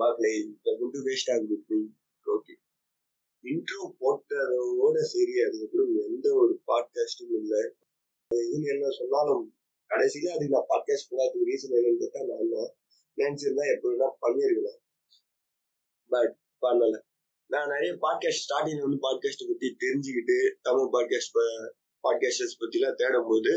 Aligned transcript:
மக்களே 0.00 0.30
welcome 0.64 0.92
to 0.94 1.00
waste 1.06 1.30
ஆகுது 1.32 1.56
okay 2.26 2.54
intro 3.44 3.82
போட்டதோட 4.00 4.98
சரி 5.12 5.34
அதுக்கப்புறம் 5.44 5.94
எந்த 6.06 6.26
ஒரு 6.34 6.54
பாட்காஸ்டும் 6.68 7.34
இல்லை. 7.40 7.62
இதுன்னு 8.30 8.68
என்ன 8.74 8.90
சொன்னாலும் 8.90 9.42
கடைசியில 9.90 10.34
அதுக்கு 10.34 10.54
நான் 10.54 10.70
பாட்காஸ்ட் 10.72 11.08
பண்ணாத 11.10 11.42
ரீசன் 11.48 11.74
என்னன்னு 11.78 12.02
கேட்டா 12.02 12.20
நான் 12.30 12.70
நினைச்சிருந்தா 13.18 13.64
எப்போ 13.74 13.88
வேணா 13.88 14.08
பண்ணியிருக்கலாம் 14.22 14.80
பட் 16.10 16.34
பண்ணல. 16.62 16.94
நான் 17.50 17.72
நிறைய 17.74 17.92
பாட்காஸ்ட் 18.04 18.44
ஸ்டார்டிங் 18.46 18.84
வந்து 18.84 19.00
பாட்காஸ்ட் 19.06 19.48
பத்தி 19.48 19.68
தெரிஞ்சுக்கிட்டு 19.84 20.36
தமிழ் 20.62 20.92
பாட்காஸ்ட் 20.94 21.34
பாட்காஸ்டர்ஸ் 22.04 22.60
பத்திலாம் 22.60 22.98
தேடும் 23.00 23.28
போது 23.28 23.52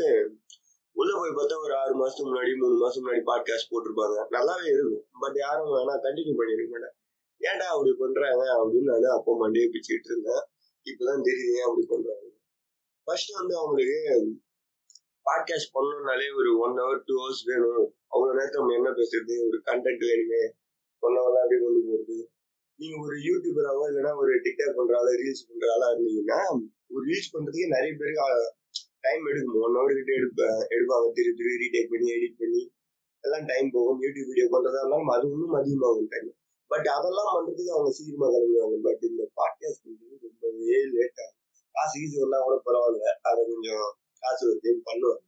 உள்ள 0.98 1.10
போய் 1.20 1.36
பார்த்தா 1.38 1.56
ஒரு 1.64 1.74
ஆறு 1.80 1.94
மாசத்துக்கு 2.00 2.30
முன்னாடி 2.30 2.52
மூணு 2.60 2.76
மாசம் 2.82 3.02
முன்னாடி 3.02 3.22
பாட்காஸ்ட் 3.30 3.70
போட்டிருப்பாங்க. 3.72 4.16
நல்லாவே 4.36 4.66
இருக்கும். 4.74 5.04
பட் 5.22 5.36
யாரும் 5.44 5.72
வேணா 5.76 5.94
கண்டினியூ 6.06 6.34
பண்ணிருக்க 6.38 6.70
மாட்டேன் 6.74 6.94
ஏன்டா 7.40 7.66
அப்படி 7.74 7.90
பண்றாங்க 8.02 8.44
அப்படின்னு 8.60 8.90
நான் 8.92 9.16
அப்போ 9.18 9.32
மண்டையை 9.42 9.68
பிச்சுக்கிட்டு 9.74 10.10
இருந்தேன். 10.12 10.44
இப்பதான் 10.86 11.26
தெரியுது 11.28 11.54
ஏன் 11.58 11.66
அப்படி 11.68 11.84
பண்றாங்க. 11.92 12.26
ஃபர்ஸ்ட் 13.06 13.32
வந்து 13.40 13.54
அவங்களுக்கு 13.56 13.98
பாட்காஸ்ட் 15.26 15.74
பண்ணணும்னாலே 15.76 16.26
ஒரு 16.38 16.50
ஒன் 16.64 16.76
ஹவர் 16.80 17.02
டூ 17.06 17.14
ஹவர்ஸ் 17.20 17.44
வேணும். 17.50 17.86
அவ்வளோ 18.14 18.32
நேரத்தை 18.38 18.58
நம்ம 18.60 18.74
என்ன 18.74 18.90
பேசுறது? 19.00 19.34
ஒரு 19.48 19.58
கண்டென்ட் 19.68 20.04
வேணுமே 20.10 20.42
ஒன் 21.02 21.16
ஹவர்லாம் 21.18 21.44
அப்படி 21.44 21.58
கொண்டு 21.62 21.80
போகிறது 21.88 22.18
நீங்கள் 22.80 23.02
ஒரு 23.06 23.16
யூடியூபராகவோ 23.28 23.84
இல்லைன்னா 23.90 24.12
ஒரு 24.22 24.32
டிக்டாக் 24.44 24.78
பண்ணுறால 24.78 25.12
ரீல்ஸ் 25.22 25.46
பண்ற 25.48 25.66
ஆளா 25.74 25.86
இருந்தீங்கன்னா 25.94 26.40
ஒரு 26.94 27.02
ரீல்ஸ் 27.10 27.32
பண்ணுறதுக்கே 27.34 27.68
நிறைய 27.76 27.92
பேருக்கு 28.00 28.24
டைம் 29.04 29.26
எடுக்கும். 29.30 29.62
ஒன் 29.66 29.76
ஹவர் 29.76 29.96
கிட்ட 29.98 30.12
எடுப்பேன் 30.20 30.58
எடுப்பாங்க. 30.74 31.06
திரு 31.12 31.30
திரு 31.38 31.50
ரீடேக் 31.62 31.90
பண்ணி 31.92 32.08
எடிட் 32.16 32.38
பண்ணி. 32.38 32.62
எல்லாம் 33.24 33.44
டைம் 33.44 33.68
போகும். 33.72 34.00
யூடியூப் 34.02 34.28
வீடியோ 34.30 34.46
பண்றதா 34.54 34.80
இருந்தாலும் 34.80 35.12
அது 35.16 35.26
இன்னும் 35.30 35.56
அதிகமாகும் 35.60 36.10
டைம் 36.14 36.28
பட் 36.70 36.86
அதெல்லாம் 36.96 37.30
பண்றதுக்கு 37.34 37.72
அவங்க 37.74 37.90
சீக்கிரமா 37.96 38.28
கிளம்புவாங்க 38.34 38.76
பட் 38.86 39.02
இந்த 39.10 39.22
பாட்காஸ்ட் 39.38 39.82
பண்றது 39.84 40.14
ரொம்பவே 40.22 40.78
லேட் 40.94 41.20
ஆகும். 41.24 41.38
காசு 41.74 41.96
ஈஸி 42.02 42.16
வரலாம் 42.22 42.44
கூட 42.46 42.56
பரவாயில்ல. 42.66 43.08
அதை 43.28 43.40
கொஞ்சம் 43.50 43.86
காசு 44.22 44.42
வருதுன்னு 44.48 44.82
பண்ணுவாங்க. 44.88 45.26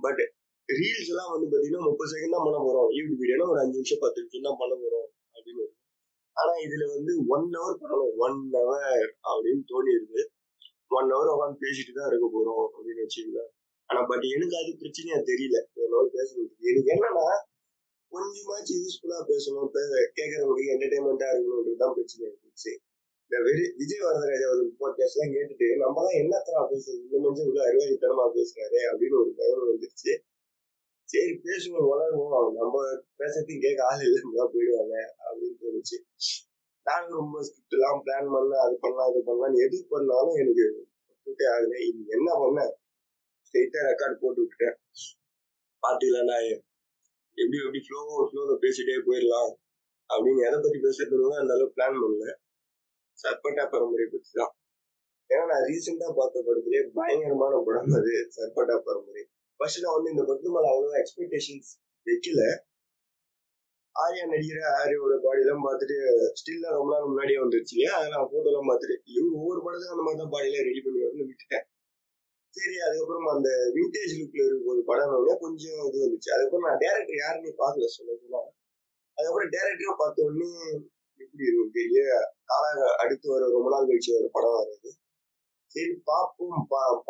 பட் 0.00 0.22
ரீல்ஸ் 0.68 1.10
எல்லாம் 1.12 1.32
வந்து 1.32 1.46
பாத்தீங்கன்னா 1.52 1.82
முப்பது 1.88 2.10
செகண்ட் 2.12 2.34
தான் 2.36 2.46
பண்ண 2.46 2.58
போறோம். 2.66 2.90
யூடியூப் 2.96 3.20
வீடியோனா 3.22 3.46
ஒரு 3.52 3.60
அஞ்சு 3.60 3.78
நிமிஷம் 3.78 4.02
பத்து 4.04 4.18
நிமிஷம் 4.20 4.46
தான் 4.48 4.58
பண்ண 4.58 4.74
போறோம் 4.82 5.08
அப்படின்னு 5.34 5.64
ஆனா 6.36 6.52
இதுல 6.64 6.84
வந்து 6.94 7.12
ஒன் 7.34 7.46
ஹவர் 7.56 7.80
பண்ணணும். 7.80 8.12
ஒன் 8.26 8.38
ஹவர் 8.52 9.10
அப்படின்னு 9.30 9.62
தோணிடுது. 9.72 10.22
ஒன் 10.98 11.10
ஹவர் 11.12 11.32
உட்காந்து 11.32 11.62
பேசிட்டு 11.64 11.92
தான் 11.94 12.08
இருக்க 12.10 12.26
போறோம் 12.36 12.64
அப்படின்னு 12.74 13.04
வச்சுக்கல 13.04 13.42
ஆனா 13.90 14.00
பட் 14.10 14.24
எனக்கு 14.34 14.54
அது 14.60 14.70
பிரச்சனையா 14.82 15.18
தெரியல. 15.30 15.58
எவ்வளவு 15.74 16.10
பேச 16.16 16.28
பேசணும் 16.34 16.68
எனக்கு 16.68 16.90
என்னன்னா 16.94 17.26
கொஞ்சமாச்சும் 18.12 18.80
யூஸ்ஃபுல்லா 18.84 19.18
பேசணும் 19.30 19.70
பேச 19.76 19.90
கேட்கறவங்களுக்கு 20.16 20.72
என்டர்டைன்மெண்டா 20.74 21.28
இருக்கணும்ன்றதுதான் 21.32 21.94
பிரச்சனையா 21.96 22.30
இருந்துச்சு. 22.32 22.72
இந்த 23.30 23.36
விஜய் 23.44 23.72
விஜய் 23.76 24.04
வரதராஜ் 24.06 24.46
அவர் 24.48 24.62
போட்காஸ்ட் 24.80 25.16
எல்லாம் 25.16 25.34
கேட்டுட்டு 25.36 25.66
நம்ம 25.76 26.02
தான் 26.06 26.18
என்னத்தனா 26.22 26.62
பேசுறது? 26.72 27.00
இந்த 27.04 27.16
மனுஷன் 27.24 27.46
இவ்வளவு 27.46 27.68
அறிவாளித்தனமா 27.68 28.26
பேசுறாரு 28.36 28.80
அப்படின்னு 28.90 29.18
ஒரு 29.20 29.32
பயம் 29.36 29.66
வந்துருச்சு. 29.68 30.12
சரி 31.08 31.32
பேசுவோம் 31.44 31.88
வளருவோம். 31.92 32.52
நம்ம 32.52 32.76
பேசுறதையும் 33.18 33.64
கேட்க 33.64 33.80
ஆள் 33.86 34.04
இல்லைன்னா 34.06 34.46
போயிடுவாங்க 34.54 34.96
அப்படின்னு 35.26 35.58
தோணுச்சு. 35.62 35.96
நானும் 36.86 37.18
ரொம்ப 37.20 37.42
ஸ்கிரிப்ட் 37.46 37.76
எல்லாம் 37.78 38.00
பிளான் 38.04 38.30
பண்ண 38.34 38.54
அது 38.64 38.74
பண்ணலாம் 38.84 39.10
இது 39.12 39.20
பண்ணலாம் 39.28 39.58
எது 39.64 39.76
பண்ணாலும் 39.92 40.38
எனக்கு 40.42 40.64
ஒத்துட்டே 41.10 41.46
ஆகல. 41.54 41.74
இது 41.88 42.00
என்ன 42.16 42.28
பண்ண? 42.42 42.60
ஸ்ட்ரெயிட்டா 43.46 43.80
ரெக்கார்ட் 43.90 44.20
போட்டு 44.22 44.40
விட்டுட்டேன். 44.42 44.76
பாத்துக்கலாம்டா 45.82 46.38
எப்படி 47.38 47.58
எப்படி 47.64 47.80
ஃப்ளோ 47.86 48.00
ஃப்ளோல 48.28 48.54
பேசிட்டே 48.64 48.96
போயிடலாம் 49.08 49.52
அப்படின்னு 50.10 50.40
எதை 50.48 50.56
பத்தி 50.64 50.78
பேசுறதுன்னு 50.86 51.40
அந்த 51.42 51.52
அளவுக்கு 51.54 51.76
பிளான் 51.76 52.00
பண்ணல. 52.02 52.26
சர்பட்டா 53.18 53.64
பரம்பரை 53.74 54.06
பத்தி 54.12 54.30
தான். 54.40 54.52
ஏன்னா 55.30 55.44
நான் 55.50 55.66
ரீசெண்டா 55.68 56.08
பார்த்த 56.18 56.42
படத்துலயே 56.46 56.82
பயங்கரமான 56.98 57.60
படம் 57.66 57.94
அது 57.98 58.12
சர்பட்டா 58.36 58.76
பரம்பரை. 58.88 59.22
ஃபர்ஸ்ட் 59.60 59.84
நான் 59.84 59.96
வந்து 59.96 60.12
இந்த 60.14 60.22
படத்து 60.28 60.54
மேல 60.56 60.70
அவ்வளவு 60.72 61.00
எக்ஸ்பெக்டேஷன்ஸ் 61.02 61.70
வைக்கல. 62.06 62.42
ஆரியா 63.96 64.24
நடிக்கிற 64.30 64.60
ஆரியோட 64.80 65.14
பாடி 65.24 65.40
எல்லாம் 65.44 65.64
பார்த்துட்டு 65.66 65.96
ஸ்டில்லாம் 66.38 66.76
ரொம்ப 66.76 66.90
நாள் 66.92 67.08
முன்னாடியே 67.10 67.38
வந்துருச்சு 67.42 67.74
இல்லையா? 67.76 67.92
அதெல்லாம் 67.98 68.28
போட்டோ 68.32 68.48
எல்லாம் 68.52 68.68
பார்த்துட்டு 68.70 68.96
இவங்க 69.14 69.34
ஒவ்வொரு 69.40 69.60
படத்துக்கும் 69.64 69.94
அந்த 69.96 70.04
மாதிரி 70.06 70.20
தான் 70.22 70.32
பாடியெல்லாம் 70.34 70.66
ரெடி 70.68 70.80
பண்ணி 70.84 71.02
வரணும்னு 71.04 71.28
விட்டுட்டேன். 71.30 71.66
சரி 72.54 72.74
அதுக்கப்புறம் 72.86 73.28
அந்த 73.34 73.50
விண்டேஜ் 73.76 74.14
லுக்ல 74.20 74.42
இருக்க 74.46 74.72
ஒரு 74.72 74.82
படம் 74.90 75.12
கொஞ்சம் 75.44 75.78
இது 75.88 75.98
வந்துச்சு. 76.04 76.32
அதுக்கப்புறம் 76.34 76.66
நான் 76.68 76.82
டேரக்டர் 76.84 77.20
யாருன்னு 77.22 77.52
பார்க்கல 77.62 77.88
சொல்ல 77.96 78.16
போனா. 78.22 78.40
அதுக்கப்புறம் 79.18 79.52
டேரக்டரும் 79.54 80.00
பார்த்த 80.02 80.26
உடனே 80.28 80.50
எப்படி 81.20 81.46
இருக்கும் 81.48 81.74
பெரிய 81.78 82.02
காலாக 82.50 82.80
அடுத்து 83.02 83.26
வர 83.34 83.48
ரொம்ப 83.56 83.68
நாள் 83.74 83.88
கழிச்சு 83.90 84.12
ஒரு 84.20 84.28
படம் 84.36 84.56
வருது 84.58 84.90
சரி 85.74 85.92
பார்ப்போம். 86.10 86.56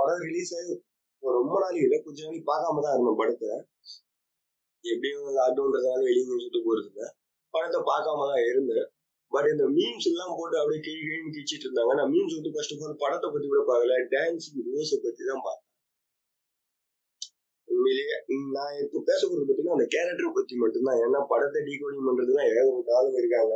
படம் 0.01 0.23
ரிலீஸ் 0.29 0.53
ஆகி 0.59 0.75
ரொம்ப 1.23 1.57
நாள் 1.63 1.83
இல்லை 1.85 1.99
கொஞ்ச 2.07 2.19
நாளைக்கு 2.25 2.51
பார்க்காம 2.51 2.83
தான் 2.85 2.95
இருந்தோம் 2.97 3.21
படத்தை. 3.23 3.51
எப்படியும் 4.85 5.37
லாக்டவுன்றதுனால 5.41 6.01
வெளியே 6.09 6.39
சுட்டு 6.45 6.61
போறது 6.67 6.89
இல்லை 6.91 7.07
படத்தை 7.55 7.81
பார்க்காம 7.91 8.27
தான் 8.31 8.45
இருந்தேன். 8.51 8.87
பட் 9.33 9.49
இந்த 9.53 9.65
மீம்ஸ் 9.77 10.09
எல்லாம் 10.11 10.37
போட்டு 10.39 10.57
அப்படியே 10.61 10.81
கிழி 10.87 11.01
கிழின்னு 11.03 11.35
கிழிச்சிட்டு 11.35 11.67
இருந்தாங்க. 11.67 11.93
நான் 11.99 12.11
மீம்ஸ் 12.15 12.39
வந்து 12.39 12.53
ஃபர்ஸ்ட் 12.55 12.75
ஆஃப் 12.75 12.83
ஆல் 12.87 13.03
படத்தை 13.03 13.29
பத்தி 13.35 13.47
கூட 13.53 13.63
பார்க்கல. 13.71 13.95
டான்ஸ் 14.15 14.49
ரோஸை 14.71 14.99
பத்தி 15.05 15.23
தான் 15.31 15.45
பார்த்தேன். 15.47 15.69
உண்மையிலேயே 17.69 18.17
நான் 18.57 18.75
இப்போ 18.85 18.99
பேச 19.11 19.21
போறது 19.21 19.45
பார்த்தீங்கன்னா 19.45 19.77
அந்த 19.79 19.87
கேரக்டரை 19.95 20.31
பத்தி 20.39 20.55
மட்டும்தான். 20.63 20.99
ஏன்னா 21.05 21.21
படத்தை 21.33 21.61
டீகோடிங் 21.69 22.09
பண்றதுலாம் 22.09 22.49
ஏகப்பட்ட 22.57 22.97
ஆளுங்க 22.99 23.19
இருக்காங்க. 23.23 23.55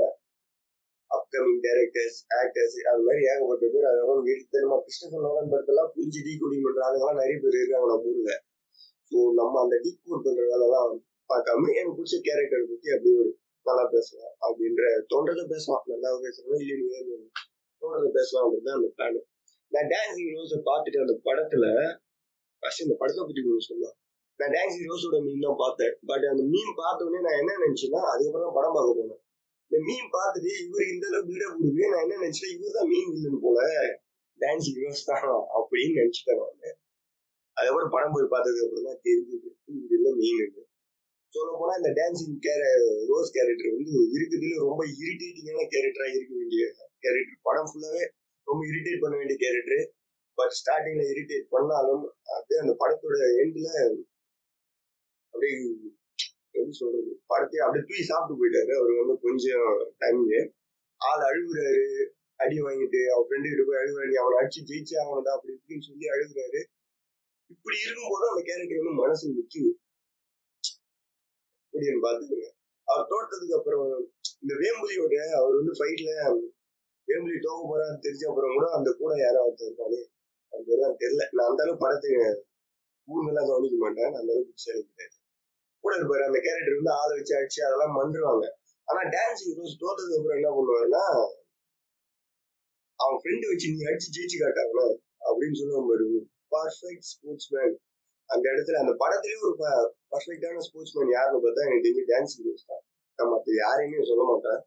அப்கமிங் 1.10 1.60
டேரக்டர்ஸ் 1.66 2.18
ஆக்டர்ஸ் 2.40 2.76
அது 2.92 3.02
மாதிரி 3.08 3.20
ஏகப்பட்ட 3.32 3.66
பேர். 3.74 3.88
அதுக்கப்புறம் 3.90 4.24
வீட்டுத்தனமா 4.28 4.78
தெரியுமா? 4.86 5.20
நோலன் 5.26 5.52
படத்தெல்லாம் 5.52 5.90
புரிஞ்சு 5.96 6.20
டீகோடிங் 6.28 6.64
பண்ற 6.66 6.80
ஆளுங்கெல்லாம் 6.86 7.20
நிறைய 7.22 7.36
பேர் 7.44 7.60
இருக்காங்க 7.60 7.88
நம்ம 7.92 8.10
ஊர்ல. 8.12 8.32
ஸோ 9.12 9.18
நம்ம 9.40 9.60
அந்த 9.64 9.76
டீகோட் 9.84 10.24
பண்ற 10.26 10.40
வேலைலாம் 10.52 10.96
பார்க்காம 11.30 11.70
எனக்கு 11.78 11.96
பிடிச்ச 11.98 12.16
கேரக்டர் 12.26 12.70
பத்தி 12.72 12.88
அப்படி 12.94 13.12
ஒரு 13.20 13.30
நல்லா 13.66 13.84
பேசலாம் 13.94 14.34
அப்படின்ற 14.46 14.82
தோன்றதை 15.12 15.44
பேசலாம். 15.52 15.84
நல்லா 15.92 16.10
பேசணும்? 16.24 16.60
இல்லையா 16.62 17.00
தோன்றதை 17.82 18.10
பேசலாம்ன்றது 18.18 18.70
அந்த 18.76 18.88
பிளான் 18.96 19.18
நான் 19.72 19.88
டான்ஸ் 19.92 20.20
ரோஸை 20.34 20.58
பார்த்துட்டு 20.68 20.98
அந்த 21.04 21.14
படத்துல 21.28 21.64
ஃபர்ஸ்ட் 22.62 22.84
இந்த 22.84 22.94
படத்தை 23.00 23.22
பத்தி 23.24 23.40
கொஞ்சம் 23.46 23.66
சொல்லலாம். 23.68 23.96
நான் 24.40 24.52
டான்ஸ் 24.56 24.78
ரோஸோட 24.88 25.18
மீன் 25.26 25.44
தான் 25.46 25.60
பார்த்தேன். 25.62 25.94
பட் 26.10 26.24
அந்த 26.32 26.42
மீன் 26.52 26.72
பார்த்த 26.80 27.06
உடனே 27.06 27.20
நான் 27.26 27.38
என்ன 27.42 27.52
நினைச்சேன்னா 27.64 28.00
அதுக்கப்புறம் 28.12 28.56
படம் 28.58 28.76
பார்க்க 28.76 28.98
போனேன். 28.98 29.20
இந்த 29.70 29.78
மீன் 29.88 30.08
பார்த்துட்டு 30.16 30.50
இவர் 30.64 30.90
இந்த 30.94 31.04
அளவுக்கு 31.10 31.30
பில்டப் 31.30 31.54
கொடுக்குது 31.56 31.90
நான் 31.92 32.04
என்ன 32.06 32.18
நினைச்சேன் 32.22 32.52
இவர் 32.54 32.76
தான் 32.78 32.90
மீன் 32.92 33.12
இல்லைன்னு 33.14 33.40
போல. 33.46 33.60
டான்ஸ் 34.40 34.70
ரோஸ் 34.80 35.06
தான் 35.10 35.26
அப்படின்னு 35.58 35.98
நினைச்சிட்டேன் 36.00 36.40
நான். 36.42 36.78
அதுக்கப்புறம் 37.56 37.94
படம் 37.96 38.14
போய் 38.14 38.32
பார்த்ததுக்கு 38.34 38.66
அப்புறம் 38.66 38.88
தான் 38.90 39.02
தெரிஞ்சது 39.08 39.48
இவர் 39.74 39.94
இல்லை 39.98 40.12
மீன் 40.22 40.42
சொல்ல 41.36 41.50
போனா 41.60 41.74
இந்த 41.80 41.90
டான்சிங் 41.98 42.38
கேர 42.46 42.62
ரோஸ் 43.10 43.34
கேரக்டர் 43.36 43.74
வந்து 43.74 43.94
இருக்கிறதுல 44.16 44.62
ரொம்ப 44.66 44.82
இரிட்டேட்டிங்கான 45.00 45.66
கேரக்டரா 45.74 46.08
இருக்க 46.12 46.32
வேண்டிய 46.40 46.64
கேரக்டர் 47.04 47.44
படம் 47.48 47.70
ஃபுல்லாவே 47.70 48.04
ரொம்ப 48.46 48.60
இரிட்டேட் 48.70 49.02
பண்ண 49.04 49.14
வேண்டிய 49.16 49.38
கேரக்டர் 49.44 49.84
பட் 50.38 50.54
ஸ்டார்டிங்ல 50.58 51.04
இரிட்டேட் 51.12 51.46
பண்ணாலும் 51.54 52.04
அப்படியே 52.34 52.60
அந்த 52.64 52.74
படத்தோட 52.82 53.18
எண்ட்ல 53.42 53.68
அப்படியே 55.34 55.54
எப்படி 56.54 56.74
சொல்றது 56.80 57.10
படத்தையே 57.32 57.62
அப்படியே 57.64 57.84
தூய் 57.88 58.08
சாப்பிட்டு 58.10 58.38
போயிட்டாரு. 58.40 58.72
அவர் 58.78 59.00
வந்து 59.00 59.14
கொஞ்சம் 59.26 59.66
டைம்ல 60.02 60.36
ஆள் 61.00 61.24
அழுகுறாரு. 61.28 61.86
அடி 62.40 62.56
வாங்கிட்டு 62.64 63.00
அவன் 63.12 63.26
ஃப்ரெண்டு 63.26 63.50
கிட்ட 63.50 63.64
போய் 63.66 63.80
அழுகுறாரு 63.80 64.14
அவனை 64.22 64.36
அடிச்சு 64.40 64.60
ஜெயிச்சு 64.70 64.94
அவனடா 65.02 65.34
அப்படி 65.36 65.52
இப்படின்னு 65.56 65.86
சொல்லி 65.88 66.06
அழுகுறாரு. 66.14 66.60
இப்படி 67.50 67.76
இருக்கும்போது 67.84 68.24
அந்த 68.30 68.42
கேரக்டர் 68.48 68.80
வந்து 68.82 69.00
மனசு 69.02 69.34
நிற்குது 69.34 69.70
அப்படின்னு 71.76 72.04
பாத்துக்கோங்க 72.04 72.48
அவர் 72.88 73.08
தோட்டத்துக்கு 73.12 73.56
அப்புறம் 73.58 73.86
இந்த 74.42 74.52
வேம்புலியோட 74.62 75.16
அவர் 75.38 75.56
வந்து 75.60 75.72
ஃபைட்ல 75.78 76.10
வேம்புலி 77.08 77.38
தோக்க 77.46 77.62
போறான்னு 77.70 78.04
தெரிஞ்ச 78.06 78.24
அப்புறம் 78.30 78.54
கூட 78.56 78.66
அந்த 78.70 78.90
கூட 79.00 79.12
யாரும் 79.18 79.46
ஒருத்தர் 79.46 79.68
இருக்காரு 79.68 79.98
அது 80.52 80.96
தெரியல. 81.02 81.24
நான் 81.32 81.48
அந்த 81.50 81.62
அளவுக்கு 81.62 81.84
படத்தை 81.84 82.10
ஊர்லாம் 83.08 83.48
கவனிக்க 83.50 83.76
மாட்டேன். 83.76 84.12
அந்த 84.18 84.30
அளவுக்கு 84.32 84.64
சரி 84.64 84.80
கிடையாது 84.82 85.16
கூட 85.84 85.92
இருப்பாரு. 85.96 86.22
அந்த 86.28 86.38
கேரக்டர் 86.46 86.78
வந்து 86.78 86.92
ஆளை 87.00 87.12
வச்சு 87.18 87.34
அடிச்சு 87.38 87.60
அதெல்லாம் 87.66 87.96
பண்ணுவாங்க 87.98 88.46
ஆனா 88.88 89.00
டான்ஸிங் 89.14 89.56
ரோஸ் 89.58 89.80
தோத்ததுக்கு 89.82 90.18
அப்புறம் 90.18 90.38
என்ன 90.38 90.50
பண்ணுவாருன்னா 90.50 91.04
அவன் 93.00 93.20
ஃப்ரெண்டு 93.22 93.50
வச்சு 93.50 93.72
நீ 93.72 93.82
அடிச்சு 93.90 94.14
ஜெயிச்சு 94.16 94.36
காட்டாங்களே 94.38 94.86
அப்படின்னு 95.28 95.58
சொல்லுவாங்க 95.60 96.22
பர்ஃபெக்ட் 96.52 97.08
ஸ்போர்ட்ஸ் 97.10 97.50
மேன் 97.54 97.74
அந்த 98.30 98.44
இடத்துல 98.52 98.78
அந்த 98.82 98.92
படத்திலேயே 99.02 99.40
ஒரு 99.42 99.56
பர்ஃபெக்டான 100.12 100.62
ஸ்போர்ட்ஸ் 100.66 100.94
மேன் 100.96 101.12
யாருன்னு 101.16 101.42
பார்த்தா 101.44 101.66
எனக்கு 101.66 101.86
தெரிஞ்சு 101.86 102.04
டான்ஸ் 102.12 102.36
ஹீரோஸ் 102.38 102.68
தான். 102.70 102.82
நான் 103.18 103.32
மற்ற 103.32 103.48
யாரையுமே 103.62 104.04
சொல்ல 104.10 104.24
மாட்டேன். 104.30 104.60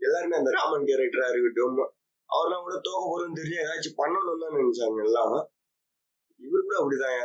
எல்லாருமே 0.00 0.36
அந்த 0.40 0.50
ராமன் 0.58 0.88
கேரக்டரா 0.88 1.28
இருக்கட்டும் 1.32 1.78
அவர்லாம் 2.30 2.64
கூட 2.66 2.76
தோக்க 2.86 3.02
போறோம்னு 3.10 3.38
தெரிஞ்சு 3.38 3.60
ஏதாச்சும் 3.64 3.98
பண்ணணும்னு 4.00 4.42
தான் 4.44 4.56
நினைச்சாங்க 4.58 5.00
எல்லாம். 5.08 5.36
இவர் 6.42 6.66
கூட 6.66 6.76
அப்படிதான் 6.80 7.16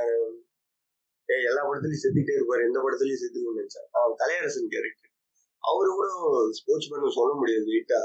ஏ 1.30 1.36
எல்லா 1.50 1.62
படத்துலயும் 1.68 2.04
செத்துட்டே 2.04 2.34
இருப்பாரு 2.38 2.62
எந்த 2.70 2.80
படத்துலயும் 2.86 3.22
செத்துக்கணும்னு 3.22 3.62
நினைச்சாங்க 3.62 3.90
அவன் 4.00 4.16
கலையரசன் 4.22 4.72
கேரக்டர் 4.74 5.12
அவரு 5.64 5.90
கூட 5.98 6.08
ஸ்போர்ட்ஸ் 6.60 6.90
மேன் 6.92 7.18
சொல்ல 7.20 7.32
முடியாது 7.42 7.68
வீட்டா 7.76 8.00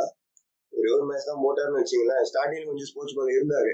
ஒரே 0.72 0.90
ஒரு 0.96 1.04
மேட்ச் 1.10 1.30
தான் 1.30 1.42
போட்டாருன்னு 1.44 1.80
வச்சுங்களேன் 1.82 2.26
ஸ்டார்டிங் 2.30 2.68
கொஞ்சம் 2.70 2.88
ஸ்போர்ட்ஸ் 2.90 3.16
மேன் 3.18 3.34
இருந்தாரு. 3.36 3.72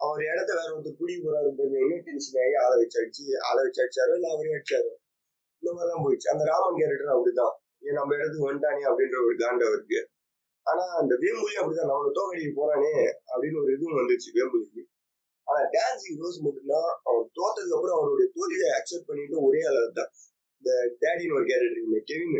அவர் 0.00 0.22
இடத்த 0.32 0.50
வேற 0.58 0.68
ஒருத்தர் 0.74 0.98
குடி 1.00 1.14
போறாரு 1.24 1.48
இன்னும் 1.82 2.04
டென்ஷன் 2.06 2.40
ஆகி 2.42 2.54
ஆளை 2.64 2.74
வச்சு 2.80 2.98
அடிச்சு 3.02 3.22
ஆளை 3.48 3.60
வச்சு 3.64 3.82
அடிச்சாரோ 3.84 4.14
இல்ல 4.18 4.26
அவரே 4.34 4.52
அடிச்சாரோ? 4.56 4.90
இந்த 5.62 5.70
மாதிரிலாம் 5.76 6.02
போயிடுச்சு. 6.04 6.32
அந்த 6.34 6.44
ராமன் 6.50 6.78
கேரக்டர் 6.80 7.14
அப்படிதான். 7.14 7.54
ஏன் 7.86 7.96
நம்ம 7.98 8.14
இடத்துக்கு 8.18 8.48
வந்துட்டானே 8.48 8.82
அப்படின்ற 8.90 9.16
ஒரு 9.26 9.34
காண்டம் 9.42 9.72
இருக்கு 9.74 10.00
ஆனா 10.66 10.84
அந்த 11.00 11.12
வேம்புலி 11.22 11.56
அப்படிதான். 11.60 11.90
நம்மள 11.92 12.10
தோக்கடிக்கு 12.18 12.52
போறானே 12.60 12.92
அப்படின்னு 13.32 13.60
ஒரு 13.62 13.70
இதுவும் 13.76 13.98
வந்துச்சு 14.00 14.28
வேம்புலிக்கு. 14.36 14.82
ஆனா 15.46 15.60
டான்சிங் 15.74 16.20
ரோஸ் 16.22 16.38
மட்டும்தான் 16.46 16.88
அவன் 17.08 17.26
தோத்ததுக்கு 17.38 17.76
அப்புறம் 17.76 17.98
அவருடைய 17.98 18.28
தோல்வியை 18.36 18.68
அக்செப்ட் 18.78 19.08
பண்ணிட்டு 19.10 19.36
ஒரே 19.48 19.60
அளவு 19.70 19.90
தான் 19.98 20.10
இந்த 20.58 20.70
டேடின்னு 21.02 21.36
ஒரு 21.38 21.46
கேரக்டர் 21.50 21.76
இருக்கு 21.76 22.02
கெவின் 22.10 22.34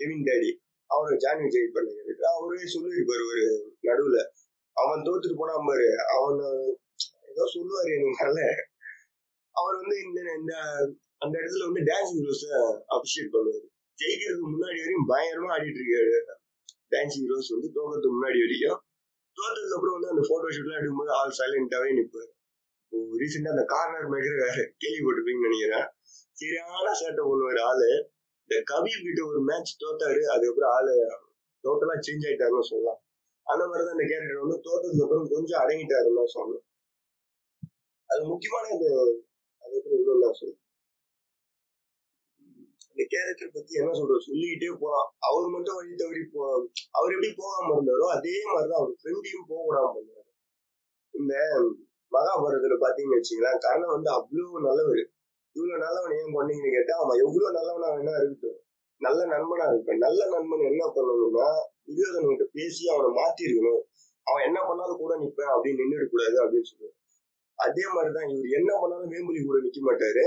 கெவின் 0.00 0.24
டேடி 0.28 0.50
அவர் 0.90 1.20
ஜான் 1.24 1.42
விஜய் 1.44 1.74
பண்ண 1.76 1.88
கேரக்டர் 1.98 2.32
அவரே 2.36 2.66
சொல்லியிருப்பாரு 2.74 3.24
ஒரு 3.30 3.44
நடுவுல. 3.88 4.18
அவன் 4.76 5.04
தோத்துட்டு 5.06 5.36
போனா 5.36 5.54
பாரு. 5.68 5.86
அவன் 6.16 6.40
ஏதோ 7.36 7.46
சொல்லுவாரு 7.54 7.90
எனக்கு 7.96 8.46
அவர் 9.54 9.76
வந்து 9.80 9.96
இந்த 10.06 10.20
இந்த 10.40 10.52
அந்த 11.24 11.34
இடத்துல 11.40 11.66
வந்து 11.68 11.82
டான்சிங் 11.90 12.24
ரோஸ 12.28 12.44
அப்ரிஷியேட் 12.94 13.30
பண்ணுவாரு. 13.34 13.66
ஜெயிக்கிறதுக்கு 13.98 14.48
முன்னாடி 14.54 14.78
வரையும் 14.82 15.08
பயங்கரமா 15.10 15.50
ஆடிட்டு 15.54 15.80
இருக்காரு. 15.80 16.16
டான்சிங் 16.94 17.28
ரோஸ் 17.32 17.48
வந்து 17.54 17.68
தோக்கிறதுக்கு 17.76 18.16
முன்னாடி 18.16 18.38
வரைக்கும் 18.44 18.80
தோத்ததுக்கு 19.36 19.76
அப்புறம் 19.76 19.96
வந்து 19.96 20.10
அந்த 20.12 20.22
போட்டோ 20.28 20.48
ஷூட்லாம் 20.56 20.78
எடுக்கும்போது 20.80 21.12
ஆள் 21.20 21.36
சைலண்டாவே 21.38 21.88
நிற்பாரு 21.98 22.30
இப்போ 22.82 22.98
ரீசெண்டா 23.20 23.52
அந்த 23.54 23.64
கார்னர் 23.72 24.10
மேக்கர் 24.12 24.42
வேற 24.42 24.58
கேள்விப்பட்டிருப்பீங்கன்னு 24.82 25.48
நினைக்கிறேன். 25.48 25.86
சரியான 26.40 26.92
சேட்டை 27.00 27.22
பண்ணுவாரு 27.30 27.60
ஆளு. 27.70 27.88
இந்த 28.44 28.56
கபீர் 28.70 29.04
கிட்ட 29.06 29.20
ஒரு 29.30 29.40
மேட்ச் 29.48 29.72
தோத்தாரு 29.82 30.22
அதுக்கப்புறம் 30.34 30.72
ஆளு 30.76 30.94
டோட்டலா 31.64 31.96
சேஞ்ச் 32.06 32.26
ஆயிட்டாருன்னு 32.28 32.70
சொல்லலாம். 32.72 33.00
அந்த 33.46 33.62
மாதிரிதான் 33.70 33.96
இந்த 33.96 34.06
கேரக்டர் 34.12 34.44
வந்து 34.44 34.58
தோத்ததுக்கு 34.68 35.04
அப்புறம் 35.06 35.28
கொஞ்சம் 35.34 35.60
அடங்கிட்டாருன்னு 35.62 36.34
சொல்லலாம் 36.36 36.65
அது 38.10 38.20
முக்கியமான 38.32 38.64
இது 38.76 38.88
அதுக்கப்புறம் 39.62 39.98
இன்னும் 40.00 40.22
நான் 40.24 40.38
சொல்றேன். 40.40 40.62
இந்த 42.90 43.04
கேரக்டர் 43.12 43.54
பத்தி 43.56 43.72
என்ன 43.80 43.90
சொல்றது 43.98 44.26
சொல்லிக்கிட்டே 44.26 44.68
போலாம். 44.82 45.08
அவர் 45.28 45.46
மட்டும் 45.54 45.76
வழி 45.78 45.96
தவறி 46.02 46.22
போ 46.34 46.42
அவர் 46.98 47.14
எப்படி 47.16 47.30
போகாம 47.40 47.72
இருந்தாரோ 47.76 48.06
அதே 48.16 48.36
மாதிரிதான் 48.52 48.80
அவர் 48.82 48.94
ஃப்ரெண்டையும் 49.00 49.48
போக 49.50 49.60
விடாம 49.66 49.90
பண்ணாரு 49.96 50.30
இந்த 51.14 51.34
மகாபாரதத்துல 52.12 52.76
பாத்தீங்கன்னு 52.84 53.18
வச்சுக்கலாம் 53.18 53.62
கர்ணன் 53.64 53.94
வந்து 53.96 54.10
அவ்வளவு 54.18 54.60
நல்லவர். 54.68 55.02
இவ்வளவு 55.56 55.82
நல்லவன் 55.84 56.16
ஏன் 56.20 56.34
பண்ணீங்கன்னு 56.36 56.76
கேட்டா 56.76 56.94
அவன் 57.02 57.22
எவ்வளவு 57.24 57.56
நல்லவனா 57.58 57.88
வேணா 57.96 58.14
இருக்கட்டும். 58.20 58.58
நல்ல 59.00 59.20
நண்பனா 59.32 59.64
இருப்பேன் 59.72 60.02
நல்ல 60.06 60.20
நண்பன் 60.34 60.68
என்ன 60.70 60.84
பண்ணணும்னா 60.96 61.48
துரியோதன 61.86 62.28
கிட்ட 62.30 62.44
பேசி 62.58 62.82
அவனை 62.92 63.10
மாத்திருக்கணும். 63.20 63.82
அவன் 64.26 64.46
என்ன 64.48 64.60
பண்ணாலும் 64.68 65.00
கூட 65.02 65.14
நிப்பேன் 65.24 65.52
அப்படின்னு 65.54 65.80
நின்றுட 65.82 66.06
கூடாது 66.12 66.36
அப்படின்னு 66.44 66.70
சொல்லுவேன் 66.70 66.96
அதே 67.64 67.84
மாதிரிதான் 67.94 68.28
இவர் 68.28 68.56
என்ன 68.60 68.70
பண்ணாலும் 68.80 69.12
வேம்புலி 69.12 69.40
கூட 69.44 69.58
நிக்க 69.64 69.78
மாட்டாரு. 69.88 70.24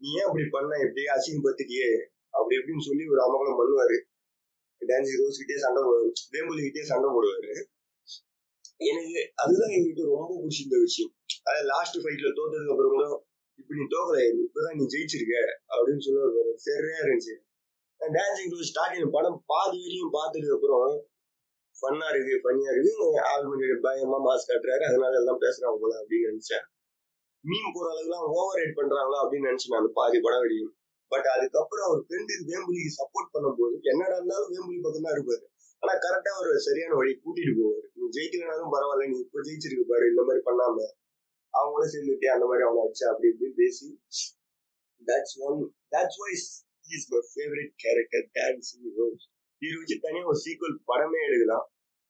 நீ 0.00 0.08
ஏன் 0.18 0.28
அப்படி 0.28 0.44
பண்ண? 0.50 0.72
எப்படி 0.76 1.02
அசிங்கப்பத்துட்டியே 1.16 1.90
அப்படி 2.28 2.54
எப்படின்னு 2.56 2.88
சொல்லி 2.88 3.04
ஒரு 3.12 3.20
அமகலம் 3.26 3.58
பண்ணுவாரு. 3.60 3.98
டான்ஸ் 4.90 5.18
ரோஸ் 5.20 5.40
கிட்டே 5.40 5.56
சண்டை 5.56 5.82
வேம்புலி 6.34 6.62
கிட்டே 6.62 6.82
சண்டை 6.82 7.08
போடுவாரு. 7.10 7.52
எனக்கு 8.90 9.32
அதுதான் 9.34 9.70
எங்களுக்கு 9.70 10.04
ரொம்ப 10.16 10.32
பிடிச்சிருந்த 10.42 10.76
விஷயம். 10.80 11.12
அதாவது 11.42 11.66
லாஸ்ட் 11.66 11.98
ஃபைட்ல 12.02 12.28
தோத்ததுக்கு 12.38 12.72
அப்புறம் 12.74 12.94
கூட 12.94 13.04
இப்ப 13.60 13.70
நீ 13.78 13.82
தோக்கல 13.94 14.18
இப்பதான் 14.44 14.76
நீ 14.78 14.84
ஜெயிச்சிருக்க 14.92 15.34
அப்படின்னு 15.74 16.04
சொல்லுவாரு 16.06 16.52
சரியா 16.66 16.98
இருந்துச்சு. 17.02 17.34
டான்சிங் 18.16 18.52
ரோஸ் 18.52 18.70
ஸ்டார்டிங் 18.70 19.10
படம் 19.10 19.42
பாதி 19.46 19.78
வரையும் 19.82 20.14
பார்த்ததுக்கு 20.14 20.56
அப்புறம் 20.56 21.09
ஃபன்னா 21.80 22.06
இருக்கு 22.12 22.32
இருக்குது 22.34 22.66
இருக்கு 22.74 23.50
கொஞ்சம் 23.52 23.84
பயமா 23.86 24.18
மாஸ்க் 24.26 24.50
காட்டுறாரு. 24.50 24.82
அதனால 24.88 25.12
எல்லாம் 25.20 25.40
பேசுறாங்க 25.44 25.76
போல 25.82 25.92
அப்படின்னு 26.00 26.30
நினைச்சேன். 26.30 26.64
மீன் 27.44 27.72
போற 27.74 27.86
அளவுக்குலாம் 27.92 28.26
ஓவர் 28.36 28.58
ரேட் 28.60 28.78
பண்றாங்களா 28.80 29.20
அப்படின்னு 29.22 29.48
நினைச்சேன் 29.50 29.74
நான். 29.74 29.96
பாதி 29.98 30.18
படம் 30.26 30.44
வெளியும் 30.46 30.72
பட் 31.12 31.28
அதுக்கப்புறம் 31.34 31.86
அவர் 31.88 32.02
ஃப்ரெண்டு 32.06 32.32
வேம்புலிக்கு 32.48 32.90
சப்போர்ட் 32.98 33.32
பண்ணும்போது 33.34 33.76
என்னடா 33.92 34.16
இருந்தாலும் 34.18 34.52
வேம்புலி 34.54 34.80
பக்கம் 34.84 35.06
தான் 35.06 35.16
இருப்பாரு. 35.16 35.44
ஆனா 35.82 35.92
கரெக்டா 36.04 36.30
அவர் 36.38 36.64
சரியான 36.66 36.96
வழி 37.00 37.12
கூட்டிட்டு 37.22 37.52
போவார். 37.58 37.86
நீ 37.96 38.02
ஜெயிக்கலனாலும் 38.16 38.72
பரவாயில்ல 38.74 39.06
நீ 39.12 39.16
இப்ப 39.24 39.42
ஜெயிச்சிருக்கு 39.46 39.86
பாரு 39.92 40.10
இந்த 40.12 40.22
மாதிரி 40.28 40.42
பண்ணாம. 40.48 40.86
அவங்களும் 41.54 41.92
சேர்ந்துட்டே 41.94 42.28
அந்த 42.34 42.44
மாதிரி 42.48 42.64
அவனை 42.66 42.82
ஆச்சு 42.84 43.04
அப்படி 43.10 43.28
இப்படி 43.32 43.52
பேசி 43.60 43.88
that's 45.02 45.36
one 45.46 45.58
that's 45.94 46.18
wise 46.22 46.46
is 46.96 47.08
my 47.12 47.20
favourite 47.32 47.72
character 47.84 48.26
Dancing 48.38 48.90
Rose 48.98 49.24
இது 49.66 49.74
வச்சு 49.80 49.96
தனியா 50.06 50.24
ஒரு 50.32 50.38
சீக்வல் 50.44 50.76
படமே 50.90 51.20
எடுக்கலாம். 51.28 51.66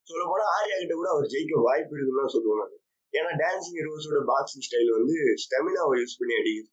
சொல்ல 0.07 0.23
போனா 0.31 0.45
ஆர்யா 0.57 0.77
கிட்ட 0.83 0.95
கூட 1.01 1.09
அவர் 1.15 1.33
ஜெயிக்க 1.33 1.63
வாய்ப்பு 1.69 1.95
இருக்குன்னு 1.97 2.23
தான் 2.23 2.35
சொல்லுவோம் 2.35 2.61
நான். 2.63 2.77
ஏன்னா 3.13 3.31
டான்சிங் 3.43 3.81
ரோஸோட 3.87 4.19
பாக்ஸிங் 4.31 4.67
ஸ்டைல் 4.67 4.91
வந்து 4.99 5.17
ஸ்டெமினாவை 5.45 5.95
யூஸ் 6.01 6.19
பண்ணி 6.21 6.35
அடிக்குது. 6.41 6.71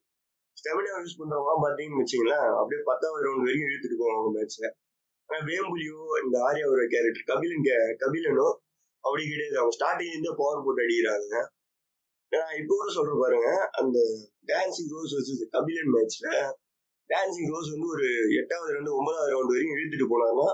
ஸ்டெமினா 0.58 0.92
யூஸ் 1.04 1.20
பண்றவங்க 1.22 1.56
பாத்தீங்கன்னு 1.66 2.04
வச்சுங்களேன் 2.04 2.48
அப்படியே 2.60 2.82
பத்தாவது 2.90 3.26
ரவுண்ட் 3.26 3.46
வரைக்கும் 3.48 3.70
இழுத்துட்டு 3.70 3.98
போவாங்க 4.04 4.30
மேட்ச்ல 4.38 4.68
ஆனா 5.30 5.40
வேம்புலியோ 5.50 6.00
இந்த 6.24 6.36
ஆர்யாவோட 6.48 6.84
கேரக்டர் 6.94 7.28
கபிலன் 7.32 7.66
கபிலனோ 8.04 8.48
அப்படி 9.04 9.24
கிடையாது. 9.32 9.56
அவங்க 9.60 9.74
ஸ்டார்டிங் 9.78 10.14
இருந்தே 10.14 10.32
பவர் 10.40 10.64
போட்டு 10.66 10.84
அடிக்கிறாங்க. 10.86 11.36
நான் 12.32 12.56
இப்போ 12.62 12.74
கூட 12.80 12.90
சொல்றேன் 12.96 13.22
பாருங்க 13.24 13.50
அந்த 13.82 13.98
டான்சிங் 14.52 14.94
ரோஸ் 14.96 15.14
வச்சு 15.18 15.50
கபிலன் 15.58 15.92
மேட்ச்ல 15.96 16.30
டான்சிங் 17.10 17.52
ரோஸ் 17.54 17.70
வந்து 17.74 17.90
ஒரு 17.96 18.08
எட்டாவது 18.40 18.74
ரவுண்டு 18.76 18.98
ஒன்பதாவது 19.00 19.34
ரவுண்ட் 19.34 19.54
வரைக்கும் 19.54 19.78
இழுத்துட்டு 19.78 20.08
போனாங்கன்னா 20.14 20.48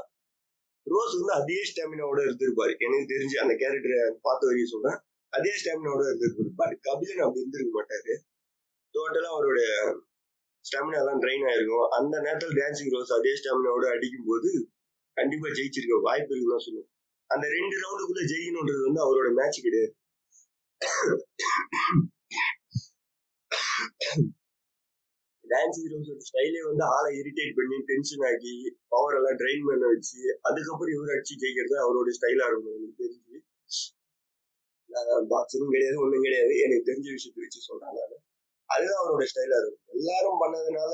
ரோஸ் 0.91 1.15
வந்து 1.19 1.33
அதே 1.41 1.59
ஸ்டாமினாவோட 1.69 2.19
இருந்திருப்பாரு. 2.27 2.73
எனக்கு 2.85 3.11
தெரிஞ்சு 3.13 3.37
அந்த 3.43 3.53
கேரக்டரை 3.61 3.99
பார்த்த 4.25 4.47
வரைக்கும் 4.47 4.73
சொல்றேன். 4.75 4.97
அதே 5.37 5.51
ஸ்டாமினாவோட 5.59 6.03
இருந்திருப்பாரு. 6.09 6.75
கபிலன் 6.87 7.23
அப்படி 7.25 7.43
இருந்திருக்க 7.43 7.71
மாட்டாரு. 7.77 8.13
டோட்டலா 8.95 9.29
அவருடைய 9.35 9.69
ஸ்டாமினா 10.65 10.99
எல்லாம் 11.01 11.21
ட்ரெயின் 11.23 11.45
ஆயிருக்கும். 11.49 11.87
அந்த 11.97 12.13
நேரத்தில் 12.25 12.57
டான்சிங் 12.59 12.93
ரோஸ் 12.95 13.13
அதே 13.19 13.31
ஸ்டாமினாவோட 13.39 13.87
அடிக்கும் 13.95 14.27
போது 14.27 14.51
கண்டிப்பா 15.17 15.47
ஜெயிச்சிருக்க 15.57 15.95
வாய்ப்பு 16.07 16.31
இருக்குன்னு 16.33 16.55
தான் 16.55 16.65
சொல்லுவோம் 16.67 16.89
அந்த 17.33 17.45
ரெண்டு 17.57 17.75
ரவுண்டுக்குள்ள 17.83 18.23
ஜெயிக்கணுன்றது 18.31 18.81
வந்து 18.87 19.03
அவரோட 19.05 19.29
மேட்ச் 19.39 19.65
கிடையாது. 19.65 19.93
டான்ஸ் 25.53 25.79
ஹீரோஸோட 25.83 26.21
ஸ்டைலே 26.27 26.61
வந்து 26.69 26.83
ஆளை 26.95 27.09
இரிட்டேட் 27.21 27.57
பண்ணி 27.57 27.77
டென்ஷன் 27.89 28.23
ஆக்கி 28.29 28.53
பவர் 28.93 29.17
எல்லாம் 29.19 29.37
ட்ரைன் 29.41 29.67
பண்ண 29.69 29.85
வச்சு 29.93 30.19
அதுக்கப்புறம் 30.47 30.93
இவர் 30.95 31.13
அடிச்சு 31.15 31.35
ஜெயிக்கிறது 31.43 31.75
அவரோட 31.85 32.11
ஸ்டைலா 32.17 32.47
இருக்கும் 32.51 32.75
எனக்கு 32.77 33.01
தெரிஞ்சு. 33.03 33.35
பாக்ஸிங்கும் 35.31 35.73
கிடையாது 35.75 35.97
ஒண்ணும் 36.03 36.25
கிடையாது. 36.25 36.53
எனக்கு 36.65 36.87
தெரிஞ்ச 36.89 37.07
விஷயத்த 37.17 37.45
வச்சு 37.45 37.67
சொல்றாங்க 37.69 38.01
அதுதான் 38.69 39.01
அவரோட 39.01 39.23
ஸ்டைலா 39.31 39.57
இருக்கும். 39.61 39.87
எல்லாரும் 39.97 40.41
பண்ணதுனால 40.43 40.93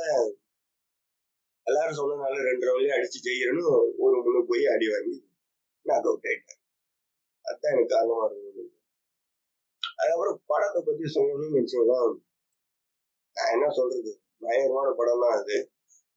எல்லாரும் 1.67 1.97
சொன்னதுனால 1.99 2.35
ரெண்டு 2.49 2.67
ரவுண்ட்லயும் 2.67 2.97
அடிச்சு 2.97 3.25
ஜெயிக்கிறேன்னு 3.25 3.63
ஒரு 4.03 4.15
முன்னு 4.25 4.41
போய் 4.51 4.63
அடி 4.73 4.87
வாங்கி 4.93 5.17
நாக் 5.85 6.07
அவுட் 6.09 6.27
ஆயிட்டேன் 6.29 6.61
அதுதான் 7.45 7.73
எனக்கு 7.73 7.93
காரணமா 7.95 8.23
இருக்கும் 8.29 8.71
அதுக்கப்புறம் 9.99 10.39
படத்தை 10.51 10.79
பத்தி 10.87 11.05
சொல்லணும்னு 11.15 11.55
நினைச்சீங்கன்னா 11.55 11.99
நான் 13.35 13.53
என்ன 13.55 13.67
சொல்றது? 13.79 14.11
பயங்கரமான 14.41 14.89
படம் 14.99 15.23
தான் 15.23 15.37
அது. 15.39 15.57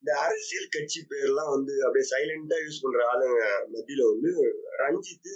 இந்த 0.02 0.12
அரசியல் 0.25 0.73
கட்சி 0.75 1.00
பேர்லாம் 1.11 1.50
வந்து 1.57 1.75
அப்படியே 1.87 2.07
சைலண்டா 2.12 2.57
யூஸ் 2.64 2.83
பண்ற 2.85 3.00
ஆளுங்க 3.12 3.43
மத்தியில 3.75 4.07
வந்து 4.12 4.31
ரஞ்சித் 4.81 5.31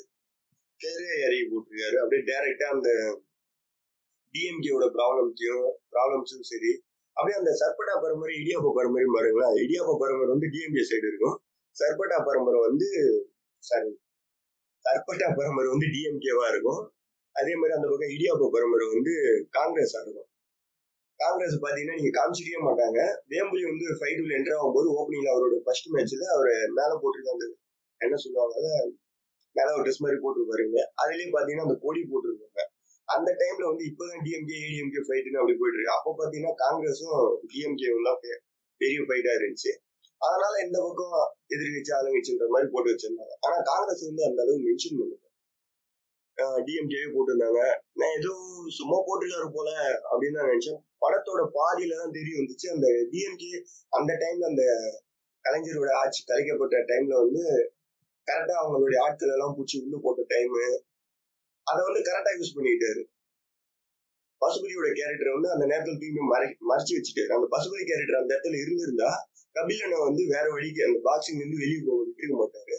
பேரே 0.81 1.11
இறங்கி 1.27 1.45
போட்டிருக்காரு. 1.51 1.97
அப்படியே 2.03 2.23
டைரக்டா 2.31 2.67
அந்த 2.77 2.89
டிஎம்கேவோட 4.35 4.87
ப்ராப்ளம்ஸையும் 4.97 5.69
ப்ராப்ளம்ஸும் 5.95 6.49
சரி. 6.53 6.73
அப்படியே 7.17 7.37
அந்த 7.41 7.53
சர்பட்டா 7.61 7.95
பரம்பரை 8.05 8.33
இடியாப்ப 8.41 8.73
பரம்பரை 8.79 9.07
பாருங்களா 9.17 9.47
இடியாப்ப 9.65 9.93
பரம்பரை 10.03 10.31
வந்து 10.35 10.49
டிஎம்கே 10.55 10.83
சைடு 10.91 11.07
இருக்கும். 11.13 11.37
சர்பட்டா 11.77 12.19
பரம்பரை 12.29 12.59
வந்து 12.69 12.89
சாரி 13.63 13.91
சர்பட்டா 14.85 15.29
பரம்பரை 15.39 15.69
வந்து 15.75 15.87
டிஎம்கேவா 15.95 16.47
இருக்கும். 16.55 16.83
அதே 17.37 17.55
மாதிரி 17.61 17.77
அந்த 17.79 17.87
பக்கம் 17.93 18.13
இடியாப்ப 18.17 18.51
பரம்பரை 18.57 18.85
வந்து 18.95 19.15
காங்கிரஸா 19.51 20.01
இருக்கும். 20.05 20.29
காங்கிரஸ் 21.21 21.57
பாத்தீங்கன்னா 21.65 21.99
நீங்க 21.99 22.13
காமிச்சிக்கவே 22.19 22.61
மாட்டாங்க. 22.69 23.01
வேம்புலி 23.33 23.65
வந்து 23.71 23.87
ஃபைட் 23.99 24.21
உள்ள 24.23 24.33
என்டர் 24.39 24.57
ஆகும்போது 24.59 24.89
ஓப்பனிங்ல 24.99 25.33
அவரோட 25.35 25.59
ஃபர்ஸ்ட் 25.67 25.91
மேட்ச்ல 25.95 26.25
அவர் 26.37 26.51
மேல 26.79 26.91
போட்டிருக்காங்க 27.03 27.45
என்ன 28.01 28.17
சொல்லுவாங்க 28.25 28.57
மேல 29.57 29.69
ஒரு 29.77 29.85
ட்ரெஸ் 29.85 30.03
மாதிரி 30.05 30.19
போட்டிருப்பாருங்க 30.23 30.79
அதுலயே 31.03 31.29
பாத்தீங்கன்னா 31.35 31.67
அந்த 31.67 31.77
கொடி 31.85 32.01
போட்டிருப்பாங்க. 32.11 32.63
அந்த 33.09 33.29
டைம்ல 33.41 33.65
வந்து 33.71 33.85
இப்பதான் 33.91 34.23
டிஎம்கே 34.27 34.57
ஏடிஎம்கே 34.65 35.03
ஃபைட்னு 35.07 35.41
அப்படி 35.41 35.55
போயிட்டு 35.61 35.79
இருக்கு. 35.79 35.97
அப்போ 35.99 36.11
பாத்தீங்கன்னா 36.21 36.55
காங்கிரஸும் 36.65 37.21
டிஎம்கேவும் 37.53 38.09
தான் 38.09 38.19
பெரிய 38.81 38.99
ஃபைட்டா 39.09 39.33
இருந்துச்சு. 39.39 39.73
அதனால 40.21 40.55
இந்த 40.67 40.79
பக்கம் 40.87 41.17
எதிர்கட்சி 41.55 41.93
ஆளுங்கட்சின்ற 41.99 42.47
மாதிரி 42.55 42.69
போட்டு 42.75 42.93
வச்சிருந்தாங்க. 42.93 43.35
ஆனா 43.47 43.57
காங்கிரஸ் 43.71 44.05
வந்து 44.09 44.23
அந்த 44.29 44.41
அளவு 44.45 44.59
மென்ஷன் 44.69 44.99
பண்ணுங்க 45.01 45.26
டிஎம்கேவே 46.67 47.09
போட்டிருந்தாங்க. 47.15 47.61
நான் 48.01 48.15
ஏதோ 48.19 48.33
சும்மா 48.79 48.97
போட்டிருக்காரு 49.07 49.49
போல 49.57 49.69
அப்படின்னு 50.11 50.39
நான் 50.39 50.51
நினைச்சேன். 50.53 50.79
படத்தோட 51.05 51.43
பாதியில 51.59 51.99
தான் 52.03 52.15
தெரிய 52.19 52.35
வந்துச்சு. 52.41 52.67
அந்த 52.75 52.89
டிஎம்கே 53.13 53.53
அந்த 53.99 54.13
டைம்ல 54.23 54.51
அந்த 54.53 54.65
கலைஞரோட 55.45 55.91
ஆட்சி 56.03 56.21
கலைக்கப்பட்ட 56.31 56.77
டைம்ல 56.91 57.15
வந்து 57.25 57.43
கரெக்டா 58.29 58.55
அவங்களுடைய 58.63 58.99
ஆட்கள் 59.07 59.35
எல்லாம் 59.35 59.55
பூச்சி 59.57 59.77
உள்ள 59.85 59.97
போட்ட 60.05 60.23
டைம் 60.33 60.55
அதை 61.67 61.81
வந்து 61.89 62.01
கரெக்டா 62.09 62.33
யூஸ் 62.39 62.57
பண்ணிட்டாரு 62.57 63.03
பசுபதியோட 64.43 64.89
கேரக்டர் 64.99 65.35
வந்து 65.35 65.49
அந்த 65.53 65.65
நேரத்தில் 65.71 66.01
தூய்மை 66.01 66.25
மறை 66.33 66.49
மறைச்சு 66.71 66.93
வச்சுட்டாரு. 66.97 67.31
அந்த 67.37 67.47
பசுபதி 67.55 67.85
கேரக்டர் 67.91 68.21
அந்த 68.21 68.31
இடத்துல 68.35 68.59
இருந்திருந்தா 68.65 69.11
கபிலனை 69.57 69.99
வந்து 70.09 70.23
வேற 70.35 70.45
வழிக்கு 70.55 70.81
அந்த 70.89 70.99
பாக்ஸிங் 71.07 71.43
வந்து 71.45 71.63
வெளியே 71.63 71.81
போக 71.87 71.99
விட்டுருக்க 72.01 72.37
மாட்டாரு. 72.41 72.77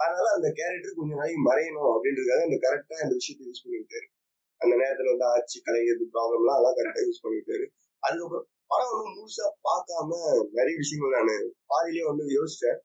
அதனால 0.00 0.26
அந்த 0.36 0.48
கேரக்டர் 0.58 0.98
கொஞ்சம் 0.98 1.20
நாளைக்கு 1.20 1.42
மறையணும் 1.50 1.90
அப்படின்றதுக்காக 1.94 2.46
அந்த 2.48 2.58
கரெக்டா 2.66 2.96
இந்த 3.04 3.14
விஷயத்தை 3.20 3.44
யூஸ் 3.48 3.64
பண்ணிட்டாரு 3.64 4.06
அந்த 4.60 4.74
நேரத்துல 4.82 5.12
வந்து 5.12 5.26
ஆட்சி 5.34 5.58
கலைகிறது 5.66 6.06
ப்ராப்ளம் 6.14 6.40
எல்லாம் 6.42 6.56
அதெல்லாம் 6.56 6.78
கரெக்டா 6.80 7.02
யூஸ் 7.08 7.24
பண்ணிட்டாரு 7.26 7.66
அதுக்கப்புறம் 8.02 8.46
படம் 8.70 8.92
வந்து 8.92 9.12
முழுசா 9.16 9.46
பார்க்காம 9.68 10.10
நிறைய 10.58 10.74
விஷயங்கள் 10.82 11.14
நான் 11.16 11.32
பாதிலேயே 11.66 12.04
வந்து 12.10 12.24
யோசிச்சேன். 12.38 12.78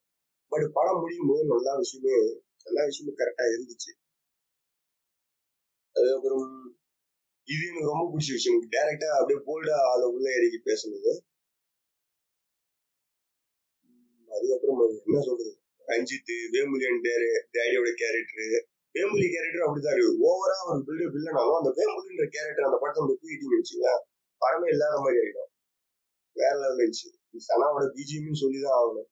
பட் 0.52 0.66
படம் 0.78 1.02
முடியும் 1.02 1.30
போது 1.30 1.44
நல்லா 1.52 1.74
விஷயமே 1.84 2.16
எல்லா 2.68 2.84
விஷயமும் 2.90 3.20
கரெக்டா 3.22 3.46
இருந்துச்சு. 3.54 3.92
அதுக்கப்புறம் 5.96 6.48
இது 7.48 7.64
எனக்கு 7.70 7.92
ரொம்ப 7.94 8.06
பிடிச்ச 8.12 8.32
விஷயம். 8.38 8.62
டைரக்டா 8.76 9.10
அப்படியே 9.20 9.40
போல்டா 9.50 9.78
அதை 9.94 10.06
உள்ள 10.16 10.28
இறக்கி 10.38 10.60
பேசுனது. 10.70 11.12
அதுக்கப்புறம் 14.32 14.82
என்ன 15.08 15.22
சொல்றது? 15.30 15.54
ரஞ்சித் 15.92 16.34
வேமுலியன் 16.54 17.00
டேடியோட 17.56 17.90
கேரக்டர் 18.02 18.56
வேமுலி 18.96 19.28
கேரக்டர் 19.34 19.66
அப்படிதான் 19.66 19.96
இருக்கு. 19.96 20.22
ஓவரா 20.30 20.58
ஒரு 20.70 20.80
பில்டப் 20.88 21.18
இல்லைனாலும் 21.20 21.58
அந்த 21.62 21.72
வேமுலின்ற 21.80 22.26
கேரக்டர் 22.36 22.68
அந்த 22.70 22.78
படத்தை 22.82 23.00
வந்து 23.04 23.18
தூக்கிட்டீங்கன்னு 23.20 23.62
வச்சுங்களேன் 23.62 24.02
படமே 24.42 24.68
இல்லாத 24.76 24.96
மாதிரி 25.04 25.20
ஆயிடும். 25.24 25.52
வேற 26.36 26.54
லெவல் 26.62 26.80
இருந்துச்சு 26.80 27.10
சனாவோட 27.50 27.86
பிஜிஎம்னு 27.98 28.42
சொல்லிதான் 28.44 28.78
ஆகணும். 28.80 29.10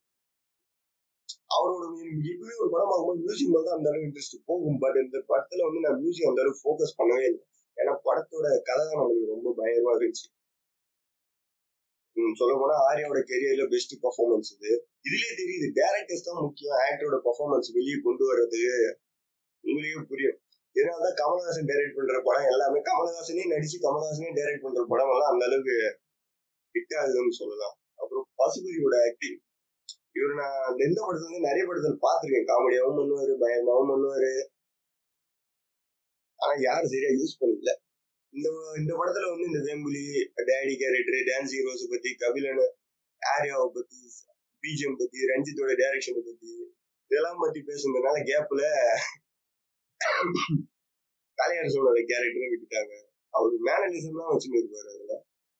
அவரோட 1.56 1.84
எப்பவுமே 2.32 2.56
ஒரு 2.62 2.70
படம் 2.74 2.92
ஆகும்போது 2.94 3.20
மியூசிக் 3.24 3.52
மேல 3.54 3.64
தான் 3.68 3.78
அந்த 3.78 3.88
அளவுக்கு 3.90 4.08
இன்ட்ரெஸ்ட் 4.08 4.46
போகும். 4.50 4.78
பட் 4.84 4.98
இந்த 5.06 5.18
படத்துல 5.32 5.66
வந்து 5.68 5.84
நான் 5.86 6.00
மியூசிக் 6.02 6.30
அந்த 6.30 6.42
அளவுக்கு 6.44 6.64
ஃபோக்கஸ் 6.64 6.98
பண்ணவே 7.00 7.26
இல்லை. 7.32 7.44
ஏன்னா 7.78 7.94
படத்தோட 8.08 8.46
கதை 8.70 8.82
தான் 8.88 9.00
நம்மளுக்கு 9.02 9.34
ரொம்ப 9.36 9.54
பயமா 9.60 9.92
இருந்துச்சு. 9.98 10.26
சொல்ல 12.40 12.54
போனா 12.62 12.76
ஆரியோட 12.90 13.20
கெரியர்ல 13.32 13.64
பெஸ்ட் 13.74 13.94
பர்ஃபார்மன்ஸ் 14.04 14.50
இது. 14.56 14.72
இதுலயே 15.08 15.32
தெரியுது 15.42 15.68
டேரக்டர்ஸ் 15.80 16.28
தான் 16.28 16.42
முக்கியம் 16.46 16.82
ஆக்டரோட 16.88 17.18
பர்ஃபார்மன்ஸ் 17.28 17.70
வெளியே 17.78 17.98
கொண்டு 18.08 18.24
வர்றது. 18.30 18.62
உங்களையும் 19.64 20.08
புரியும். 20.12 20.38
இதனாலதான் 20.76 21.18
கமல்ஹாசன் 21.22 21.68
டைரக்ட் 21.70 21.98
பண்ற 21.98 22.22
படம் 22.28 22.50
எல்லாமே 22.52 22.80
கமல்ஹாசனே 22.90 23.44
நடிச்சு 23.54 23.78
கமல்ஹாசனே 23.86 24.30
டைரக்ட் 24.40 24.66
பண்ற 24.66 24.86
படம் 24.90 25.12
எல்லாம் 25.14 25.32
அந்த 25.34 25.46
அளவுக்கு 25.46 25.76
ஹிட் 26.76 26.96
ஆகுதுன்னு 27.00 27.40
சொல்லலாம். 27.42 27.76
அப்புறம் 28.02 28.26
பசுபதியோட 28.42 28.96
ஆக்டிங் 29.10 29.40
இவர் 30.18 30.34
நான் 30.34 30.82
எந்த 30.88 30.98
படத்துல 31.04 31.28
இருந்து 31.28 31.48
நிறைய 31.50 31.64
படத்துல 31.68 31.98
பாத்திருக்கேன் 32.06 32.50
காமெடியாவும் 32.50 32.98
பண்ணுவாரு 33.00 33.34
பயமாவும் 33.44 33.92
பண்ணுவாரு. 33.92 34.34
ஆனா 36.40 36.54
யாரும் 36.60 36.92
சரியா 36.94 37.12
யூஸ் 37.20 37.40
பண்ணல. 37.42 37.74
இந்த 38.34 38.48
இந்த 38.82 38.92
படத்துல 39.00 39.30
வந்து 39.32 39.50
இந்த 39.50 39.60
Vembuli 39.68 40.04
Daddy 40.50 40.74
character 40.82 41.28
dance 41.30 41.54
heroes 41.56 41.92
பத்தி 41.94 42.10
கபிலன் 42.24 42.64
ஆரியாவை 43.22 43.68
பத்தி 43.78 44.00
பிஜிஎம் 44.64 45.00
பத்தி 45.02 45.28
ரஞ்சித்தோட 45.32 45.72
டைரக்ஷனை 45.82 46.22
பத்தி 46.30 46.50
இதெல்லாம் 47.12 47.42
பத்தி 47.44 47.60
பேசுனதுனால 47.70 48.18
கேப்ல 48.30 48.62
கலையரசோட 51.38 52.00
கேரக்டரை 52.12 52.48
விட்டுட்டாங்க. 52.52 52.94
அவரு 53.34 53.56
மேனலிசம் 53.68 54.20
தான் 54.20 54.32
வச்சுன்னு 54.32 54.60
இருப்பாரு 54.62 54.90
அதுல. 54.96 55.14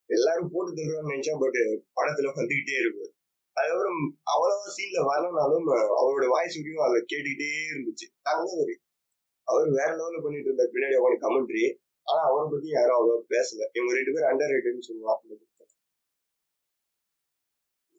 எல்லாரும் 0.10 0.52
போட்டு 0.54 0.72
தருவான்னு 0.78 1.12
நினைச்சா 1.14 1.34
பட் 1.44 1.60
படத்துல 1.98 2.32
வந்துகிட்டே 2.38 2.76
இருப்பாரு. 2.82 3.12
அதுக்கப்புறம் 3.58 4.02
அவ்வளவா 4.34 4.68
சீன்ல 4.76 5.00
வரலனாலும் 5.10 5.68
அவரோட 6.02 6.26
வாய்ஸ் 6.36 6.58
வரையும் 6.60 6.86
அதை 6.88 6.98
கேட்டுக்கிட்டே 7.12 7.50
இருந்துச்சு. 7.72 8.06
தங்கவரு 8.28 8.76
அவர் 9.48 9.70
வேற 9.80 9.90
லெவல்ல 10.00 10.20
பண்ணிட்டு 10.26 10.50
இருந்த 10.50 10.66
பின்னாடி 10.74 10.96
அவனு 11.00 11.18
கமெண்ட்ரி 11.26 11.64
ஆனா 12.08 12.22
அவரை 12.30 12.46
பத்தி 12.54 12.70
யாரும் 12.78 12.98
அவ்வளோ 13.00 13.16
பேசல. 13.34 13.62
இவங்க 13.78 13.92
ரெண்டு 14.00 14.14
பேரும் 14.14 14.30
அண்டர் 14.32 14.54
ரேட்டட்னு 14.54 14.88
சொல்லலாம் 14.90 15.22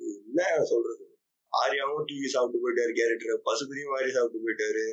என்ன 0.00 0.64
சொல்றது? 0.72 1.04
ஆர்யாவும் 1.52 2.06
டிவி 2.08 2.28
சாப்பிட்டு 2.34 2.62
போயிட்டாரு 2.62 2.92
கேரக்டர் 2.98 3.44
பசுபதியும் 3.48 3.92
மாதிரி 3.94 4.10
சாப்பிட்டு 4.16 4.44
போயிட்டாரு. 4.44 4.84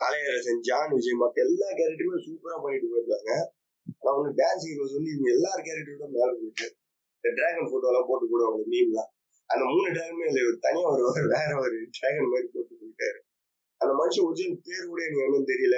கலையரசன் 0.00 0.62
ஜான் 0.68 0.92
விஜய் 0.96 1.20
மத்த 1.22 1.44
எல்லா 1.46 1.68
கேரக்டருமே 1.78 2.18
சூப்பரா 2.26 2.56
பண்ணிட்டு 2.64 2.88
போயிருக்காங்க. 2.92 3.32
ஆனா 4.00 4.10
ஒண்ணு 4.18 4.30
டான்ஸ் 4.40 4.66
ஹீரோஸ் 4.68 4.96
வந்து 4.98 5.12
இவங்க 5.14 5.28
எல்லா 5.36 5.52
கேரக்டரோட 5.66 6.08
மேல 6.16 6.30
போயிட்டு 6.40 6.66
இந்த 7.16 7.30
டிராகன் 7.38 7.70
போட்டோ 7.72 7.88
எல்லாம் 7.92 8.08
போட்டு 8.10 8.26
போடுவாங்க 8.32 8.60
மீம்லாம் 8.74 9.10
அந்த 9.50 9.62
மூணு 9.72 9.88
டிராகனுமே 9.94 10.26
இல்லை 10.30 10.42
ஒரு 10.48 10.58
தனியா 10.66 10.88
ஒரு 10.94 11.22
வேற 11.34 11.50
ஒரு 11.64 11.76
டிராகன் 11.96 12.32
மாதிரி 12.32 12.48
போட்டு 12.54 12.77
அந்த 13.80 13.92
மனுஷன் 14.00 14.26
ஒரிஜினல் 14.28 14.62
பேர் 14.68 14.88
கூட 14.90 15.00
எனக்கு 15.06 15.24
என்னன்னு 15.26 15.50
தெரியல. 15.52 15.76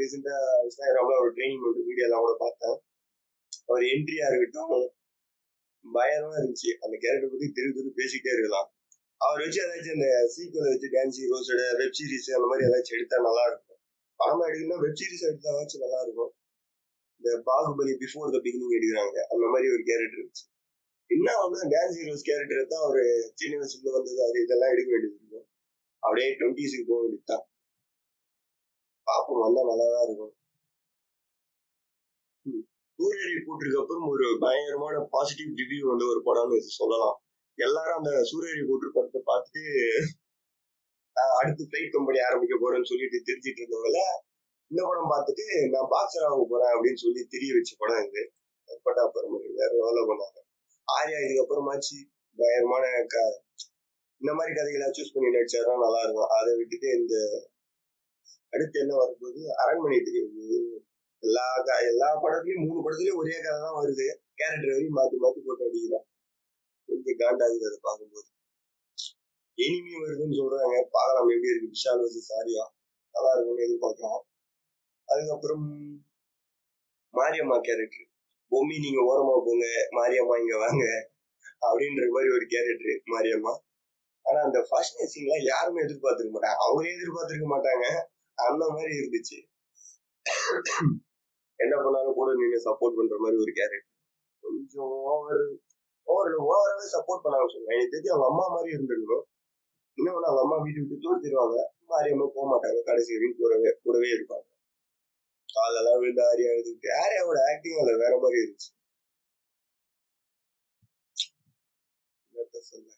ரீசெண்டா 0.00 0.34
இன்ஸ்டாகிராம்ல 0.64 1.14
ஒரு 1.24 1.30
ட்ரைனிங் 1.36 1.62
பண்ற 1.64 1.80
வீடியோ 1.88 2.06
எல்லாம் 2.08 2.24
கூட 2.24 2.34
பார்த்தேன். 2.44 2.76
அவர் 3.66 3.84
என்ட்ரியா 3.92 4.26
இருக்கட்டும் 4.30 4.74
பயமா 5.84 6.30
இருந்துச்சு. 6.38 6.70
அந்த 6.84 6.94
கேரக்டர் 7.04 7.32
பத்தி 7.34 7.48
திரு 7.56 7.68
திரு 7.76 7.90
பேசிக்கிட்டே 8.00 8.32
இருக்கலாம். 8.36 8.68
அவர் 9.20 9.40
வச்சு 9.44 9.60
ஏதாச்சும் 9.64 9.96
அந்த 9.98 10.08
சீக்வல் 10.34 10.70
வச்சு 10.72 10.88
டான்ஸ் 10.96 11.18
ஹீரோஸோட 11.20 11.62
வெப் 11.80 11.96
சீரிஸ் 11.98 12.28
அந்த 12.36 12.46
மாதிரி 12.50 12.66
ஏதாச்சும் 12.68 12.96
எடுத்தா 12.98 13.18
நல்லா 13.28 13.44
இருக்கும். 13.50 13.80
படமா 14.20 14.44
எடுக்கணும்னா 14.48 14.80
வெப் 14.84 14.98
சீரிஸ் 15.00 15.24
எடுத்தாச்சும் 15.28 15.84
நல்லா 15.84 16.00
இருக்கும். 16.02 16.32
இந்த 17.20 17.30
பாகுபலி 17.48 17.94
பிஃபோர் 18.02 18.34
த 18.34 18.38
பிகினிங் 18.44 18.76
எடுக்கிறாங்க. 18.78 19.18
அந்த 19.32 19.44
மாதிரி 19.52 19.72
ஒரு 19.74 19.82
கேரக்டர் 19.88 20.20
இருந்துச்சு. 20.20 20.44
என்ன 21.10 21.36
வந்து 21.42 21.58
டான்ஸ் 21.74 21.98
ஹீரோஸ் 22.00 22.28
கேரக்டர் 22.30 22.72
தான் 22.74 22.86
ஒரு 22.90 23.02
சின்ன 23.34 23.54
வயசுல 23.60 23.92
வந்தது 23.96 24.20
அது 24.28 24.38
இதெல்லாம் 24.42 24.72
எடுக்க 24.72 24.90
வேண்டியது. 24.94 25.27
அப்படியே 26.02 26.28
டுவெண்ட்டிஸுக்கு 26.40 26.88
போக 26.90 27.00
வேண்டியதுதான் 27.02 27.44
பாப்போம் 29.06 29.42
வந்தா 29.44 29.62
நல்லாதான் 29.70 30.06
இருக்கும். 30.06 30.34
சூரியரை 32.98 33.38
கூட்டுக்கு 33.46 33.80
அப்புறம் 33.80 34.06
ஒரு 34.12 34.26
பயங்கரமான 34.44 34.96
பாசிட்டிவ் 35.14 35.50
ரிவ்யூ 35.60 35.82
வந்து 35.90 36.06
ஒரு 36.12 36.20
படம்னு 36.28 36.58
இது 36.60 36.70
சொல்லலாம். 36.80 37.16
எல்லாரும் 37.58 37.98
அந்த 38.00 38.12
சூரியரை 38.30 38.64
போட்டு 38.70 38.94
படத்தை 38.96 39.20
பார்த்துட்டு 39.30 39.62
அடுத்து 41.40 41.62
ஃபிளைட் 41.68 41.94
கம்பெனி 41.94 42.18
ஆரம்பிக்க 42.28 42.54
போறேன்னு 42.62 42.90
சொல்லிட்டு 42.90 43.18
தெரிஞ்சிட்டு 43.28 43.60
இருந்தவங்கள 43.62 44.00
இந்த 44.70 44.80
படம் 44.88 45.12
பார்த்துட்டு 45.12 45.44
நான் 45.74 45.90
பாக்ஸர் 45.94 46.26
ஆக 46.28 46.42
போறேன் 46.50 46.72
அப்படின்னு 46.74 47.00
சொல்லி 47.04 47.20
தெரிய 47.34 47.50
வச்ச 47.56 47.72
படம் 47.82 48.02
இது. 48.08 48.22
பட்டா 48.86 49.02
அப்புறம் 49.06 49.36
வேற 49.60 49.70
வேலை 49.84 50.02
பண்ணாங்க. 50.10 50.38
ஆர்யா 50.88 51.18
இதுக்கப்புறமாச்சு 51.24 51.96
பயங்கரமான 52.38 52.84
க 53.12 53.16
இந்த 54.20 54.30
மாதிரி 54.38 54.52
கதைகளை 54.58 54.86
சூஸ் 54.96 55.12
பண்ணி 55.14 55.28
நடிச்சாதான் 55.36 55.82
நல்லா 55.84 56.00
இருக்கும். 56.04 56.30
அதை 56.38 56.50
விட்டுட்டு 56.60 56.88
இந்த 57.00 57.14
அடுத்து 58.54 58.76
என்ன 58.82 58.92
வரும்போது 59.00 59.40
அரண்மனை 59.62 59.98
தெரியுது 60.08 60.44
எல்லா 61.22 61.44
எல்லா 61.90 62.08
படத்துலயும் 62.22 62.64
மூணு 62.66 62.80
படத்துலயும் 62.84 63.20
ஒரே 63.20 63.36
கதை 63.44 63.58
தான் 63.66 63.78
வருது. 63.80 64.06
கேரக்டர் 64.40 64.72
வரையும் 64.72 64.96
மாத்தி 64.98 65.16
மாத்தி 65.24 65.40
போட்டு 65.46 65.66
அடிக்கிறான் 65.68 66.06
கொஞ்சம் 66.88 67.18
காண்டாகுது 67.22 67.68
அதை 67.70 67.78
பார்க்கும்போது. 67.86 68.28
எனிமி 69.58 69.92
வருதுன்னு 70.02 70.38
சொல்றாங்க. 70.40 70.76
பார்க்கலாம் 70.96 71.30
எப்படி 71.34 71.50
இருக்கு. 71.52 71.72
விஷால் 71.74 72.02
வச்சு 72.04 72.20
சாரியா 72.30 72.64
நல்லா 73.14 73.30
இருக்கும்னு 73.34 73.66
எதிர்பார்க்கலாம் 73.66 74.22
அதுக்கப்புறம் 75.08 75.66
மாரியம்மா 77.14 77.56
கேரக்டர் 77.68 78.06
பொம்மி 78.52 78.76
நீங்க 78.84 79.00
ஓரமா 79.10 79.34
போங்க. 79.46 79.66
மாரியம்மா 79.98 80.34
இங்க 80.42 80.54
வாங்க. 80.64 80.84
அப்படின்ற 81.66 82.02
மாதிரி 82.16 82.30
ஒரு 82.36 82.46
கேரக்டர் 82.54 83.10
மாரியம்மா. 83.14 83.52
ஆனா 84.28 84.38
அந்த 84.46 84.58
ஃபர்ஸ்ட் 84.68 85.02
சீன்லாம் 85.12 85.44
யாருமே 85.52 85.84
எதிர்பார்த்திருக்க 85.86 86.32
மாட்டாங்க. 86.36 86.58
அவங்களே 86.64 86.94
எதிர்பார்த்திருக்க 86.96 87.48
மாட்டாங்க. 87.54 87.86
அந்த 88.38 88.64
மாதிரி 88.74 88.92
இருந்துச்சு. 89.00 89.38
என்ன 91.60 91.74
பண்ணாலும் 91.84 92.18
கூட 92.18 92.30
நீங்க 92.40 92.56
சப்போர்ட் 92.66 92.98
பண்ற 92.98 93.14
மாதிரி 93.18 93.38
ஒரு 93.44 93.52
கேரக்டர் 93.58 93.94
கொஞ்சம் 94.44 94.92
ஓவர் 95.12 95.42
ஓவர் 96.08 96.34
ஓவராவே 96.44 96.86
சப்போர்ட் 96.96 97.24
பண்ணாங்க 97.24 97.48
சொல்லுவேன் 97.54 97.76
எனக்கு 97.76 97.94
தெரிஞ்சு 97.94 98.12
அவங்க 98.14 98.28
அம்மா 98.32 98.44
மாதிரி 98.54 98.70
இருந்திருக்கணும். 98.76 99.24
இன்னொன்னு 99.98 100.28
அவங்க 100.28 100.42
அம்மா 100.44 100.56
வீட்டு 100.64 100.80
விட்டு 100.82 101.02
தூரத்திடுவாங்க 101.04 101.56
மாரியம்மா 101.92 102.26
போக 102.36 102.46
மாட்டாங்க. 102.52 102.78
கடைசி 102.90 103.10
வரைக்கும் 103.14 103.40
கூடவே 103.40 103.70
கூடவே 103.84 104.08
இருப்பாங்க. 104.16 104.46
காலெல்லாம் 105.48 106.00
விழுந்து 106.00 106.22
ஆரியா 106.30 106.50
எழுதிட்டு 106.56 106.88
ஆரியாவோட 107.04 107.38
ஆக்டிங் 107.50 107.80
அதுல 107.82 107.98
வேற 108.04 108.14
மாதிரி 108.24 108.38
இருந்துச்சு. 108.42 108.70
சொல்ல? 112.70 112.88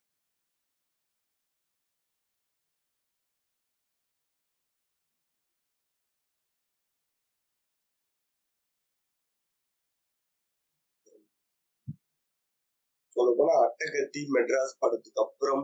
சொல்ல 13.20 13.32
போனா 13.38 13.54
அட்டகத்தி 13.66 14.20
மெட்ராஸ் 14.34 14.78
படத்துக்கு 14.78 15.22
அப்புறம் 15.22 15.62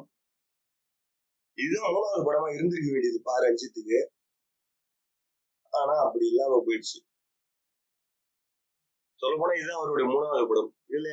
இதுதான் 1.58 1.94
மூணாவது 1.96 2.24
படமா 2.28 2.48
இருந்திருக்க 2.54 2.88
வேண்டியது 2.92 3.20
பா 3.22 3.34
ரஞ்சித்துக்கு. 3.44 3.98
ஆனா 5.72 5.94
அப்படி 6.06 6.24
இல்லாம 6.26 6.58
போயிடுச்சு. 6.66 6.98
சொல்ல 9.22 9.34
போனா 9.38 9.52
இதுதான் 9.54 9.78
அவருடைய 9.78 10.06
மூணாவது 10.12 10.48
படம். 10.48 10.70
இதுல 10.88 11.08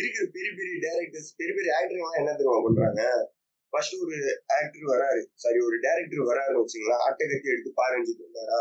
இருக்கிற 0.00 0.22
பெரிய 0.36 0.50
பெரிய 0.58 0.74
டேரக்டர்ஸ் 0.86 1.30
பெரிய 1.36 1.52
பெரிய 1.54 1.72
ஆக்டர் 1.76 1.98
எல்லாம் 1.98 2.18
என்ன 2.20 2.32
தெரியுமா 2.32 2.60
பண்றாங்க? 2.66 3.02
ஃபர்ஸ்ட் 3.72 3.96
ஒரு 4.04 4.18
ஆக்டர் 4.58 4.86
வராரு. 4.92 5.22
சாரி 5.34 5.58
ஒரு 5.68 5.76
டேரக்டர் 5.86 6.28
வராருன்னு 6.30 6.62
வச்சுங்களா 6.62 6.98
அட்டகத்தி 7.08 7.48
எடுத்து 7.48 7.52
எடுத்து 7.54 7.72
பாரஞ்சிட்டு 7.82 8.26
வந்தாரா? 8.26 8.60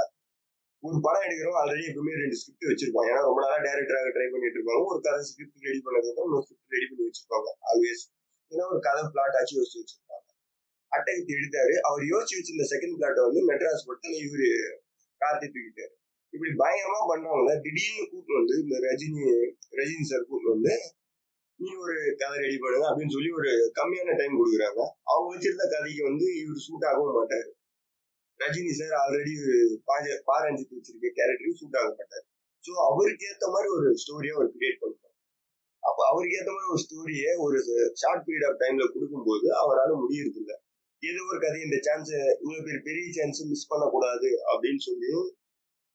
ஒரு 0.86 0.98
படம் 1.06 1.26
எடுக்கிறோம் 1.28 1.58
ஆல்ரெடி 1.60 1.84
எப்பவுமே 1.90 2.14
ரெண்டு 2.22 2.38
ஸ்கிரிப்ட் 2.40 2.70
வச்சிருப்பாங்க. 2.72 3.10
ஏன்னா 3.12 3.22
ரொம்ப 3.28 3.40
நாளா 3.44 3.58
டேரக்டராக 3.68 4.12
ட்ரை 4.16 4.28
பண்ணிட்டு 4.34 4.58
இருப்பாங்க. 4.60 4.82
ஒரு 4.92 5.00
கதை 5.08 5.22
ஸ்கிரிப்ட் 5.30 5.68
ரெடி 5.68 5.80
பண்ணதுக்கப்புறம் 5.86 6.28
இன்னொரு 6.30 6.46
ஸ்கிரிப்ட் 6.48 6.76
ரெடி 6.76 6.88
பண்ணி 6.90 7.08
வச்சிருப்பாங்க 7.08 7.48
ஆல்வேஸ் 7.72 8.04
ஏன்னா 8.52 8.66
ஒரு 8.74 8.80
கதை 8.88 9.02
பிளாட் 9.14 9.38
ஆச்சு 9.40 9.56
யோசிச்சு 9.60 9.80
வச்சிருப்பாங்க. 9.82 10.26
அட்டை 10.92 11.14
எடுத்தாரு. 11.38 11.74
அவர் 11.88 12.04
யோசிச்சு 12.12 12.38
வச்சிருந்த 12.40 12.68
செகண்ட் 12.74 12.98
பிளாட்டை 13.00 13.24
வந்து 13.28 13.42
மெட்ராஸ் 13.50 13.88
படத்துல 13.88 14.20
இவர் 14.28 14.46
கார்த்தி 15.22 15.48
தூக்கிட்டாரு. 15.56 15.94
இப்படி 16.34 16.52
பயங்கரமா 16.62 17.02
பண்றவங்கள 17.12 17.52
திடீர்னு 17.66 18.06
கூட்டு 18.12 18.32
வந்து 18.40 18.56
இந்த 18.64 18.76
ரஜினி 18.88 19.22
ரஜினி 19.80 20.06
சார் 20.12 20.30
கூட்டு 20.30 20.48
வந்து 20.56 20.74
நீ 21.60 21.70
ஒரு 21.84 21.96
கதை 22.22 22.36
ரெடி 22.46 22.58
பண்ணுங்க 22.64 22.88
அப்படின்னு 22.90 23.16
சொல்லி 23.18 23.30
ஒரு 23.40 23.52
கம்மியான 23.80 24.16
டைம் 24.20 24.40
கொடுக்குறாங்க. 24.40 24.82
அவங்க 25.12 25.28
வச்சிருந்த 25.34 25.66
கதைக்கு 25.76 26.02
வந்து 26.10 26.26
இவர் 26.42 26.66
சூட் 26.66 26.88
ஆகவும் 26.90 27.18
மாட்டாரு. 27.20 27.50
ரஜினி 28.40 28.74
சார் 28.80 28.96
ஆல்ரெடி 29.02 29.34
பாரஞ்சித்து 30.30 30.78
வச்சிருக்க 30.78 31.10
கேரக்டருக்கு 31.20 31.60
சூட் 31.62 31.80
ஆகப்பட்டார். 31.82 32.26
ஸோ 32.64 32.72
அவருக்கு 32.88 33.28
ஏத்த 33.32 33.46
மாதிரி 33.54 33.70
ஒரு 33.78 33.88
ஸ்டோரியை 34.04 34.34
அவர் 34.38 34.50
கிரியேட் 34.56 34.80
பண்ணுவார் 34.82 35.16
அப்ப 35.84 36.00
அவருக்கு 36.12 36.38
ஏத்த 36.40 36.52
மாதிரி 36.56 36.70
ஒரு 36.74 36.82
ஸ்டோரியை 36.86 37.32
ஒரு 37.46 37.58
ஷார்ட் 38.02 38.26
பீரியட் 38.28 38.48
ஆஃப் 38.50 38.60
டைம்ல 38.64 38.86
கொடுக்கும்போது 38.94 39.48
அவரால் 39.62 40.02
முடியறது 40.04 40.40
இல்லை 40.42 40.56
ஏதோ 41.04 41.22
ஒரு 41.32 41.40
கதை 41.44 41.60
இந்த 41.66 41.78
சான்ஸ் 41.88 42.12
இவ்வளவு 42.42 42.64
பேர் 42.68 42.86
பெரிய 42.88 43.08
சான்ஸ் 43.18 43.42
மிஸ் 43.52 43.70
பண்ணக்கூடாது 43.72 44.30
அப்படின்னு 44.52 44.82
சொல்லி 44.90 45.12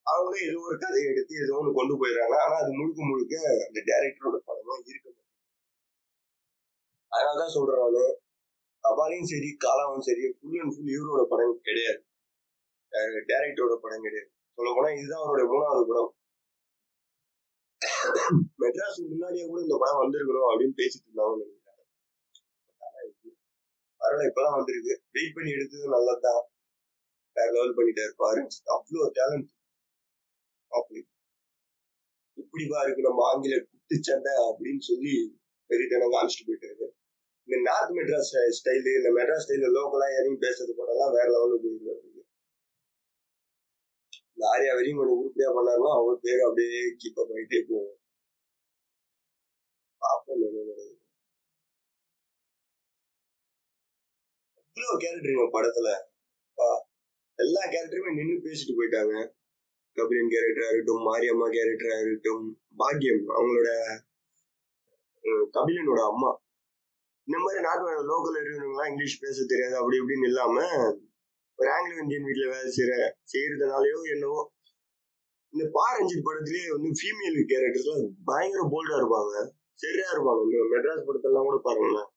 அவங்களே 0.07 0.45
ஏதோ 0.49 0.59
ஒரு 0.69 0.77
கதையை 0.85 1.09
எடுத்து 1.13 1.35
ஏதோ 1.45 1.57
ஒன்று 1.59 1.79
கொண்டு 1.79 1.95
போயிடுறாங்க. 2.01 2.37
ஆனா 2.45 2.55
அது 2.63 2.71
முழுக்க 2.79 3.01
முழுக்க 3.11 3.35
அந்த 3.67 3.79
டேரக்டரோட 3.91 4.37
படமா 4.49 4.75
இருக்க 4.93 5.07
மாட்டேங்குது. 5.09 5.21
அதனாலதான் 7.13 7.55
சொல்றாங்க 7.57 8.01
கபாலையும் 8.85 9.31
சரி 9.33 9.51
காலாவும் 9.65 10.07
சரி 10.09 10.25
ஃபுல் 10.37 10.61
அண்ட் 10.63 10.75
ஃபுல் 10.75 10.93
இவரோட 10.97 11.23
படம் 11.33 11.61
கிடையாது. 11.69 12.01
டேரக்டரோட 13.31 13.75
படம் 13.85 14.05
கிடையாது. 14.07 14.31
சொல்ல 14.59 14.71
போனா 14.77 14.89
இதுதான் 14.99 15.25
அவருடைய 15.25 15.47
மூணாவது 15.53 15.85
படம். 15.91 16.11
மெட்ராஸ் 18.63 18.99
முன்னாடியே 19.13 19.45
கூட 19.51 19.61
இந்த 19.67 19.77
படம் 19.83 20.01
வந்திருக்கணும் 20.03 20.49
அப்படின்னு 20.51 20.79
பேசிட்டு 20.81 21.07
இருந்தாங்கன்னு 21.09 21.45
நினைக்கிறாங்க 21.45 21.83
பரவாயில்ல 24.01 24.29
இப்பதான் 24.31 24.57
வந்திருக்கு. 24.59 24.95
வெயிட் 25.17 25.35
பண்ணி 25.37 25.51
எடுத்தது 25.57 25.95
நல்லதுதான். 25.95 26.43
வேற 27.37 27.49
லெவல் 27.57 27.77
பண்ணிட்டாரு 27.77 28.15
பாரு 28.23 28.41
அவ்வளோ 28.75 29.05
டேலண்ட் 29.19 29.51
அப்படி. 30.79 31.01
இப்படிவா 32.43 32.79
இருக்கு 32.85 33.07
நம்ம 33.09 33.23
ஆங்கில 33.31 33.57
குத்துச்சண்டை 33.69 34.33
அப்படின்னு 34.49 34.83
சொல்லி 34.91 35.15
பெரியத்தனம் 35.71 36.15
காமிச்சிட்டு 36.15 36.49
போயிட்டாரு. 36.49 36.87
இந்த 37.49 37.57
நார்த் 37.69 37.95
மெட்ராஸ் 37.99 38.33
ஸ்டைலு 38.59 38.91
இந்த 38.99 39.11
மெட்ராஸ் 39.19 39.45
ஸ்டைல 39.45 39.71
லோக்கலா 39.77 40.09
யாரையும் 40.15 40.43
பேசுறது 40.45 40.73
படம்லாம் 40.81 41.15
வேற 41.19 41.27
லெவலில் 41.35 41.63
போயிருந்தாரு 41.65 42.12
இந்த 44.39 44.45
ஆரியா 44.53 44.73
வரையும் 44.77 45.01
கொஞ்சம் 45.01 45.19
உருப்படியா 45.19 45.51
பண்ணாருன்னா 45.57 45.91
அவர் 45.99 46.23
பேர் 46.25 46.47
அப்படியே 46.47 46.81
கீப் 47.01 47.21
அப் 47.23 47.33
ஆகிட்டே 47.35 47.61
போவோம். 47.69 47.93
பார்ப்போம் 50.03 50.37
என்ன 50.39 50.63
கிடையாது 50.63 50.95
அவ்வளோ 54.77 54.95
கேரக்டருங்க 55.03 55.47
படத்துல? 55.55 55.89
எல்லா 57.39 57.63
கேரக்டருமே 57.73 58.11
நின்று 58.17 58.37
பேசிட்டு 58.47 58.73
போயிட்டாங்க. 58.79 59.15
கபிலன் 59.97 60.33
கேரக்டரா 60.35 60.69
இருக்கட்டும் 60.69 61.07
மாரியம்மா 61.09 61.47
கேரக்டரா 61.57 61.97
இருக்கட்டும் 61.99 62.45
பாக்கியம் 62.81 63.25
அவங்களோட 63.37 63.71
கபிலனோட 65.57 66.01
அம்மா. 66.13 66.31
இந்த 67.29 67.37
மாதிரி 67.39 67.61
நாட்டு 67.67 68.07
லோக்கல் 68.11 68.39
இருக்கிறவங்களாம் 68.39 68.91
இங்கிலீஷ் 68.91 69.23
பேச 69.25 69.37
தெரியாது 69.53 69.75
அப்படி 69.81 70.01
இப்படின்னு 70.01 70.31
இல்லாம 70.31 70.57
ஒரு 71.59 71.69
ஆங்கிலோ 71.75 72.01
இந்தியன் 72.03 72.27
வீட்டில் 72.29 72.53
வேலை 72.53 72.71
செய்யற 72.77 72.93
செய்யறதுனாலயோ 73.33 73.99
என்னவோ 74.15 74.41
இந்த 75.55 75.65
பாரஞ்சித் 75.77 76.27
படத்துலேயே 76.27 76.69
வந்து 76.75 76.91
ஃபீமேல் 76.99 77.39
கேரக்டர்ஸ்லாம் 77.51 78.05
பயங்கர 78.31 78.63
போல்டா 78.73 78.95
இருப்பாங்க. 79.01 79.35
சரியா 79.83 80.09
இருப்பாங்க. 80.15 80.41
இந்த 80.47 80.59
மெட்ராஸ் 80.73 81.07
படத்தெல்லாம் 81.09 81.49
கூட 81.49 81.59
பாருங்களேன். 81.67 82.09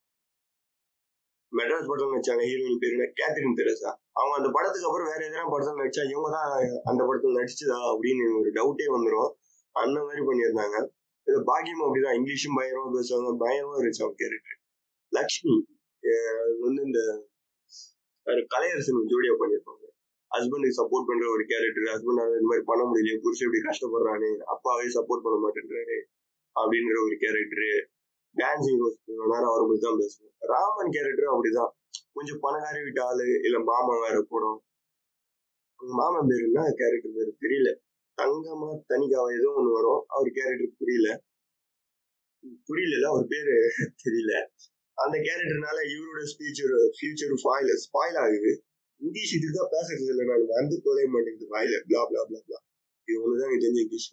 மெட்ராஸ் 1.51 1.87
படத்தில் 1.89 2.13
நடிச்சாங்க 2.13 2.43
ஹீரோயின் 2.49 2.81
பேரு 2.83 3.07
கேத்ரின் 3.19 3.57
தெரசா. 3.59 3.91
அவங்க 4.19 4.35
அந்த 4.39 4.49
படத்துக்கு 4.55 4.87
அப்புறம் 4.89 5.09
வேற 5.11 5.21
எதனா 5.27 5.45
படத்தில் 5.53 5.79
நடிச்சா 5.81 6.03
இவங்க 6.13 6.29
தான் 6.37 6.49
அந்த 6.91 7.01
படத்தில் 7.07 7.37
நடிச்சதா 7.39 7.77
அப்படின்னு 7.91 8.25
ஒரு 8.39 8.49
டவுட்டே 8.57 8.87
வந்துடும் 8.95 9.31
அந்த 9.75 9.97
மாதிரி 10.07 10.21
பண்ணியிருந்தாங்க. 10.29 10.77
இது 11.27 11.37
பாக்கியம் 11.43 11.85
அப்படிதான். 11.85 12.17
இங்கிலீஷும் 12.19 12.57
பயங்கரமா 12.57 12.89
பேசுவாங்க. 12.97 13.29
பயங்கரமா 13.43 13.77
இருந்துச்சு 13.79 14.03
அவங்க 14.03 14.19
கேரக்டர் 14.23 14.59
லக்ஷ்மி 15.11 15.55
வந்து 16.65 16.81
இந்த 16.89 16.99
கலையரசன் 18.51 19.09
ஜோடியா 19.11 19.33
பண்ணியிருப்பாங்க 19.41 19.83
ஹஸ்பண்டுக்கு 20.31 20.77
சப்போர்ட் 20.79 21.09
பண்ற 21.09 21.25
ஒரு 21.29 21.43
கேரக்டர் 21.45 21.89
ஹஸ்பண்ட் 21.93 22.21
இந்த 22.31 22.47
மாதிரி 22.51 22.65
பண்ண 22.65 22.83
முடியலையே 22.83 23.17
புருஷன் 23.23 23.47
இப்படி 23.47 23.61
கஷ்டப்படுறானே 23.67 24.31
அப்பாவே 24.53 24.87
சப்போர்ட் 24.97 25.25
பண்ண 25.25 25.37
மாட்டேன்றாரு 25.43 25.97
அப்படின்ற 26.55 26.97
ஒரு 27.05 27.15
கேரக்டர் 27.15 27.67
டான்சிங் 28.35 28.81
ரோஸ் 28.81 28.99
நேரம் 29.25 29.51
அவரை 29.51 29.65
மட்டும் 29.65 29.87
தான் 29.87 30.01
பேசுவோம் 30.01 30.33
ராமன் 30.51 30.93
கேரக்டரும் 30.95 31.35
அப்படிதான் 31.35 31.71
கொஞ்சம் 32.15 32.41
பணக்காரி 32.43 32.81
விட்ட 32.83 33.01
ஆளு 33.05 33.27
இல்ல 33.47 33.57
மாமா 33.69 33.95
வேற 34.03 34.17
கூடும் 34.23 34.59
மாமன் 35.79 36.29
பேரு 36.29 36.43
என்ன? 36.45 36.59
கேரக்டர் 36.79 37.15
பேர் 37.15 37.31
தெரியல. 37.41 37.69
தங்கமா 38.17 38.69
தனிக்காவ 38.91 39.31
ஏதோ 39.37 39.49
ஒண்ணு 39.55 39.71
வரும். 39.71 40.01
அவர் 40.07 40.29
கேரக்டர் 40.29 40.77
புரியல. 40.79 41.07
புரியல 42.69 43.05
அவர் 43.07 43.27
பேரு 43.27 43.55
தெரியல. 44.03 44.31
அந்த 44.97 45.15
கேரக்டர்னால 45.25 45.77
இவரோட 45.93 46.21
ஃபியூச்சர் 46.35 46.75
ஃபியூச்சர் 46.97 47.33
ஃபாயில் 47.43 47.71
ஸ்பாயில் 47.85 48.19
ஆகுது. 48.25 48.51
இங்கிலீஷ் 49.01 49.33
இதுதான் 49.37 49.71
பேசுறது 49.73 50.11
இல்லை. 50.11 50.25
நான் 50.29 50.45
வந்து 50.59 50.77
தொலைய 50.85 51.07
மாட்டேங்குது. 51.15 51.51
வாயில 51.55 51.79
பிளா 51.87 52.01
பிளா 52.09 52.21
பிளா 52.29 52.39
பிளா 52.47 52.59
இது 53.07 53.17
ஒண்ணுதான் 53.23 53.49
எனக்கு 53.49 53.65
தெரிஞ்ச 53.65 53.81
இங்கிலீஷ் 53.85 54.09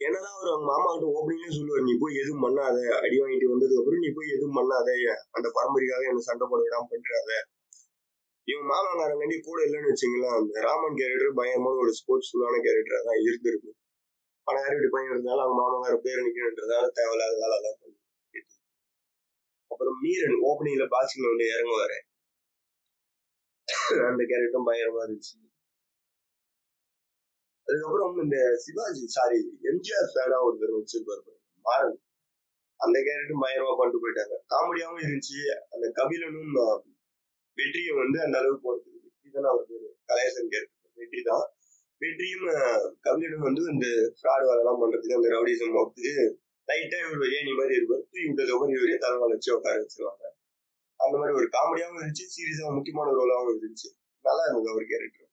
என்னதான் 0.00 0.34
அவர் 0.36 0.50
அவங்க 0.52 0.66
மாமா 0.70 0.88
கிட்ட 0.88 1.06
ஓப்பனிங்லேயே 1.16 1.52
சொல்லுவார் 1.58 1.84
நீ 1.88 1.92
போய் 2.00 2.18
எதுவும் 2.22 2.42
பண்ணாத. 2.46 2.78
அடி 2.96 3.16
வாங்கிட்டு 3.20 3.52
வந்ததுக்கு 3.52 3.80
அப்புறம் 3.82 4.02
நீ 4.04 4.08
போய் 4.16 4.34
எதுவும் 4.36 4.56
பண்ணாத. 4.58 4.88
அந்த 5.36 5.48
பரம்பரைக்காக 5.58 6.10
என்ன 6.10 6.24
சண்டை 6.26 6.46
போட 6.50 6.60
விடாம 6.64 6.88
பண்றாத. 6.90 7.30
இவன் 8.48 8.68
மாமாங்காரங்காண்டி 8.72 9.36
கூட 9.40 9.58
இல்லைன்னு 9.66 9.92
வச்சுங்களேன் 9.92 10.36
அந்த 10.38 10.60
ராமன் 10.66 10.98
கேரக்டர் 11.00 11.38
பயங்கரமான 11.38 11.80
ஒரு 11.84 11.92
ஸ்போர்ட்ஸ் 12.00 12.30
ஃபுல்லான 12.30 12.60
கேரக்டரா 12.66 13.00
தான் 13.08 13.22
பல 14.46 14.58
பணக்கார 14.58 14.74
வீட்டு 14.74 14.90
பையன் 14.94 15.12
இருந்தாலும் 15.12 15.44
அவங்க 15.44 15.56
மாமாங்கார 15.60 15.94
பேர் 16.04 16.24
நிற்கணுன்றதால 16.26 16.90
தேவையில்லாத 16.98 17.32
வேலை 17.40 17.56
எல்லாம் 17.58 17.78
பண்ணி 17.80 17.96
அப்புறம் 19.76 19.96
மீரன் 20.02 20.36
ஓப்பனிங்ல 20.48 20.84
பாக்ஸிங் 20.92 21.26
வந்து 21.30 21.46
இறங்குவாரு. 21.54 21.96
அந்த 24.10 24.22
கேரக்டரும் 24.30 24.68
பயங்கரமா 24.68 25.02
இருந்துச்சு. 25.06 25.34
அதுக்கப்புறம் 27.68 28.14
இந்த 28.24 28.36
சிவாஜி 28.64 29.02
சாரி 29.16 29.38
எம்ஜிஆர் 29.70 30.08
ஃபேனா 30.12 30.38
ஒருத்தர் 30.46 30.72
வச்சிருப்பாரு 30.76 31.34
மாறன். 31.64 31.98
அந்த 32.80 32.96
கேரக்டரும் 33.08 33.42
பயங்கரமா 33.44 33.74
பண்ணிட்டு 33.80 34.00
போயிட்டாங்க. 34.04 34.38
காமெடியாவும் 34.54 35.02
இருந்துச்சு. 35.04 35.36
அந்த 35.74 35.86
கபிலனும் 35.98 36.56
வெற்றியும் 37.58 38.00
வந்து 38.02 38.18
அந்த 38.26 38.36
அளவுக்கு 38.40 38.64
போறதுக்கு 38.68 39.04
வெற்றி 39.04 39.28
தானே 39.36 39.50
அவர் 39.52 39.68
கலையசன் 40.12 40.50
கேரக்டர் 40.54 40.98
வெற்றி 41.02 41.20
தான். 41.30 41.46
வெற்றியும் 42.00 42.48
கபிலனும் 43.08 43.46
வந்து 43.48 43.62
இந்த 43.74 43.86
ஃப்ராட் 44.18 44.48
எல்லாம் 44.56 44.80
பண்றதுக்கு 44.84 45.18
அந்த 45.18 45.28
ரவுடிசம் 45.36 45.78
ஒத்துக்கு 45.82 46.16
லைட்டா 46.68 46.96
இவர் 47.04 47.34
ஏணி 47.38 47.52
மாதிரி 47.58 47.74
இருப்பார் 47.78 48.02
தூக்கி 48.02 48.26
விட்டதுக்கப்புறம் 48.28 48.74
இவரே 48.76 48.96
தலைமை 49.04 49.26
வச்சு 49.32 49.50
உட்கார 49.56 49.74
வச்சிருவாங்க? 49.82 50.24
அந்த 51.00 51.14
மாதிரி 51.18 51.34
ஒரு 51.40 51.48
காமெடியாவும் 51.56 51.98
இருந்துச்சு 52.00 52.24
சீரியஸா 52.34 52.74
முக்கியமான 52.78 53.08
ரோலாவும் 53.18 53.52
இருந்துச்சு. 53.52 53.88
நல்லா 54.24 54.42
இருந்தது 54.46 54.72
அவர் 54.72 54.86
கேரக்டர் 54.92 55.30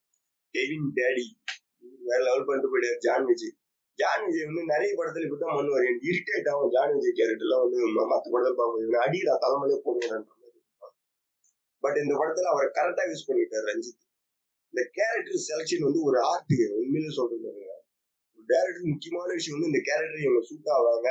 கெவின் 0.54 0.88
டேடி 0.98 1.26
வேற 2.08 2.20
லெவல் 2.28 2.46
பண்ணிட்டு 2.48 2.70
போயிட்டாரு 2.72 2.98
ஜான் 3.06 3.26
விஜய் 3.30 3.54
ஜான் 3.98 4.22
விஜய் 4.26 4.48
வந்து 4.48 4.62
நிறைய 4.64 4.90
படத்துல 4.98 5.26
இப்பதான் 5.28 5.56
பண்ணுவார். 5.58 5.86
எனக்கு 5.86 6.08
இரிட்டேட் 6.12 6.48
ஆகும். 6.52 6.70
ஜான் 6.70 6.94
விஜய் 6.94 7.18
கேரக்டர்லாம் 7.20 7.64
வந்து 7.64 7.78
மத்த 8.12 8.26
படத்துல 8.34 8.54
பார்க்க 8.60 9.04
அடியில 9.06 9.36
தலைமையிலே 9.44 9.78
போடுவேன் 9.86 10.26
பட் 11.84 11.98
இந்த 12.02 12.14
படத்துல 12.20 12.50
அவரை 12.52 12.68
கரெக்டா 12.78 13.02
யூஸ் 13.10 13.28
பண்ணிட்டார் 13.28 13.66
ரஞ்சித். 13.70 14.02
இந்த 14.72 14.82
கேரக்டர் 14.98 15.44
செலக்ஷன் 15.48 15.86
வந்து 15.88 16.00
ஒரு 16.08 16.18
ஆர்ட் 16.30 16.54
உண்மையிலே 16.82 17.12
சொல்றது 17.18 17.73
டேரக்டருக்கு 18.50 18.92
முக்கியமான 18.94 19.28
விஷயம் 19.38 19.56
வந்து 19.56 19.70
இந்த 19.72 19.82
கேரக்டர் 19.88 20.24
இவங்க 20.24 20.42
சூட் 20.50 20.68
ஆவாங்க. 20.76 21.08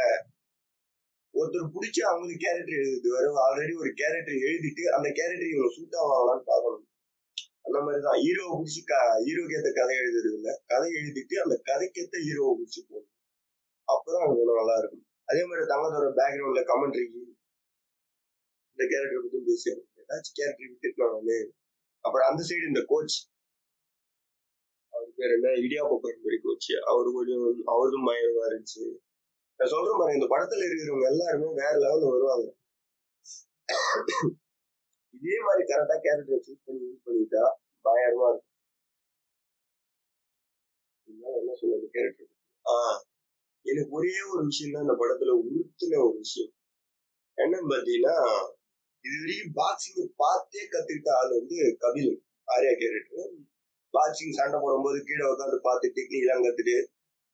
ஒருத்தர் 1.38 1.74
பிடிச்சி 1.76 2.02
அவங்களுக்கு 2.10 2.43
கேரக்டர் 2.46 2.82
எழுதுது 2.84 3.10
வரும். 3.17 3.39
ஆல்ரெடி 3.46 3.74
ஒரு 3.82 3.91
கேரக்டர் 4.02 4.39
எழுதிட்டு 4.48 4.84
அந்த 4.98 5.08
கேரக்டர் 5.17 5.54
இவங்க 5.54 5.72
சூட் 5.78 5.96
ஆவாங்களான்னு 6.02 6.46
பார்க்கணும். 6.52 6.86
அந்த 7.65 7.78
மாதிரிதான் 7.86 8.19
ஹீரோவை 8.24 8.54
பிடிச்சி 8.62 8.82
ஹீரோக்கு 9.28 9.56
ஏற்ற 9.58 9.69
கதை 9.80 9.93
எழுதுறது 10.04 10.32
இல்லை. 10.38 10.54
கதை 10.72 10.89
எழுதிட்டு 11.00 11.36
அந்த 11.46 11.56
கதைக்கேற்ற 11.69 12.15
ஹீரோவை 12.28 12.54
பிடிச்சி 12.60 12.82
போகணும் 12.89 13.12
அப்பதான் 13.93 14.24
அது 14.26 14.36
கொஞ்சம் 14.38 14.60
நல்லா 14.62 14.76
இருக்கும். 14.82 15.06
அதே 15.32 15.41
மாதிரி 15.48 15.63
தங்கத்தோட 15.72 16.08
பேக்ரவுண்ட்ல 16.19 16.62
கமெண்ட்ரிக்கு 16.72 17.22
இந்த 18.74 18.84
கேரக்டர் 18.91 19.24
பத்தி 19.24 19.39
பேசியணும் 19.50 19.89
ஏதாச்சும் 20.00 20.38
கேரக்டர் 20.38 20.72
விட்டுருக்கலாம் 20.72 21.52
அப்புறம் 22.06 22.30
அந்த 22.30 22.41
சைடு 22.50 22.67
இந்த 22.67 22.84
கோச் 22.88 23.15
பேர் 25.17 25.34
என்ன? 25.36 25.49
இடியாப்ப 25.63 25.95
பரம்பரை 26.04 26.38
கோச் 26.45 26.69
அவரு 26.91 27.10
கொஞ்சம் 27.17 27.43
அவரும் 27.73 28.08
பயங்கரமா 28.08 28.43
இருந்துச்சு. 28.49 28.84
நான் 29.60 29.71
சொல்றேன் 29.73 29.99
பாருங்க 29.99 30.19
இந்த 30.19 30.30
படத்துல 30.34 30.67
இருக்கிறவங்க 30.67 31.08
எல்லாருமே 31.13 31.49
வேற 31.62 31.73
லெவல்ல 31.84 32.12
வருவாங்க. 32.13 32.47
இதே 35.13 35.38
மாதிரி 35.47 35.63
கரெக்டா 35.71 35.95
கேரக்டர் 36.06 36.43
சூஸ் 36.47 36.65
பண்ணி 36.65 36.84
யூஸ் 36.88 37.06
பண்ணிட்டா 37.08 37.43
பயங்கரமா 37.86 38.28
இருக்கும். 38.32 38.49
என்ன 41.41 41.56
சொல்றது 41.62 41.88
கேரக்டர் 41.95 42.32
ஆஹ் 42.65 42.99
எனக்கு 43.65 43.91
ஒரே 43.97 44.13
ஒரு 44.32 44.41
விஷயம் 44.45 44.73
தான் 44.76 44.86
இந்த 44.86 44.95
படத்துல 45.02 45.34
உறுத்துன 45.45 45.99
ஒரு 46.08 46.17
விஷயம். 46.17 46.52
என்னன்னு 47.38 47.71
பாத்தீங்கன்னா 47.73 48.15
இது 49.06 49.15
வரைக்கும் 49.21 49.56
பாக்ஸிங் 49.60 50.12
பார்த்தே 50.15 50.62
கத்துக்கிட்ட 50.73 51.10
ஆள் 51.19 51.38
வந்து 51.39 51.58
கபிலன் 51.84 52.21
ஆர்யா 52.47 52.73
கேரக்டர் 52.82 53.32
பாக்ஸிங் 53.93 54.38
சண்டை 54.38 54.58
போடும்போது 54.60 54.99
கீழே 55.08 55.23
உட்காந்து 55.32 55.60
பார்த்து 55.65 55.93
டெக்னிக் 55.97 56.25
எல்லாம் 56.25 56.43
கத்துட்டு 56.45 56.75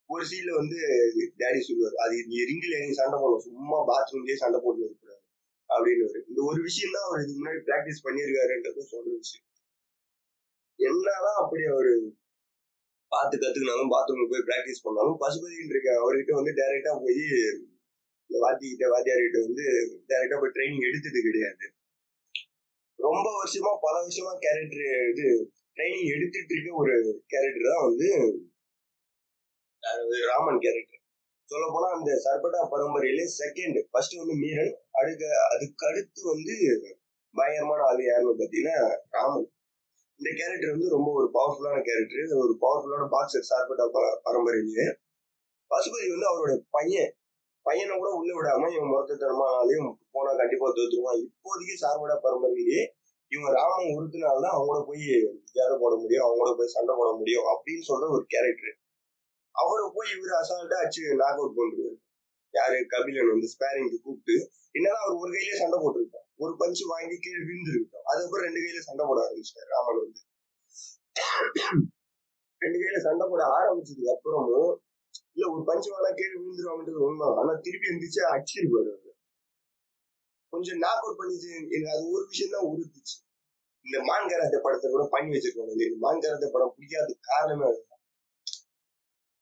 ஒரு 0.10 0.24
சீட்ல 0.30 0.52
வந்து 0.58 0.78
டேடி 1.42 1.60
சொல்லுவார் 1.62 1.98
அது 2.04 2.16
நீ 2.30 2.38
ரிங்கில் 2.50 2.80
நீ 2.84 2.92
சண்டை 3.00 3.18
போடணும் 3.22 3.46
சும்மா 3.48 3.80
பாத்ரூம்லயே 3.90 4.38
சண்டை 4.44 4.60
போட்டு 4.60 4.82
இருக்கக்கூடாது 4.82 5.22
அப்படின்னு 5.70 6.22
இந்த 6.30 6.40
ஒரு 6.50 6.60
விஷயம் 6.68 6.96
தான் 6.96 7.06
அவர் 7.08 7.22
இதுக்கு 7.24 7.42
முன்னாடி 7.42 7.62
பிராக்டிஸ் 7.68 8.06
பண்ணியிருக்காருன்றதும் 8.06 8.90
சொல்ற 8.94 9.12
விஷயம். 9.18 9.46
என்னதான் 10.80 11.40
அப்படி 11.42 11.64
அவரு 11.66 11.92
பார்த்து 13.12 13.36
கத்துக்கினாலும் 13.38 13.92
பாத்ரூம்ல 13.94 14.26
போய் 14.32 14.48
பிராக்டிஸ் 14.50 14.84
பண்ணாலும் 14.86 15.20
பசுபதின்னு 15.22 15.74
இருக்கேன் 15.76 16.02
அவர்கிட்ட 16.02 16.34
வந்து 16.40 16.54
டைரக்டா 16.60 16.94
போய் 17.04 17.22
இந்த 18.30 18.38
வாத்திக்கிட்ட 18.44 18.88
வாத்தியார்கிட்ட 18.94 19.40
வந்து 19.46 19.66
டைரக்டா 20.10 20.38
போய் 20.42 20.56
ட்ரைனிங் 20.56 20.88
எடுத்தது 20.90 21.20
கிடையாது. 21.22 21.66
ரொம்ப 23.00 23.28
வருஷமா 23.38 23.72
பல 23.86 23.96
வருஷமா 24.02 24.34
கேரக்டர் 24.44 24.84
இது 25.12 25.28
ட்ரைனிங் 25.80 26.14
எடுத்துட்டு 26.16 26.54
இருக்க 26.56 26.80
ஒரு 26.82 26.94
கேரக்டர் 27.32 27.70
தான் 27.72 27.86
வந்து 27.88 28.08
ராமன் 30.32 30.64
கேரக்டர் 30.64 30.96
சொல்ல 31.50 31.66
போனா 31.74 31.88
அந்த 31.98 32.10
சர்பட்டா 32.24 32.60
பரம்பரையிலே 32.74 33.26
செகண்ட் 33.38 33.78
ஃபர்ஸ்ட் 33.92 34.16
வந்து 34.22 34.36
மீரன் 34.42 34.74
அடுக்க 35.00 35.24
அதுக்கு 35.54 35.86
அடுத்து 35.90 36.22
வந்து 36.34 36.56
பயங்கரமான 37.36 37.86
ஆள் 37.90 38.02
யாருன்னு 38.04 38.34
பார்த்தீங்கன்னா 38.42 38.78
ராமன். 39.16 39.48
இந்த 40.20 40.30
கேரக்டர் 40.40 40.74
வந்து 40.76 40.90
ரொம்ப 40.96 41.10
ஒரு 41.20 41.28
பவர்ஃபுல்லான 41.38 41.82
கேரக்டர் 41.88 42.44
ஒரு 42.44 42.54
பவர்ஃபுல்லான 42.64 43.08
பாக்ஸர் 43.16 43.50
சார்பட்டா 43.52 43.86
பரம்பரையிலேயே 44.28 44.88
பசுபதி 45.72 46.08
வந்து 46.14 46.30
அவரோட 46.32 46.54
பையன். 46.76 47.12
பையனை 47.66 47.94
கூட 47.98 48.10
உள்ள 48.20 48.32
விடாம 48.38 48.70
இவன் 48.76 48.94
மொத்தத்தனமானாலையும் 48.96 49.90
போனா 50.16 50.32
கண்டிப்பா 50.42 50.68
தோத்துருவான். 50.78 51.20
இப்போதைக்கு 51.26 51.76
சார்படா 51.84 52.18
பரம்பரையிலேயே 52.28 52.84
இவன் 53.32 53.56
ராமன் 53.58 53.96
உறுத்தினால்தான் 53.96 54.56
அவங்கள 54.58 54.78
போய் 54.88 55.08
ஜாத 55.56 55.74
போட 55.80 55.94
முடியும் 56.02 56.26
அவங்கள 56.28 56.52
போய் 56.58 56.76
சண்டை 56.76 56.94
போட 57.00 57.10
முடியும் 57.20 57.48
அப்படின்னு 57.52 57.84
சொல்ற 57.90 58.06
ஒரு 58.16 58.24
கேரக்டர் 58.28 58.76
அவரை 59.56 59.86
போய் 59.96 60.14
இவரு 60.16 60.34
அசால்ட்டா 60.42 60.78
அச்சு 60.84 61.02
நாக் 61.22 61.40
அவுட் 61.42 61.58
பண்றாரு 61.58 61.96
யாரு? 62.54 62.78
கபிலன் 62.94 63.32
வந்து 63.34 63.48
ஸ்பேரிங்க்கு 63.54 63.98
கூப்பிட்டு 64.06 64.36
என்னன்னா 64.76 65.00
அவர் 65.04 65.20
ஒரு 65.22 65.30
கையிலேயே 65.32 65.58
சண்டை 65.62 65.78
போட்டுருக்கான். 65.80 66.26
ஒரு 66.44 66.54
பஞ்சு 66.62 66.84
வாங்கி 66.88 67.16
கீழே 67.20 67.42
விழுந்துருக்கோம் 67.50 68.06
அதுக்கப்புறம் 68.10 68.46
ரெண்டு 68.48 68.62
கையில 68.64 68.82
சண்டை 68.88 69.04
போட 69.10 69.20
ஆரம்பிச்சிட்டாரு 69.26 69.70
ராமன் 69.76 70.00
வந்து. 70.02 70.22
ரெண்டு 72.62 72.78
கையில 72.82 73.00
சண்டை 73.08 73.26
போட 73.32 73.44
ஆரம்பிச்சதுக்கு 73.58 74.14
அப்புறமும் 74.16 74.74
இல்ல 75.36 75.46
ஒரு 75.54 75.64
பஞ்சு 75.70 75.90
வாங்க 75.94 76.10
கீழே 76.20 76.36
விழுந்துருவாங்கன்றது 76.42 77.06
உண்மை. 77.10 77.28
ஆனா 77.42 77.52
திருப்பி 77.66 77.92
எந்திரிச்சு 77.92 78.22
அடிச்சிருப்பாரு 78.34 78.94
கொஞ்சம் 80.54 80.80
நாக் 80.84 81.04
அவுட் 81.04 81.20
பண்ணிச்சு 81.20 81.50
எனக்கு 81.76 81.94
அது 81.96 82.04
ஒரு 82.16 82.24
விஷயம் 82.32 82.54
தான் 82.56 82.68
உறுத்துச்சு. 82.72 83.16
இந்த 83.86 83.98
மான்கராத்த 84.10 84.58
படத்தை 84.66 84.88
கூட 84.94 85.04
பண்ணி 85.14 85.30
வச்சிருக்கோம். 85.34 85.70
இந்த 85.88 86.00
மான்கராத்த 86.06 86.48
படம் 86.56 86.74
பிடிக்காத 86.76 87.16
காரணமே 87.30 87.66
அதுதான். 87.70 87.86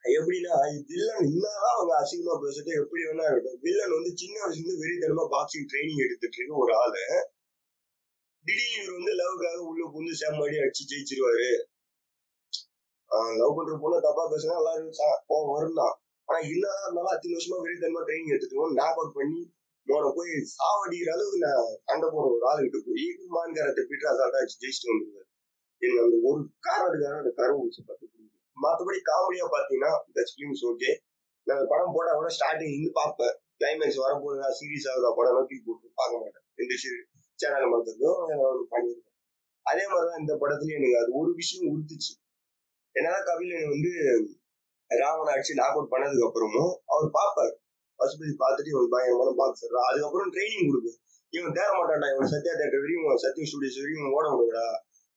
எப்படின்னா 0.04 0.54
வில்லன் 0.89 1.24
என்னதான் 1.30 1.74
அவங்க 1.76 1.93
அசிங்கமா 2.02 2.36
பேசிட்டு 2.43 2.72
எப்படி 2.82 3.02
வேணா 3.08 3.26
இருக்கட்டும். 3.30 3.63
வில்லன் 3.65 3.96
வந்து 3.98 4.12
சின்ன 4.22 4.36
வயசுல 4.43 4.60
இருந்து 4.60 4.82
வெறித்தனமா 4.84 5.26
பாக்ஸிங் 5.34 5.67
ட்ரைனிங் 5.72 6.04
எடுத்துட்டு 6.06 6.38
இருக்க 6.39 6.63
ஒரு 6.65 6.74
ஆளு. 6.82 7.04
திடீர்னு 8.46 8.78
இவர் 8.78 8.98
வந்து 8.98 9.13
லவ்க்காக 9.22 9.60
உள்ள 9.70 9.86
புந்து 9.96 10.13
செம்மடி 10.22 10.58
அடிச்சு 10.63 10.84
ஜெயிச்சிருவாரு. 10.91 11.48
லவ் 13.41 13.58
பண்ற 13.58 13.74
பொண்ணு 13.84 14.06
தப்பா 14.08 14.24
பேசினா 14.32 14.56
எல்லாரும் 14.62 15.52
வரும் 15.56 15.80
தான் 15.82 15.96
ஆனா 16.30 16.39
என்னதான் 16.52 16.86
இருந்தாலும் 16.86 17.13
அத்தனை 17.13 17.36
வருஷமா 17.38 17.60
வெறித்தனமா 17.65 18.02
ட்ரைனிங் 18.08 18.34
எடுத்துட்டு 18.36 18.80
நாக் 18.82 19.00
அவுட் 19.02 19.17
பண்ணி 19.20 19.39
உன 19.95 20.12
போய் 20.17 20.32
சாவடிக்கிற 20.56 21.10
அளவுக்கு 21.15 21.39
நான் 21.45 21.67
சண்டை 21.88 22.08
போற 22.13 22.26
ஒரு 22.36 22.45
ஆளுகிட்ட 22.52 22.80
போய் 22.88 23.06
மான்காரத்தை 23.36 23.84
பீட்டர் 23.89 24.12
அசால்ட்டா 24.12 24.41
வச்சு 24.43 24.62
ஜெயிச்சுட்டு 24.63 24.91
வந்துருவாரு 24.91 25.28
எனக்கு 25.82 26.04
அந்த 26.06 26.17
ஒரு 26.30 26.41
காரணத்துக்காக 26.67 27.19
அந்த 27.23 27.32
கருவு 27.39 27.65
வச்சு 27.65 27.82
பார்த்து 27.89 28.06
பிடிக்கும் 28.06 28.34
மற்றபடி 28.58 29.00
காமெடியா 29.10 29.45
பாத்தீங்கன்னா 29.56 29.91
தட்ஸ் 30.15 30.34
ஃபிலிம்ஸ் 30.36 30.63
ஓகே 30.71 30.91
நான் 31.47 31.69
படம் 31.71 31.93
போட்டா 31.95 32.13
கூட 32.19 32.30
ஸ்டார்டிங் 32.38 32.73
இருந்து 32.73 32.91
பார்ப்பேன். 33.02 33.36
கிளைமேக்ஸ் 33.60 34.00
வரப்போது 34.04 34.41
நான் 34.43 34.56
சீரியஸ் 34.60 34.88
ஆகுதா 34.91 35.10
படம் 35.19 35.36
நோக்கி 35.38 35.56
போட்டு 35.67 35.88
பார்க்க 36.00 36.21
மாட்டேன். 36.23 36.45
இந்த 36.63 36.73
சேனல் 37.39 37.71
மாத்திரதும் 37.73 38.19
பண்ணியிருக்கோம் 38.73 39.15
அதே 39.65 39.84
மாதிரிதான் 39.91 40.21
இந்த 40.23 40.34
படத்துலயும் 40.41 40.80
எனக்கு 40.80 41.00
அது 41.02 41.12
ஒரு 41.21 41.32
விஷயம் 41.39 41.69
உறுத்துச்சு. 41.71 42.13
என்னதான் 42.95 43.28
கபிலன் 43.30 43.71
வந்து 43.73 43.91
ராவண 44.91 45.32
அடிச்சு 45.34 45.60
நாக் 45.62 45.76
அவுட் 45.76 45.91
பண்ணதுக்கு 45.93 46.28
அப்புறமும் 46.28 46.73
அவர் 46.93 47.15
பார்ப்பாரு. 47.17 47.54
பசுபதி 47.99 48.33
பார்த்துட்டு 48.43 48.73
இவன் 48.73 48.91
பயங்கரமான 48.95 49.33
பாக்ஸர் 49.41 49.77
அதுக்கப்புறம் 49.89 50.31
ட்ரைனிங் 50.36 50.67
கொடுக்கு. 50.69 50.91
இவன் 51.33 51.55
தேர 51.57 51.69
மாட்டான்டா 51.77 52.10
இவன் 52.13 52.31
சத்யா 52.33 52.53
தேட்டர் 52.60 52.83
வரையும் 52.83 53.23
சத்யம் 53.25 53.49
ஸ்டுடியோஸ் 53.51 53.79
வரையும் 53.83 54.13
ஓட 54.17 54.27
விடுடா 54.39 54.65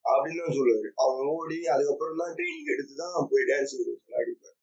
அப்படின்னு 0.04 0.42
தான் 0.42 0.56
சொல்லுவாரு. 0.58 0.88
அவன் 1.02 1.28
ஓடி 1.34 1.58
அதுக்கப்புறம் 1.74 2.20
தான் 2.22 2.32
ட்ரைனிங் 2.38 2.72
எடுத்து 2.74 2.94
தான் 3.02 3.28
போய் 3.32 3.48
டான்ஸ் 3.50 3.74
அடிப்பார். 4.20 4.56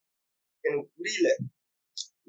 எனக்கு 0.63 0.87
புரியல. 0.97 1.29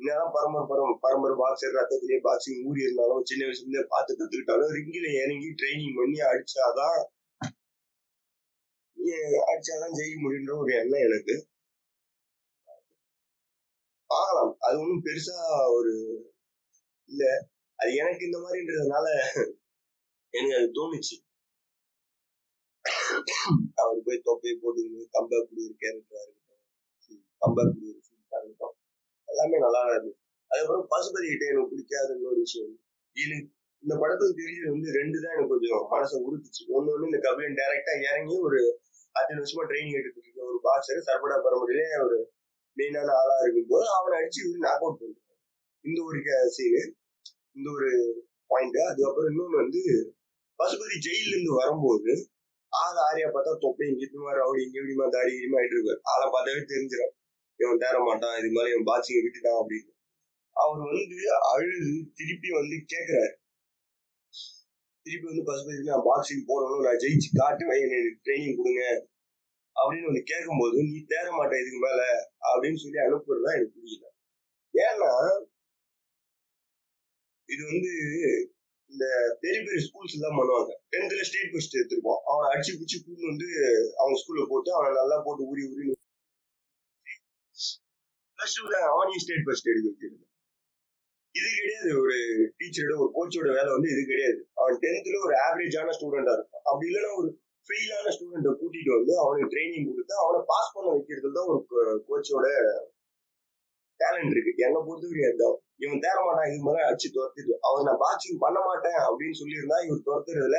என்னதான் 0.01 0.35
பரம்பரை 0.35 0.65
பரம் 0.71 0.99
பரம்பரை 1.05 1.35
பாக்ஸர் 1.41 1.77
ரத்தத்திலேயே 1.77 2.19
பாக்ஸிங் 2.27 2.61
ஊறி 2.69 2.85
இருந்தாலும் 2.87 3.23
சின்ன 3.31 3.47
வயசுல 3.47 3.65
இருந்தே 3.65 3.83
பார்த்து 3.95 4.19
கத்துக்கிட்டாலும் 4.19 4.75
ரிங்கில 4.77 5.07
இறங்கி 5.23 5.49
ட்ரைனிங் 5.61 5.97
பண்ணி 6.01 6.19
அடிச்சாதான் 6.31 6.99
அடிச்சாதான் 9.51 9.97
ஜெயிக்க 9.99 10.19
முடியுன்ற 10.25 10.53
ஒரு 10.63 10.73
எண்ணம் 10.81 11.05
எனக்கு. 11.09 11.35
பார்க்கலாம் 14.11 14.53
அது 14.67 14.75
ஒன்றும் 14.83 15.05
பெருசா 15.07 15.37
ஒரு 15.79 15.93
இல்ல. 17.09 17.23
அது 17.79 17.91
எனக்கு 18.03 18.23
இந்த 18.29 18.39
மாதிரின்றதுனால 18.45 19.07
எனக்கு 20.35 20.57
அது 20.59 20.69
தோணுச்சு. 20.79 21.17
அவர் 23.83 24.07
போய் 24.07 24.27
தொப்பையை 24.29 24.55
போட்டு 24.63 24.83
கம்பேக் 25.17 25.47
கொடுக்குற 25.49 25.75
கேரக்டரா 25.83 26.23
இருக்கட்டும் 26.25 26.63
கம்பேக் 27.43 27.71
கொடுக்குற 27.71 28.01
சீன்ஸா 28.09 28.39
இருக்கட்டும் 28.41 28.75
எல்லாமே 29.29 29.59
நல்லா 29.67 29.81
இருந்துச்சு. 29.93 30.21
அதுக்கப்புறம் 30.51 30.89
பசுபதி 30.93 31.27
கிட்ட 31.31 31.45
எனக்கு 31.53 31.73
பிடிக்காத 31.73 32.11
ஒரு 32.31 32.39
விஷயம். 32.45 32.75
எனக்கு 33.17 33.47
இந்த 33.83 33.95
படத்துக்கு 34.03 34.39
தெரிஞ்சது 34.41 34.75
வந்து 34.75 34.91
ரெண்டு 34.99 35.19
தான் 35.23 35.35
எனக்கு 35.35 35.53
கொஞ்சம் 35.55 35.83
மனசை 35.93 36.17
உறுத்துச்சு. 36.27 36.63
ஒண்ணு 36.77 36.95
வந்து 36.95 37.11
இந்த 37.11 37.21
கபிலன் 37.27 37.59
டைரக்டா 37.61 37.95
இறங்கி 38.09 38.37
ஒரு 38.49 38.61
அத்தனை 39.15 39.39
வருஷமா 39.41 39.65
ட்ரைனிங் 39.71 39.99
எடுத்துட்டு 40.01 40.29
இருக்க 40.29 40.51
ஒரு 40.53 40.59
பாக்ஸர் 40.67 41.07
சர்படா 41.09 41.37
பரம்பரையிலே 41.47 41.87
ஒரு 42.07 42.19
மெயினான 42.79 43.15
ஆளா 43.21 43.37
இருக்கும்போது 43.45 43.87
அவனை 43.97 44.15
அடிச்சு 44.21 44.41
இவரு 44.45 44.65
நாக் 44.67 44.85
அவுட் 44.85 45.01
பண்றான் 45.03 45.37
இந்த 45.85 45.99
ஒரு 46.09 46.19
சீனு 46.57 46.83
இந்த 47.57 47.69
ஒரு 47.77 47.91
பாயிண்ட் 48.51 48.79
அதுக்கப்புறம் 48.89 49.31
இன்னொன்னு 49.33 49.63
வந்து 49.63 49.83
பசுபதி 50.59 50.97
ஜெயில 51.07 51.33
இருந்து 51.33 51.53
வரும்போது 51.61 52.13
ஆள் 52.73 52.99
ஆரியா 53.09 53.29
பார்த்தா 53.35 53.53
தொப்பையும் 53.65 53.99
கிட்டுமா 54.01 54.31
ரவுடி 54.39 54.61
இங்க 54.65 54.77
இப்படிமா 54.81 55.07
தாடி 55.15 55.31
இப்படிமா 55.35 55.59
ஆயிட்டு 55.61 55.77
இருப்பாரு. 55.77 56.01
ஆளை 56.13 56.27
பார்த்தாவே 56.35 56.63
தெரிஞ்சிடும் 56.73 57.15
இவன் 57.61 57.81
தேர 57.83 57.97
மாட்டான் 58.09 58.37
இது 58.41 58.51
மாதிரி 58.57 58.73
இவன் 58.73 58.89
பாட்சிங்க 58.91 59.21
விட்டுட்டான் 59.25 59.61
அப்படின்னு. 59.61 59.91
அவர் 60.57 60.81
வந்து 60.91 61.19
அழுது 61.53 61.93
திருப்பி 62.19 62.49
வந்து 62.59 62.77
கேக்குறாரு. 62.93 63.33
திருப்பி 65.07 65.27
வந்து 65.31 65.45
பசுபதி 65.51 65.89
நான் 65.91 66.07
பாக்ஸிங் 66.11 66.45
போடணும் 66.51 66.85
நான் 66.87 67.01
ஜெயிச்சு 67.05 67.31
காட்டுவேன் 67.41 67.83
எனக்கு 67.87 68.11
ட்ரைனிங் 68.25 68.59
கொடுங்க. 68.59 68.85
அப்படின்னு 69.79 70.09
வந்து 70.11 70.23
கேட்கும்போது 70.23 70.77
நீ 70.93 70.99
தேர 71.13 71.27
மாட்டேன் 71.31 71.61
இதுக்கு 71.63 71.81
மேல 71.87 72.01
அப்படின்னு 72.51 72.83
சொல்லி 72.83 72.99
அனுப்புறதுதான் 73.07 73.57
எனக்கு 73.57 73.77
புரியல. 73.77 74.07
ஏன்னா 74.83 75.13
இது 77.53 77.63
வந்து 77.73 77.93
இந்த 78.93 79.05
பெரிய 79.41 79.59
பெரிய 79.67 79.79
ஸ்கூல்ஸ் 79.87 80.17
எல்லாம் 80.17 80.37
பண்ணுவாங்க. 80.39 80.71
டென்த்ல 80.93 81.23
ஸ்டேட் 81.29 81.53
ஃபர்ஸ்ட் 81.53 81.79
எடுத்திருப்போம். 81.81 82.21
அவனை 82.31 82.47
அடிச்சு 82.53 82.73
பிடிச்சி 82.79 82.99
கூட்டு 83.05 83.25
வந்து 83.33 83.49
அவங்க 83.97 84.17
ஸ்கூல்ல 84.23 84.43
போட்டு 84.49 84.71
அவனை 84.75 84.93
நல்லா 85.01 85.17
போட்டு 85.25 85.43
உரி 85.51 85.63
ஊறி 85.73 85.85
பிளஸ் 88.37 88.57
டூல 88.57 88.77
அவனையும் 88.93 89.23
ஸ்டேட் 89.25 89.45
ஃபர்ஸ்ட் 89.45 89.71
எடுக்க 89.73 89.87
வைக்கிறது. 89.91 90.25
இது 91.39 91.49
கிடையாது. 91.59 91.89
ஒரு 92.03 92.17
டீச்சரோட 92.59 92.95
ஒரு 93.03 93.11
கோச்சோட 93.17 93.49
வேலை 93.59 93.71
வந்து 93.77 93.89
இது 93.95 94.03
கிடையாது. 94.11 94.41
அவன் 94.55 94.79
டென்த்ல 94.83 95.17
ஒரு 95.25 95.35
ஆவரேஜான 95.47 95.89
ஸ்டூடெண்டா 95.99 96.33
இருக்கும் 96.37 96.65
அப்படி 96.71 96.87
இல்லைன்னா 96.91 97.13
ஒரு 97.21 97.31
ஃபெயிலான 97.69 98.13
ஸ்டூடெண்ட்டை 98.15 98.53
கூட்டிட்டு 98.61 98.93
வந்து 98.99 99.15
அவனுக்கு 99.23 99.51
ட்ரைனிங் 99.55 99.89
கொடுத்து 99.89 100.15
அவனை 100.25 100.39
பாஸ் 100.51 100.75
பண்ண 100.75 100.89
வைக்கிறது 100.95 101.31
தான் 101.39 101.51
ஒரு 101.53 101.93
கோச்சோட 102.09 102.47
டேலண்ட் 104.01 104.33
இருக்கு. 104.35 104.53
என்னை 104.67 104.81
பொறுத்தவரைக்கும் 104.87 105.29
அதுதான். 105.31 105.57
இவன் 105.85 106.03
தேர 106.05 106.17
மாட்டான் 106.27 106.49
இது 106.51 106.65
மாதிரி 106.67 106.83
அடிச்சு 106.89 107.09
துரத்திட்டு. 107.17 107.55
அவர் 107.69 107.87
நான் 107.89 108.01
பாக்ஸிங் 108.05 108.41
பண்ண 108.45 108.59
மாட்டேன் 108.69 109.01
அப்படின்னு 109.07 109.37
சொல்லியிருந்தா 109.41 109.79
இவர் 109.87 110.07
துரத்துறதுல 110.09 110.59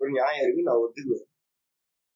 ஒரு 0.00 0.10
நியாயம் 0.16 0.44
இருக்கு 0.44 0.68
நான் 0.68 0.82
ஒத்துக்குவேன். 0.84 1.26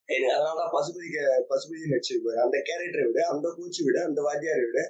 எனக்கு 0.08 0.34
அதனாலதான் 0.36 0.72
பசுபதி 0.76 1.08
பசுபதி 1.50 1.92
நடிச்சிருப்பாரு 1.92 2.38
அந்த 2.46 2.56
கேரக்டரை 2.68 3.04
விட 3.08 3.20
அந்த 3.32 3.46
கோச்சை 3.58 3.82
விட 3.88 3.98
அந்த 4.08 4.20
வாத்தியாரை 4.26 4.64
விட 4.68 4.80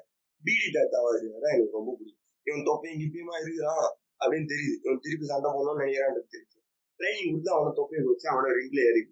பிடி 0.43 0.69
தாத்தாவா 0.77 1.11
தான் 1.13 1.55
எனக்கு 1.57 1.79
ரொம்ப 1.79 1.91
பிடிக்கும். 1.99 2.27
இவன் 2.47 2.67
தொப்பையும் 2.71 3.01
கிப்பியமா 3.03 3.35
இருக்கிறான் 3.43 3.87
அப்படின்னு 4.21 4.49
தெரியுது. 4.53 4.77
இவன் 4.85 5.03
திருப்பி 5.05 5.27
சண்டை 5.33 5.51
போடணும்னு 5.57 5.83
நினைக்கிறான் 5.83 6.17
தெரியுது. 6.35 6.57
ட்ரைனிங் 7.01 7.31
கொடுத்து 7.33 7.55
அவனை 7.57 7.73
தொப்பையை 7.81 8.03
வச்சு 8.11 8.29
அவனை 8.35 8.49
ரிங்ல 8.59 8.81
ஏறி 8.91 9.03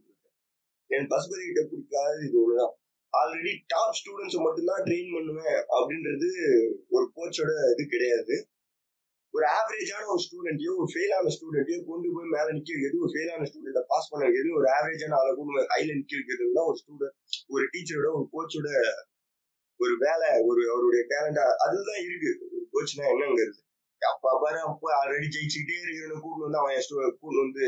என் 0.95 1.09
பசுபதி 1.13 1.43
கிட்ட 1.47 1.63
பிடிக்காது 1.71 2.19
இது 2.27 2.37
ஒண்ணுதான். 2.43 2.75
ஆல்ரெடி 3.13 3.53
டாப் 3.73 3.97
ஸ்டூடெண்ட்ஸ் 3.99 4.45
மட்டும்தான் 4.45 4.85
ட்ரெயின் 4.87 5.11
பண்ணுவேன் 5.17 5.59
அப்படின்றது 5.77 6.29
ஒரு 6.97 7.05
கோச்சோட 7.17 7.51
இது 7.73 7.85
கிடையாது. 7.95 8.37
ஒரு 9.35 9.45
ஆவரேஜான 9.59 10.05
ஒரு 10.13 10.21
ஸ்டூடெண்ட்டையோ 10.27 10.73
ஒரு 10.81 10.89
ஃபெயிலான 10.93 11.33
ஸ்டூடெண்ட்டையோ 11.37 11.79
கொண்டு 11.89 12.09
போய் 12.15 12.33
மேலே 12.35 12.51
நிற்க 12.57 12.71
வைக்கிறது 12.75 13.03
ஒரு 13.05 13.13
ஃபெயிலான 13.15 13.47
ஸ்டூடெண்ட்டை 13.51 13.83
பாஸ் 13.93 14.11
பண்ண 14.11 14.23
வைக்கிறது 14.27 14.57
ஒரு 14.61 14.69
ஆவரேஜான 14.77 15.17
ஆளை 15.21 15.31
கொண்டு 15.39 15.65
ஹைல 15.75 15.91
நிற்க 15.99 16.13
வைக்கிறது 16.19 16.57
தான் 16.59 16.69
ஒரு 16.71 16.79
ஸ்டூடெண்ட் 16.83 17.17
ஒரு 17.55 17.65
டீச்சரோட 17.75 18.09
ஒரு 18.19 18.27
கோச்சோட 18.35 18.69
ஒரு 19.81 19.95
வேலை 20.05 20.29
ஒரு 20.49 20.61
அவருடைய 20.73 21.03
டேலண்டா 21.11 21.45
அதுதான் 21.65 22.01
இருக்கு. 22.07 22.31
ஒரு 22.55 22.65
கோச்னா 22.73 23.05
என்னங்கிறது. 23.15 23.59
அப்பா 24.03 24.31
பாரு 24.43 24.59
அப்போ 24.71 24.87
ஆல்ரெடி 25.01 25.29
ஜெயிச்சுக்கிட்டே 25.35 25.77
இருக்கிறவன 25.83 26.21
கூட்டு 26.25 26.45
வந்து 26.47 26.59
அவன் 26.61 26.75
என் 26.79 27.19
கூட்டு 27.21 27.39
வந்து 27.45 27.63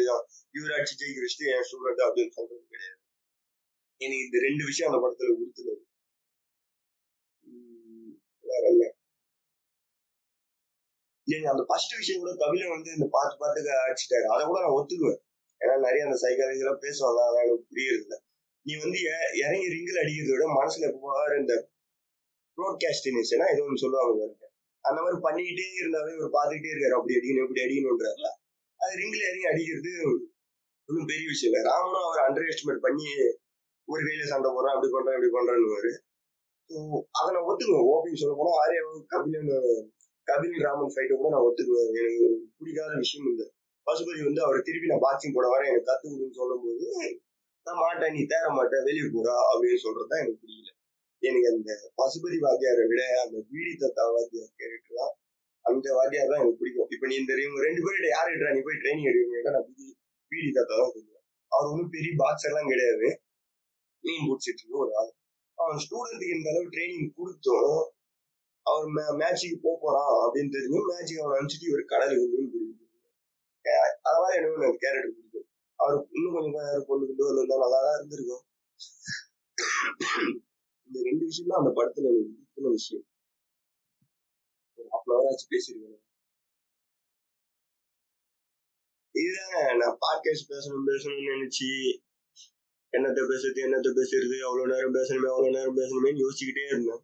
இவர் 0.56 0.74
ஜெயிக்க 1.00 1.18
வச்சுட்டு 1.24 1.52
என் 1.54 1.66
ஸ்டூடெண்ட் 1.68 2.02
அப்படின்னு 2.06 2.35
சொல்றது 2.38 2.64
கிடையாது. 2.72 3.00
எனக்கு 4.05 4.27
இந்த 4.27 4.39
ரெண்டு 4.49 4.63
விஷயம் 4.71 4.91
அந்த 4.91 5.01
படத்துல 5.05 5.33
கொடுத்துருது 5.39 5.83
வேற 8.45 8.65
என்ன 8.71 8.87
அந்த 11.53 11.63
ஃபர்ஸ்ட் 11.69 11.95
விஷயம் 12.01 12.23
கூட 12.23 12.33
கபிலன் 12.43 12.75
வந்து 12.75 12.91
இந்த 12.97 13.07
பார்த்து 13.17 13.41
பார்த்து 13.43 13.71
அடிச்சுட்டாரு. 13.85 14.27
அதை 14.35 14.43
கூட 14.47 14.59
நான் 14.65 14.77
ஒத்துக்குவேன். 14.79 15.21
ஏன்னா 15.61 15.75
நிறைய 15.87 16.03
அந்த 16.07 16.17
சைக்காலஜிலாம் 16.25 16.83
பேசுவாங்க. 16.85 17.21
அதான் 17.29 17.45
எனக்கு 17.47 17.69
புரியுறது 17.73 18.17
நீ 18.67 18.73
வந்து 18.85 18.99
இறங்கி 19.43 19.69
ரிங்கில் 19.75 20.01
அடிக்கிறத 20.03 20.33
விட 20.35 20.47
மனசுல 20.61 20.89
எப்போ 20.91 21.11
இந்த 21.43 21.55
ப்ரோட்காஸ்டினேஷனா 22.59 23.47
ஏதோ 23.53 23.63
ஒன்று 23.67 23.83
சொல்லுவாங்க 23.85 24.13
பாருங்க. 24.21 24.47
அந்த 24.85 24.99
மாதிரி 25.03 25.19
பண்ணிக்கிட்டே 25.27 25.67
இருந்தாவே 25.81 26.11
இவர் 26.17 26.35
பார்த்துக்கிட்டே 26.37 26.73
இருக்காரு. 26.73 26.97
அப்படி 26.99 27.17
அடிக்கணும் 27.19 27.47
இப்படி 27.47 27.63
அடிக்கணும்ன்றாருல. 27.67 28.29
அது 28.81 28.93
ரிங்கில் 29.03 29.29
இறங்கி 29.31 29.49
அடிக்கிறது 29.53 29.93
ஒன்றும் 30.89 31.09
பெரிய 31.13 31.27
விஷயம் 31.33 31.51
இல்லை. 31.51 31.63
ராமனும் 31.71 32.07
அவர் 32.09 32.25
அண்டர் 32.27 32.51
எஸ்டிமேட் 32.53 32.85
பண்ணி 32.87 33.07
ஒரு 33.92 34.00
கையில 34.07 34.26
சண்டை 34.33 34.48
போடுறேன் 34.55 34.74
அப்படி 34.74 34.90
பண்றேன் 34.96 35.16
இப்படி 35.18 35.33
பண்றேன்னு 35.37 35.92
ஸோ 36.70 36.81
அதை 37.18 37.29
நான் 37.35 37.46
ஒத்துக்குவேன். 37.50 37.87
ஓபி 37.92 38.18
சொல்ல 38.20 38.35
போனா 38.40 38.50
ஆர்யா 38.62 38.83
கபிலன் 39.12 39.48
கபில் 40.26 40.61
ராமன் 40.66 40.92
ஃபைட்டை 40.94 41.14
கூட 41.20 41.31
நான் 41.35 41.46
ஒத்துக்குவேன். 41.46 41.88
எனக்கு 42.00 42.26
பிடிக்காத 42.59 42.92
விஷயம் 43.03 43.29
இல்லை 43.31 43.46
பசுபதி 43.87 44.20
வந்து 44.26 44.42
அவரை 44.44 44.61
திருப்பி 44.66 44.90
நான் 44.90 45.05
பாக்ஸிங் 45.05 45.35
போட 45.37 45.46
வரேன் 45.53 45.70
எனக்கு 45.70 45.88
கத்து 45.88 46.11
விடுன்னு 46.11 46.38
சொல்லும் 46.40 46.62
போது 46.64 46.87
நான் 47.66 47.81
மாட்டேன் 47.85 48.14
நீ 48.16 48.20
தேர 48.33 48.44
மாட்டேன் 48.59 48.85
வெளியே 48.88 49.07
போறா 49.14 49.35
அப்படின்னு 49.50 49.81
சொல்றதுதான் 49.85 50.22
எனக்கு 50.22 50.40
பிடிக்கல 50.42 50.70
எனக்கு 51.22 51.48
அந்த 51.53 51.70
பசுபதி 52.00 52.37
வாத்தியாரை 52.44 52.85
விட 52.92 53.03
அந்த 53.22 53.37
பீடி 53.50 53.72
தத்தா 53.83 54.05
வாத்தியார் 54.16 54.53
கேரக்டர் 54.61 55.00
தான் 55.00 55.14
அந்த 55.64 55.87
வாத்தியார் 55.98 56.31
தான் 56.33 56.40
எனக்கு 56.42 56.61
பிடிக்கும். 56.61 56.88
இப்ப 56.94 57.05
நீ 57.11 57.14
இந்த 57.22 57.33
இவங்க 57.44 57.61
ரெண்டு 57.66 57.83
பேர்கிட்ட 57.85 58.11
யார் 58.14 58.33
எடுறா 58.35 58.53
நீ 58.57 58.62
போய் 58.68 58.81
ட்ரைனிங் 58.83 59.09
எடுக்கிறீங்க 59.11 59.53
நான் 59.57 59.66
பீடி 59.68 59.87
பீடி 60.33 60.48
தத்தா 60.59 60.74
தான் 60.83 60.92
சொல்லுவேன். 60.94 61.24
அவர் 61.53 61.70
ஒன்றும் 61.72 61.92
பெரிய 61.96 62.12
பாக்ஸர்லாம் 62.22 62.70
கிடையாது. 62.72 63.09
மீன் 64.05 64.27
பிடிச்சிட்டு 64.29 64.63
இருக்க 64.63 64.85
ஒரு 64.85 64.93
ஆள். 65.01 65.13
அவன் 65.59 65.81
ஸ்டூடெண்ட்டுக்கு 65.85 66.37
இந்த 66.39 66.49
அளவு 66.53 66.73
ட்ரைனிங் 66.75 67.11
கொடுத்தும் 67.19 67.81
அவர் 68.67 69.17
மேட்சுக்கு 69.23 69.59
போக 69.67 69.77
போறான் 69.85 70.15
அப்படின்னு 70.25 70.55
தெரிஞ்சும் 70.57 70.89
மேட்சுக்கு 70.91 71.23
அவன் 71.25 71.39
அனுப்பிச்சிட்டு 71.39 71.75
ஒரு 71.77 71.85
கடலுக்கு 71.93 72.27
மீன் 72.35 72.51
பிடிக்கும் 72.53 72.79
அதனால 74.09 74.33
எனக்கு 74.39 74.59
எனக்கு 74.59 74.83
கேரக்டர் 74.85 75.17
பிடிக்கும். 75.17 75.47
அவர் 75.79 75.97
இன்னும் 76.17 76.35
கொஞ்சம் 76.37 76.57
யாரும் 76.67 76.87
பொண்ணு 76.89 77.05
கொண்டு 77.09 77.27
வந்திருந்தா 77.29 77.57
நல்லா 77.63 77.79
தான் 77.85 77.97
இருந்திருக்கும். 77.99 78.45
இந்த 80.89 80.99
ரெண்டு 81.09 81.25
விஷயம் 81.29 81.51
தான் 81.51 81.61
அந்த 81.63 81.73
படத்துல 81.79 82.11
எனக்கு 82.13 82.33
பிடிக்கிற 82.37 82.71
விஷயம். 82.79 83.05
ஒரு 84.79 84.89
ஹாஃப் 84.93 85.09
அன் 85.09 85.17
ஹவர் 85.17 85.29
ஆச்சு 85.31 85.47
பேசியிருக்கேன். 85.55 86.01
இதுதான் 89.15 89.79
நான் 89.83 89.99
பாட்காஸ்ட் 90.05 90.51
பேசணும் 90.53 90.89
பேசணும்னு 90.91 91.33
நினைச்சு 91.35 91.69
என்னத்த 92.96 93.20
பேசுறது 93.31 93.59
என்னத்த 93.66 93.88
பேசுறது 93.98 94.37
அவ்வளவு 94.46 94.70
நேரம் 94.72 94.94
பேசணுமே 94.98 95.29
அவ்வளவு 95.33 95.57
நேரம் 95.57 95.76
பேசணுமே 95.81 96.11
யோசிச்சுக்கிட்டே 96.22 96.64
இருந்தேன். 96.70 97.03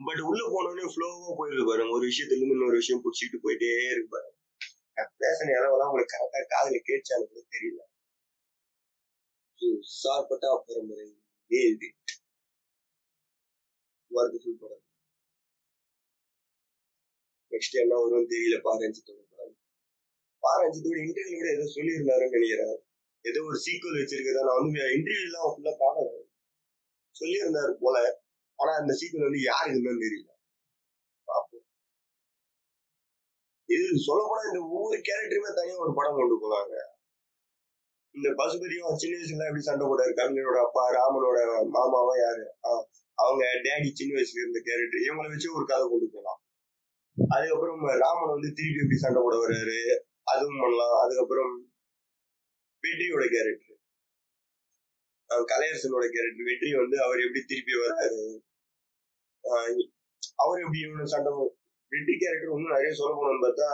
பட் 0.00 0.22
உள்ள 0.28 0.42
போனோடனே 0.54 0.86
ஃப்ளோவா 0.92 1.28
போயிருக்கு 1.40 1.66
பாருங்க. 1.70 1.92
ஒரு 1.96 2.04
விஷயத்துல 2.10 2.36
இருந்து 2.36 2.56
இன்னொரு 2.56 2.76
விஷயம் 2.80 3.02
பிடிச்சிட்டு 3.04 3.38
போயிட்டே 3.44 3.70
இருக்கு 3.92 4.10
பாருங்க. 4.16 4.34
பேசின 5.22 5.56
அளவெல்லாம் 5.58 5.90
உங்களுக்கு 5.90 6.14
கரெக்டா 6.14 6.40
காதல 6.54 6.78
கேட்சாலும் 6.90 7.30
கூட 7.32 7.42
தெரியல. 7.56 7.82
சார்பட்டா 10.00 10.50
முறை 10.88 11.06
ஏழ்தி 11.50 11.88
வர்துஃபுல் 14.10 14.58
படம். 14.60 14.82
நெக்ஸ்ட் 17.52 17.76
என்ன 17.82 17.94
வரும் 18.02 18.30
தெரியல 18.34 18.56
பாரஞ்சித்தோட 18.66 19.20
படம். 19.32 19.56
பாரஞ்சித்தோட 20.42 20.98
இன்டர்வியூட 21.06 21.48
ஏதோ 21.56 21.66
சொல்லியிருந்தாருன்னு 21.76 22.34
நினைக்கிறேன். 22.36 22.85
ஏதோ 23.28 23.40
ஒரு 23.50 23.58
சீக்குவல் 23.64 24.00
வச்சிருக்கிறதா 24.00 24.46
நான் 24.48 24.60
வந்து 24.60 24.82
இன்டர்வியூலாம் 24.96 25.52
ஃபுல்லா 25.52 25.72
பார்க்கல. 25.82 26.08
சொல்லியிருந்தாரு 27.16 27.72
போல. 27.84 27.96
ஆனா 28.58 28.72
அந்த 28.80 28.92
சீக்குவல் 28.98 29.28
வந்து 29.28 29.42
யாருக்குன்னு 29.50 30.02
தெரியல. 30.04 30.30
பார்ப்போம் 31.28 31.64
இது 33.68 33.86
சொல்லப்போனா 34.08 34.42
இந்த 34.50 34.60
ஒவ்வொரு 34.74 34.98
கேரக்டருமே 35.08 35.50
தனியா 35.58 35.76
ஒரு 35.84 35.92
படம் 35.98 36.18
கொண்டு 36.18 36.36
போனாங்க. 36.42 36.74
இந்த 38.14 38.28
பசுபதியும் 38.40 39.00
சின்ன 39.02 39.14
வயசுல 39.16 39.48
எப்படி 39.48 39.64
சண்டை 39.68 39.84
போட்டாரு? 39.86 40.12
கவிஞனோட 40.20 40.58
அப்பா 40.66 40.82
ராமனோட 40.96 41.38
மாமாவா 41.76 42.14
யாரு? 42.24 42.44
அவங்க 43.18 43.42
டேடி 43.66 43.88
சின்ன 43.98 44.12
வயசுல 44.16 44.42
இருந்த 44.42 44.60
கேரக்டர் 44.68 45.04
இவங்களை 45.06 45.28
வச்சு 45.32 45.56
ஒரு 45.58 45.64
கதை 45.72 45.84
கொண்டு 45.92 46.06
போகலாம் 46.14 46.40
அதுக்கப்புறம் 47.18 47.82
ராமன் 48.04 48.32
வந்து 48.34 48.48
திருப்பி 48.56 48.82
எப்படி 48.82 48.98
சண்டை 49.04 49.20
போட 49.24 49.36
வர்றாரு? 49.42 49.78
அதுவும் 50.32 50.60
பண்ணலாம். 50.62 50.96
அதுக்கப்புறம் 51.04 51.52
வெற்றியோட 52.86 53.24
கேரக்டர் 53.34 53.72
கலையரசனோட 55.52 56.04
கேரக்டர் 56.16 56.48
வெற்றி 56.50 56.68
வந்து 56.82 56.96
அவர் 57.04 57.24
எப்படி 57.26 57.42
திருப்பி 57.50 57.74
வர்றாரு 57.82 58.20
அவர் 60.42 60.62
எப்படி 60.64 60.80
இவனு 60.84 61.12
சண்டை 61.14 61.32
வெற்றி 61.92 62.14
கேரக்டர் 62.22 62.52
இன்னும் 62.54 62.76
நிறைய 62.76 62.92
சொல்ல 63.00 63.12
போனோம்னு 63.16 63.44
பார்த்தா 63.46 63.68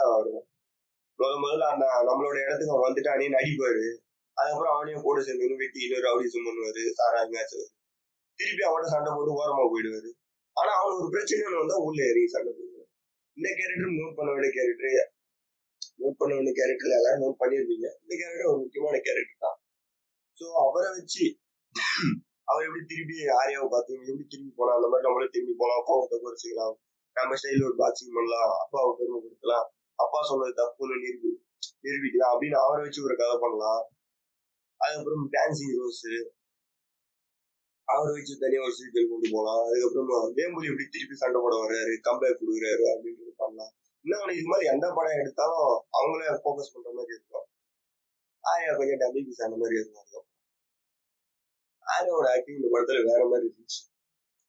முத 1.19 1.33
முதல்ல 1.43 1.65
அந்த 1.73 1.85
நம்மளோட 2.09 2.37
இடத்துக்கு 2.45 2.73
அவன் 2.73 2.87
வந்துட்டு 2.87 3.11
அணியன் 3.13 3.39
அடிப்பாரு 3.39 3.83
அதுக்கப்புறம் 4.37 4.75
அவனையும் 4.75 5.05
கூட 5.07 5.17
சேர்ந்து 5.25 5.61
வெட்டி 5.61 5.79
இன்னொரு 5.85 6.05
ரவுடிசம் 6.07 6.45
பண்ணுவாரு 6.47 6.83
சாரா 6.99 7.19
திருப்பி 8.39 8.63
அவனோட 8.67 8.87
சண்டை 8.93 9.09
போட்டு 9.15 9.37
ஓரமா 9.39 9.63
போயிடுவாரு. 9.71 10.09
ஆனா 10.57 10.71
அவனுக்கு 10.79 11.03
ஒரு 11.03 11.11
பிரச்சனை 11.15 11.59
வந்தா 11.61 11.75
உள்ள 11.87 11.99
இறங்கி 12.11 12.29
சண்டை 12.35 12.51
போடுவாரு. 12.53 12.87
இந்த 13.37 13.49
கேரக்டர் 13.59 13.95
மூவ் 13.97 14.17
பண்ண 14.19 14.29
வேண்டிய 14.33 14.51
கேரக்டர் 14.57 15.12
நோட் 15.99 16.19
பண்ண 16.21 16.31
வேண்டிய 16.37 16.53
கேரக்டர் 16.59 16.97
எல்லாரும் 16.99 17.23
நோட் 17.25 17.41
பண்ணிருப்பீங்க. 17.41 17.87
இந்த 18.03 18.13
கேரக்டர் 18.21 18.51
ஒரு 18.53 18.61
முக்கியமான 18.63 18.95
கேரக்டர் 19.07 19.43
தான். 19.45 19.57
ஸோ 20.39 20.45
அவரை 20.65 20.89
வச்சு 20.97 21.25
அவர் 22.51 22.65
எப்படி 22.67 22.83
திருப்பி 22.91 23.15
ஆரியாவை 23.41 23.67
பார்த்து 23.73 23.99
எப்படி 24.11 24.25
திரும்பி 24.33 24.51
போலாம் 24.59 24.77
அந்த 24.79 24.87
மாதிரி 24.91 25.05
நம்மளே 25.07 25.29
திரும்பி 25.35 25.55
போலாம். 25.61 25.79
அப்பாவை 25.81 26.19
குறைச்சிக்கலாம் 26.25 26.75
நம்ம 27.15 27.35
ஸ்டைல 27.39 27.65
ஒரு 27.69 27.77
பாக்ஸிங் 27.81 28.15
பண்ணலாம். 28.17 28.51
அப்பாவை 28.63 28.91
பெருமைப்படுத்தலாம். 28.99 29.67
அப்பா 30.03 30.19
சொன்னது 30.29 30.53
தப்புன்னு 30.59 30.95
நிரூபி 31.03 31.31
நிரூபிக்கலாம் 31.85 32.31
அப்படின்னு 32.33 32.57
அவரை 32.63 32.79
வச்சு 32.85 33.05
ஒரு 33.07 33.15
கதை 33.21 33.35
பண்ணலாம். 33.43 33.83
அதுக்கப்புறம் 34.81 35.27
டான்சிங் 35.35 35.75
ரோஸ் 35.79 36.05
அவரை 37.87 38.11
வச்சு 38.15 38.33
தனியா 38.41 38.61
ஒரு 38.65 38.75
சீக்கிரம் 38.77 39.11
கொண்டு 39.11 39.27
போகலாம் 39.35 39.61
அதுக்கப்புறம் 39.67 40.27
வேம்புலி 40.37 40.69
எப்படி 40.71 40.85
திருப்பி 40.95 41.15
சண்டை 41.21 41.39
போட 41.45 41.55
வர்றாரு 41.63 41.93
கம்பேக் 42.07 42.39
கொடுக்குறாரு 42.41 42.85
அப்படின்றது 42.93 43.33
பண்ணலாம். 43.41 43.73
இன்னும் 44.05 44.37
இது 44.39 44.49
மாதிரி 44.51 44.65
எந்த 44.73 44.85
படம் 44.97 45.19
எடுத்தாலும் 45.21 45.71
அவங்களே 45.97 46.33
ஃபோக்கஸ் 46.43 46.73
பண்ற 46.73 46.89
மாதிரி 46.97 47.13
இருக்கும். 47.17 47.47
ஆரியா 48.43 48.71
கொஞ்சம் 48.79 49.01
டபிள்யூபிஸ் 49.03 49.45
அந்த 49.45 49.57
மாதிரி 49.61 49.77
இருக்கும். 49.79 49.99
அதுக்கப்புறம் 50.01 50.29
ஆரியாவோட 51.85 52.27
ஆக்டிங் 52.35 52.59
இந்த 52.59 52.69
படத்துல 52.73 53.01
வேற 53.09 53.21
மாதிரி 53.31 53.45
இருந்துச்சு. 53.49 53.81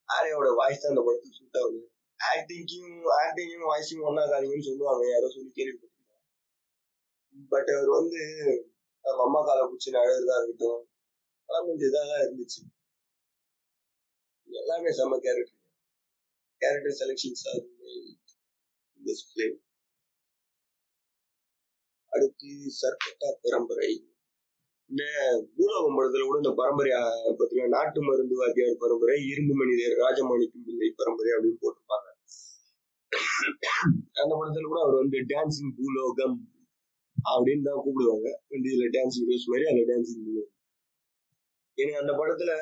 ஆரியாவோட 0.09 0.49
வாய்ஸ் 0.61 0.83
தான் 0.83 0.93
இந்த 0.95 1.05
படத்துக்கு 1.07 1.38
சூட் 1.38 1.59
ஆகுது. 1.61 1.81
ஆக்டிங்கும் 2.21 2.95
ஆக்டிங்கும் 3.21 3.69
வாய்ஸும் 3.71 4.07
ஒன்னாகாதீங்கன்னு 4.09 4.69
சொல்லுவாங்க. 4.71 5.05
யாரோ 5.12 5.29
சொல்லி 5.35 5.51
கேள்விப்பட்டிருக்கேன். 5.59 6.23
பட் 7.53 7.71
அவர் 7.77 7.90
வந்து 7.99 8.21
நம்ம 9.05 9.23
அம்மா 9.27 9.40
காலை 9.47 9.62
பிடிச்சி 9.71 9.90
அழகுறதா 10.03 10.37
இருக்கட்டும் 10.40 10.83
அதெல்லாம் 11.49 11.67
கொஞ்சம் 11.69 11.88
இதாக 11.90 12.07
தான் 12.12 12.25
இருந்துச்சு. 12.27 12.61
எல்லாமே 14.49 14.90
செம்ம 14.99 15.19
கேரக்டர் 15.27 15.61
கேரக்டர் 16.61 16.99
செலெக்ஷன்ஸ் 17.01 17.45
இந்த 17.53 18.24
அடுத்து 22.12 22.49
சர்க்கட்டா 22.81 23.29
பரம்பரை. 23.45 23.88
இந்த 24.90 25.03
பூலோகம் 25.57 25.97
படத்துல 25.99 26.25
கூட 26.27 26.37
இந்த 26.43 26.53
பரம்பரை 26.61 26.90
பார்த்தீங்கன்னா 27.38 27.75
நாட்டு 27.77 28.01
மருந்து 28.07 28.35
வாத்தியார் 28.40 28.83
பரம்பரை 28.83 29.17
இரும்பு 29.33 29.55
மனிதர் 29.61 29.95
ராஜமாணிக்கம் 30.05 30.67
பிள்ளை 30.67 30.88
பரம்பரை 31.01 31.31
அப்படின்னு 31.37 31.61
போட்டிருப்பாங்க. 31.62 32.09
அந்த 34.23 34.33
படத்துல 34.38 34.67
கூட 34.73 34.81
அவர் 34.85 35.01
வந்து 35.03 35.19
டான்சிங் 35.33 35.73
பூலோகம் 35.79 36.37
அப்படின்னு 37.33 37.67
தான் 37.69 37.83
கூப்பிடுவாங்க. 37.85 38.29
இதுல 38.59 38.87
டான்சிங் 38.97 39.29
ரோஸ் 39.31 39.51
மாதிரி 39.53 39.69
அதுல 39.71 39.87
டான்சிங் 39.93 40.25
பூலோகம். 40.27 40.53
ஏன்னா 41.79 41.95
அந்த 42.03 42.12
படத்துல 42.21 42.53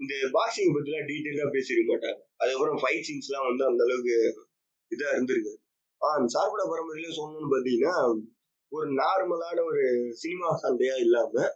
இந்த 0.00 0.14
பாக்ஸிங் 0.36 0.74
பத்திலாம் 0.76 1.08
டீட்டெயிலா 1.10 1.44
பேசிருக்க 1.56 1.84
மாட்டாங்க. 1.92 2.20
அதுக்கப்புறம் 2.40 2.80
ஃபைட் 2.82 3.06
சீன்ஸ் 3.08 3.28
எல்லாம் 3.30 3.48
வந்து 3.50 3.64
அந்த 3.70 3.82
அளவுக்கு 3.86 4.16
இதா 4.92 5.08
இருந்திருக்கு. 5.16 5.52
ஆஹ் 6.00 6.24
சார்பட 6.26 6.62
பரம்பரையில 6.64 7.08
சொல்லணும்னு 7.18 7.52
பாத்தீங்கன்னா 7.54 8.22
ஒரு 8.68 8.86
நார்மலான 8.92 9.64
ஒரு 9.64 9.82
சினிமா 10.12 10.56
சண்டையா 10.56 10.94
இல்லாம 10.94 11.50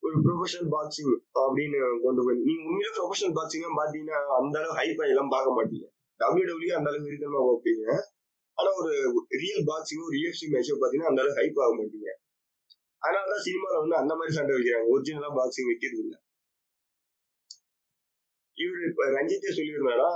ஒரு 0.00 0.16
ப்ரொஃபஷனல் 0.20 0.70
பாக்ஸிங் 0.70 1.14
அப்படின்னு 1.34 1.78
கொண்டு 2.02 2.24
போய் 2.24 2.40
நீங்க 2.44 2.62
உண்மையில 2.70 2.90
ப்ரொஃபஷனல் 2.98 3.36
பாக்ஸிங் 3.38 3.78
பாத்தீங்கன்னா 3.80 4.18
அந்த 4.38 4.58
அளவு 4.58 4.74
ஹைஃபை 4.74 5.08
எல்லாம் 5.08 5.28
பார்க்க 5.28 5.56
மாட்டீங்க. 5.56 5.86
டபிள்யூ 6.16 6.46
டபிள்யூ 6.46 6.76
அந்த 6.76 6.90
அளவுக்கு 6.90 7.12
இருக்கணுமா 7.12 7.42
பார்ப்பீங்க 7.50 7.84
ஆனா 8.52 8.70
ஒரு 8.76 8.92
ரியல் 9.28 9.64
பாக்ஸிங் 9.64 10.04
ஒரு 10.06 10.16
யூஎஃப்சி 10.16 10.46
மேட்ச் 10.48 10.72
பாத்தீங்கன்னா 10.72 11.10
அந்த 11.10 11.22
அளவுக்கு 11.22 11.42
ஹைப் 11.42 11.62
ஆக 11.64 11.72
மாட்டீங்க. 11.76 12.08
அதனாலதான் 13.02 13.44
சினிமால 13.46 13.78
வந்து 13.78 13.96
அந்த 13.96 14.14
மாதிரி 14.14 14.34
சண்டை 14.34 14.56
வைக்கிறாங்க. 14.56 14.86
ஒரிஜினலா 14.94 15.30
பாக்ஸிங் 15.30 15.68
வைக்கிறது 15.70 15.98
இல்லை 15.98 16.18
இவரு 18.62 18.82
இப்போ 18.88 19.04
ரஞ்சித்தே 19.16 19.50
சொல்லியிருந்தாரா 19.58 20.08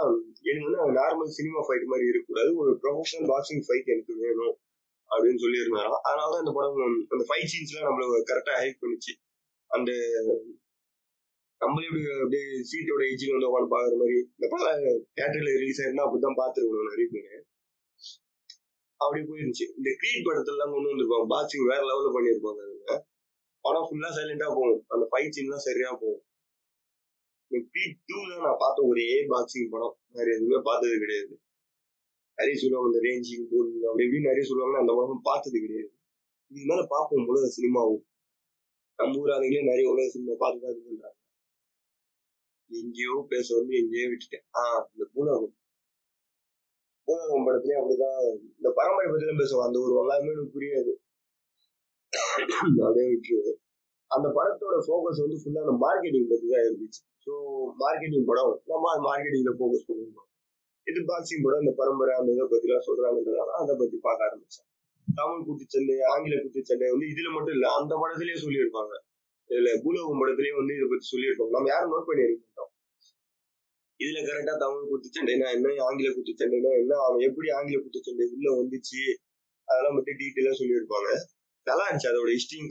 எனக்கு 0.49 0.69
வந்து 0.71 1.01
நார்மல் 1.01 1.37
சினிமா 1.39 1.61
ஃபைட் 1.67 1.91
மாதிரி 1.93 2.07
இருக்கக்கூடாது. 2.11 2.51
ஒரு 2.57 2.71
ப்ரொஃபஷனல் 2.83 3.29
பாக்ஸிங் 3.33 3.65
ஃபைட் 3.67 3.93
எனக்கு 3.95 4.15
வேணும். 4.27 4.55
அப்படின்னு 5.11 5.43
சொல்லியிருந்தாங்க 5.45 5.97
அதனால 6.09 6.29
தான் 6.33 6.43
இந்த 6.45 6.53
படம் 6.59 7.09
அந்த 7.15 7.25
ஃபைட் 7.29 7.51
சீன்ஸ்லாம் 7.53 7.87
நம்மள 7.89 8.21
கரெக்டாக 8.31 8.59
ஹைப் 8.63 8.83
பண்ணிச்சு. 8.83 9.13
அந்த 9.71 9.91
நம்மளே 11.61 11.87
இப்படி 11.89 12.05
அப்படியே 12.25 12.45
சீட்டோட 12.71 13.03
எஜ்ஜில் 13.13 13.33
வந்து 13.35 13.49
உட்காந்து 13.49 13.73
பார்க்குற 13.73 13.97
மாதிரி 14.03 14.19
இந்த 14.37 14.47
படம் 14.51 14.85
தேட்டரில் 15.19 15.59
ரிலீஸ் 15.63 15.81
ஆயிருந்தா 15.83 16.05
அப்படிதான் 16.07 16.39
பார்த்துருக்கணும் 16.41 16.91
நிறைய 16.91 17.07
பேர். 17.13 17.43
அப்படி 19.01 19.21
போயிருந்துச்சு. 19.21 19.67
இந்த 19.79 19.91
கிரீட் 20.01 20.27
படத்துலலாம் 20.27 20.73
கொண்டு 20.75 20.93
வந்திருப்பாங்க. 20.93 21.27
பாக்ஸிங் 21.35 21.69
வேற 21.73 21.83
லெவலில் 21.91 22.17
பண்ணியிருப்பாங்க 22.17 22.61
அதுல. 22.67 22.95
படம் 23.65 23.87
ஃபுல்லாக 23.89 24.13
சைலண்டாக 24.19 24.53
போகும். 24.59 24.83
அந்த 24.89 25.05
ஃபைட் 25.11 25.35
சீன்லாம் 25.37 25.67
சரியாக 25.69 25.95
போகும். 26.03 26.25
பீட் 27.51 27.99
டூ 28.07 28.17
தான் 28.31 28.43
நான் 28.43 28.57
பார்த்த 28.59 28.83
ஒரே 28.85 29.07
பாக்ஸிங் 29.29 29.71
படம். 29.71 29.97
வேற 30.13 30.27
எதுவுமே 30.35 30.59
பார்த்தது 30.65 30.99
கிடையாது. 30.99 31.35
நிறைய 32.39 32.59
சொல்லுவாங்க 32.61 32.91
இந்த 32.91 33.01
ரேஞ்சிங் 33.09 33.49
போல் 33.51 33.71
அப்படி 33.89 34.05
இப்படி 34.05 34.23
நிறைய 34.23 34.45
சொல்லுவாங்கன்னா 34.51 34.83
அந்த 34.85 34.95
படம் 34.95 35.21
பார்த்தது 35.23 35.61
கிடையாது. 35.61 35.91
இதுக்கு 36.51 36.69
மேல 36.75 36.87
பார்ப்போம் 36.89 37.27
உலக 37.27 37.49
சினிமாவும். 37.57 38.05
நம்ம 38.99 39.19
ஊர் 39.19 39.31
ஆளுங்களே 39.31 39.65
நிறைய 39.65 39.91
உலக 39.91 40.09
சினிமா 40.09 40.35
பார்த்து 40.39 40.61
தான் 40.61 40.73
இது 40.73 40.83
பண்றாங்க. 40.87 41.17
எங்கேயோ 42.71 43.27
பேச 43.29 43.57
வந்து 43.57 43.77
எங்கேயோ 43.77 44.09
விட்டுட்டேன். 44.09 44.47
ஆஹ் 44.59 44.85
இந்த 44.93 45.05
பூலகம். 45.15 45.55
பூலகம் 47.09 47.47
படத்துலயும் 47.47 47.81
அப்படிதான். 47.83 48.21
இந்த 48.57 48.71
பரம்பரை 48.75 49.11
பத்தி 49.11 49.27
தான் 49.27 49.41
பேசுவோம் 49.41 49.67
அந்த 49.67 49.81
ஒரு 49.81 49.95
எல்லாமே 49.99 50.33
எனக்கு 50.33 50.55
புரியாது. 50.57 50.93
அதே 52.89 53.05
விட்டுருவேன். 53.13 53.60
அந்த 54.15 54.27
படத்தோட 54.37 54.77
ஃபோக்கஸ் 54.87 55.23
வந்து 55.25 55.39
ஃபுல்லா 55.43 55.63
அந்த 55.67 55.75
மார்க்கெட்டிங் 55.85 56.31
பத்தி 56.33 56.47
தான் 56.55 56.65
இருந்துச்சு. 56.69 57.01
ஸோ 57.25 57.33
மார்க்கெட்டிங் 57.83 58.27
படம் 58.31 58.53
நம்ம 58.73 58.95
மார்க்கெட்டிங்ல 59.09 59.53
ஃபோக்கஸ் 59.59 59.87
பண்ணிருந்தோம் 59.89 60.29
இது 60.87 61.01
பாக்ஸிங் 61.11 61.45
படம் 61.45 61.63
இந்த 61.65 61.73
பரம்பரை 61.81 62.13
அந்த 62.21 62.31
இதை 62.37 62.47
பத்தி 62.53 62.69
எல்லாம் 62.69 63.57
அதை 63.63 63.75
பத்தி 63.83 63.97
பார்க்க 64.09 64.29
ஆரம்பித்தேன் 64.29 64.67
தமிழ் 65.09 65.45
குத்துச்சண்டை 65.47 65.95
ஆங்கில 66.13 66.35
குத்துச்சண்டை 66.43 66.89
வந்து 66.93 67.07
இதுல 67.13 67.29
மட்டும் 67.37 67.55
இல்லை 67.57 67.69
அந்த 67.79 67.93
படத்துலேயே 68.03 68.39
சொல்லியிருப்பாங்க. 68.45 68.93
இதுல 69.51 69.71
பூலோகம் 69.85 70.21
படத்துலேயே 70.23 70.55
வந்து 70.59 70.73
இதை 70.79 70.87
பத்தி 70.91 71.07
சொல்லியிருப்பாங்க. 71.13 71.53
நம்ம 71.57 71.71
யாரும் 71.73 71.93
நோட் 71.95 72.09
பண்ணி 72.09 72.25
இருக்க 72.27 72.43
மாட்டோம். 72.45 72.71
இதில் 74.01 74.27
கரெக்டா 74.29 74.55
தமிழ் 74.65 74.91
குத்துச்சண்டைனா 74.91 75.49
என்ன 75.57 75.73
ஆங்கில 75.87 76.11
குத்துச்சண்டைனா 76.17 76.71
என்ன 76.83 76.93
அவன் 77.07 77.25
எப்படி 77.29 77.49
ஆங்கில 77.59 77.81
குத்துச்சண்டை 77.85 78.27
உள்ள 78.37 78.49
வந்துச்சு 78.61 79.03
அதெல்லாம் 79.69 79.97
பற்றி 79.99 80.13
டீட்டெயிலா 80.21 80.55
சொல்லியிருப்பாங்க. 80.61 81.11
நல்லா 81.67 81.85
இருந்துச்சு 81.87 82.11
அதோட 82.11 82.29
ஹிஸ்டரியும் 82.37 82.71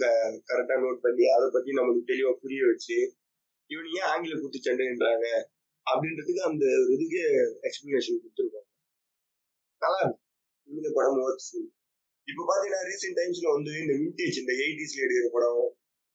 கரெக்டா 0.49 0.75
நோட் 0.83 1.03
பண்ணி 1.05 1.25
அதை 1.35 1.47
பத்தி 1.55 1.79
நமக்கு 1.79 2.01
தெளிவா 2.11 2.31
புரிய 2.43 2.61
வச்சு 2.69 2.97
இவன் 3.71 3.89
ஏன் 3.97 4.07
ஆங்கில 4.11 4.37
குத்துச்சண்டைன்றாங்க 4.43 5.27
அப்படின்றதுக்கு 5.87 6.41
அந்த 6.49 6.63
ஒரு 6.81 6.91
இதுக்கு 6.95 7.21
எக்ஸ்பிளனேஷன் 7.67 8.21
கொடுத்துருப்பாங்க. 8.21 8.67
நல்லா 9.81 9.99
இருக்கு 10.03 10.25
இந்த 10.67 10.89
படம் 10.97 11.19
ஒர்க்ஸ் 11.25 11.51
இப்போ 12.27 12.43
பாத்தீங்கன்னா 12.49 12.81
ரீசெண்ட் 12.89 13.17
டைம்ஸ்ல 13.19 13.47
வந்து 13.57 13.71
இந்த 13.83 13.93
விண்டேஜ் 14.01 14.39
இந்த 14.41 14.53
எயிட்டிஸ்ல 14.63 15.03
எடுக்கிற 15.05 15.29
படம் 15.35 15.61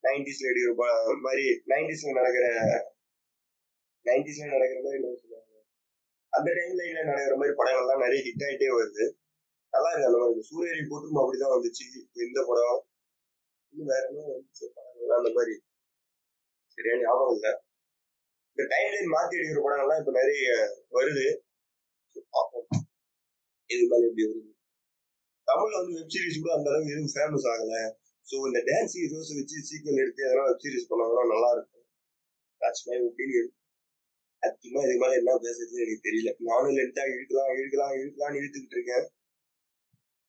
நைன்டிஸ்ல 0.04 0.50
எடுக்கிற 0.50 0.72
படம் 0.80 1.22
மாதிரி 1.26 1.44
நைன்டிஸ்ல 1.72 2.12
நடக்கிற 2.18 2.46
நைன்டிஸ்ல 4.06 4.46
நடக்கிற 4.54 4.78
மாதிரி 4.84 4.98
என்ன 5.00 5.16
சொல்லுவாங்க? 5.22 5.52
அந்த 6.32 6.48
டைம்ல 6.58 7.04
நடக்கிற 7.10 7.36
மாதிரி 7.40 7.54
படங்கள்லாம் 7.60 8.02
நிறைய 8.04 8.20
ஹிட் 8.26 8.44
ஆகிட்டே 8.46 8.68
வருது. 8.78 9.04
நல்லா 9.74 9.90
இருக்கு 9.90 10.08
அந்த 10.08 10.18
மாதிரி 10.22 10.48
சூரியரி 10.50 10.82
போட்டும் 10.90 11.20
அப்படிதான் 11.20 11.54
வந்துச்சு. 11.54 11.84
இந்த 12.26 12.40
படம் 12.48 12.80
இன்னும் 13.74 13.90
வேற 13.92 14.02
என்ன 14.10 14.26
வந்துச்சு? 14.32 14.64
படங்கள்லாம் 14.76 15.20
அந்த 15.22 15.30
மாதிரி. 15.36 15.54
சரியா 16.74 16.96
ஞாபகம் 17.02 17.34
இல்லை. 17.36 17.52
இந்த 18.50 18.64
டைம் 18.72 18.92
லைன் 18.94 19.12
மாத்தி 19.14 19.38
எடுக்கிற 19.38 19.62
படங்கள்லாம் 19.64 20.00
இப்ப 20.02 20.12
நிறைய 20.20 20.48
வருது. 20.96 21.26
பார்ப்போம். 22.36 22.66
இது 23.70 23.84
மாதிரி 23.90 24.08
எப்படி 24.08 24.24
வருது? 24.28 24.50
தமிழ்ல 25.48 25.80
வந்து 25.80 25.96
வெப் 25.98 26.12
சீரிஸ் 26.14 26.40
கூட 26.42 26.52
அந்த 26.56 26.68
அளவுக்கு 26.70 26.94
எதுவும் 26.94 27.14
ஃபேமஸ் 27.14 27.46
ஆகல. 27.52 27.74
ஸோ 28.26 28.34
இந்த 28.48 28.60
டான்ஸ் 28.68 28.94
ஹீரோஸ் 28.98 29.32
வச்சு 29.38 29.56
சீக்கிரம் 29.70 30.00
எடுத்து 30.02 30.26
அதெல்லாம் 30.26 30.48
வெப் 30.50 30.62
சீரிஸ் 30.64 30.88
பண்ணாங்கன்னா 30.90 31.24
நல்லா 31.32 31.50
இருக்கும். 31.56 31.84
தட்ஸ் 32.60 32.86
மை 32.88 32.98
ஒப்பீனியன் 33.08 33.50
சத்தியமா 34.42 34.80
இது 34.86 34.96
மாதிரி 35.02 35.18
என்ன 35.20 35.34
பேசுறதுன்னு 35.44 35.84
எனக்கு 35.84 36.06
தெரியல. 36.08 36.30
நானும் 36.48 36.76
லென்த்தா 36.78 37.04
இழுக்கலாம் 37.12 37.52
இழுக்கலாம் 37.58 37.94
இழுக்கலாம்னு 37.98 38.40
இழுத்துக்கிட்டு 38.40 38.76
இருக்கேன். 38.78 39.06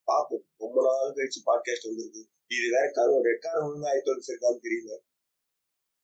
பார்ப்போம் 0.06 0.46
ரொம்ப 0.58 0.78
நாள் 0.86 1.16
கழிச்சு 1.16 1.40
பாட்காஸ்ட் 1.40 1.88
வந்திருக்கு. 1.88 2.22
இது 2.48 2.68
வேற 2.72 2.86
கரு 2.94 3.14
ரெக்கார்டு 3.30 3.62
ஒழுங்கா 3.66 3.88
ஆயிட்டு 3.92 4.12
இருக்கான்னு 4.28 4.64
தெரியல. 4.66 4.94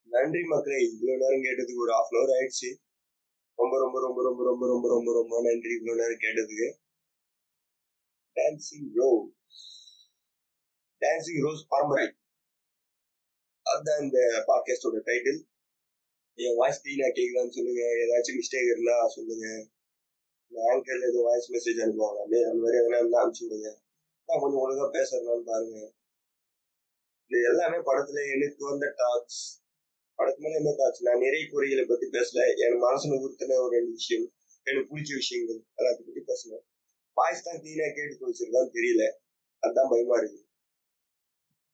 நன்றி 0.09 0.41
மக்களே. 0.43 0.79
இவ்வளவு 0.83 1.21
நேரம் 1.21 1.45
கேட்டதுக்கு 1.45 1.81
ஒரு 1.81 1.91
ஹாஃப் 1.91 2.11
அன் 2.11 2.21
அவர் 2.21 2.35
ஆயிடுச்சு. 2.35 2.69
ரொம்ப 3.55 3.79
ரொம்ப 3.79 4.01
ரொம்ப 4.01 4.23
ரொம்ப 4.23 4.45
ரொம்ப 4.45 4.67
ரொம்ப 4.67 4.87
ரொம்ப 4.87 5.13
ரொம்ப 5.13 5.41
நன்றி 5.41 5.73
இவ்வளவு 5.73 6.01
நேரம் 6.01 6.23
கேட்டதுக்கு. 6.25 6.67
டான்சிங் 8.35 8.89
ரோஸ் 8.95 10.11
டான்சிங் 11.01 11.41
ரோஸ் 11.41 11.65
பரம்பரை 11.67 12.07
அதுதான் 13.63 14.01
இந்த 14.01 14.19
பாட்காஸ்டோட 14.47 14.97
டைட்டில் 15.05 15.41
என் 16.33 16.55
வாய்ஸ் 16.55 16.85
கிளீனா 16.85 17.07
கேக்குதான்னு 17.11 17.49
சொல்லுங்க. 17.49 17.81
ஏதாச்சும் 17.81 18.37
மிஸ்டேக் 18.37 18.71
இருந்தா 18.71 19.07
சொல்லுங்க. 19.07 19.67
ஆங்கர்ல 20.51 21.09
ஏதோ 21.09 21.21
வாய்ஸ் 21.23 21.51
மெசேஜ் 21.51 21.81
அனுப்புவாங்க. 21.81 22.17
அப்படியே 22.17 22.43
அந்த 22.43 22.59
மாதிரி 22.61 22.77
எதனா 22.81 22.99
இருந்தா 22.99 23.19
அனுப்பிச்சு 23.23 23.45
விடுங்க. 23.49 23.89
நான் 24.25 24.39
கொஞ்சம் 24.41 24.61
ஒழுங்கா 24.63 24.85
பேசுறேன்னு 24.97 25.43
பாருங்க. 25.51 25.91
இது 27.25 27.43
எல்லாமே 27.43 27.77
படத்துல 27.77 28.19
எனக்கு 28.35 28.69
வந்த 28.69 28.93
டாக்ஸ் 28.95 29.61
படத்து 30.17 30.37
மேல 30.37 30.55
என்ன 30.55 30.75
டாக்ஸ் 30.77 31.03
நான் 31.03 31.19
நிறைய 31.19 31.47
குறைகளை 31.49 31.85
பத்தி 31.85 32.05
பேசல. 32.07 32.39
என் 32.55 32.83
மனசுல 32.83 33.19
உறுத்தின 33.23 33.57
ஒரு 33.63 33.69
ரெண்டு 33.69 33.91
விஷயம் 33.91 34.33
எனக்கு 34.63 34.97
பிடிச்ச 34.97 35.11
விஷயங்கள் 35.15 35.59
எல்லாத்த 35.77 36.01
பத்தி 36.07 36.21
பேசணும். 36.31 36.63
வாய்ஸ் 37.13 37.43
தான் 37.43 37.55
கிளீனா 37.55 37.93
கேட்டு 37.93 38.29
வச்சிருக்கான்னு 38.29 38.75
தெரியல. 38.77 39.11
அதுதான் 39.59 39.89
பயமா 39.89 40.17
இருக்கு. 40.17 40.45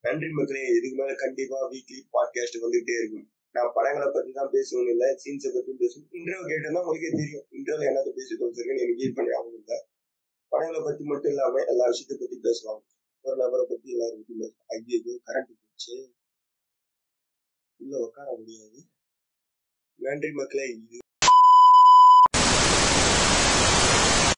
நன்றி 0.02 0.28
மக்களே. 0.32 0.62
இதுக்கு 0.68 0.98
மேல 0.98 1.16
கண்டிப்பா 1.16 1.70
வீக்லி 1.72 2.00
பாட்காஸ்ட் 2.14 2.62
வந்துகிட்டே 2.64 2.96
இருக்கும். 3.00 3.32
நான் 3.52 3.72
படங்களை 3.74 4.08
பத்தி 4.14 4.32
தான் 4.32 4.52
பேசணும் 4.52 4.90
இல்லை 4.90 5.08
சீன்ஸை 5.24 5.50
பத்தி 5.54 5.72
பேசணும். 5.72 6.10
இன்டர்வியூ 6.12 6.48
கேட்டா 6.48 6.86
உங்களுக்கே 6.86 7.10
தெரியும். 7.10 7.46
இன்டர்வியூல 7.52 7.90
என்னத்தை 7.90 8.10
பேசி 8.10 8.36
வச்சிருக்கேன்னு 8.36 8.84
எனக்கு 8.84 8.96
கீழ் 8.96 9.14
பண்ணி 9.14 9.32
ஆகும் 9.32 9.58
இல்லை 9.58 9.78
படங்களை 10.50 10.82
பத்தி 10.84 11.04
மட்டும் 11.04 11.32
இல்லாம 11.32 11.64
எல்லா 11.68 11.86
விஷயத்த 11.86 12.14
பத்தி 12.20 12.38
பேசலாம். 12.42 12.84
ஒரு 13.22 13.38
நபரை 13.38 13.66
பத்தி 13.70 13.92
எல்லாரும் 13.92 14.20
பத்தி 14.20 14.34
பேசலாம். 14.40 14.66
ஐயோ 14.68 15.20
கரண்ட் 15.26 15.52
போச்சு. 15.62 15.96
உள்ள 17.80 17.98
உட்கார 18.06 18.36
முடியாது. 18.38 18.80
நன்றி 20.00 20.32
மக்களே 20.32 20.68
இது 20.70 20.98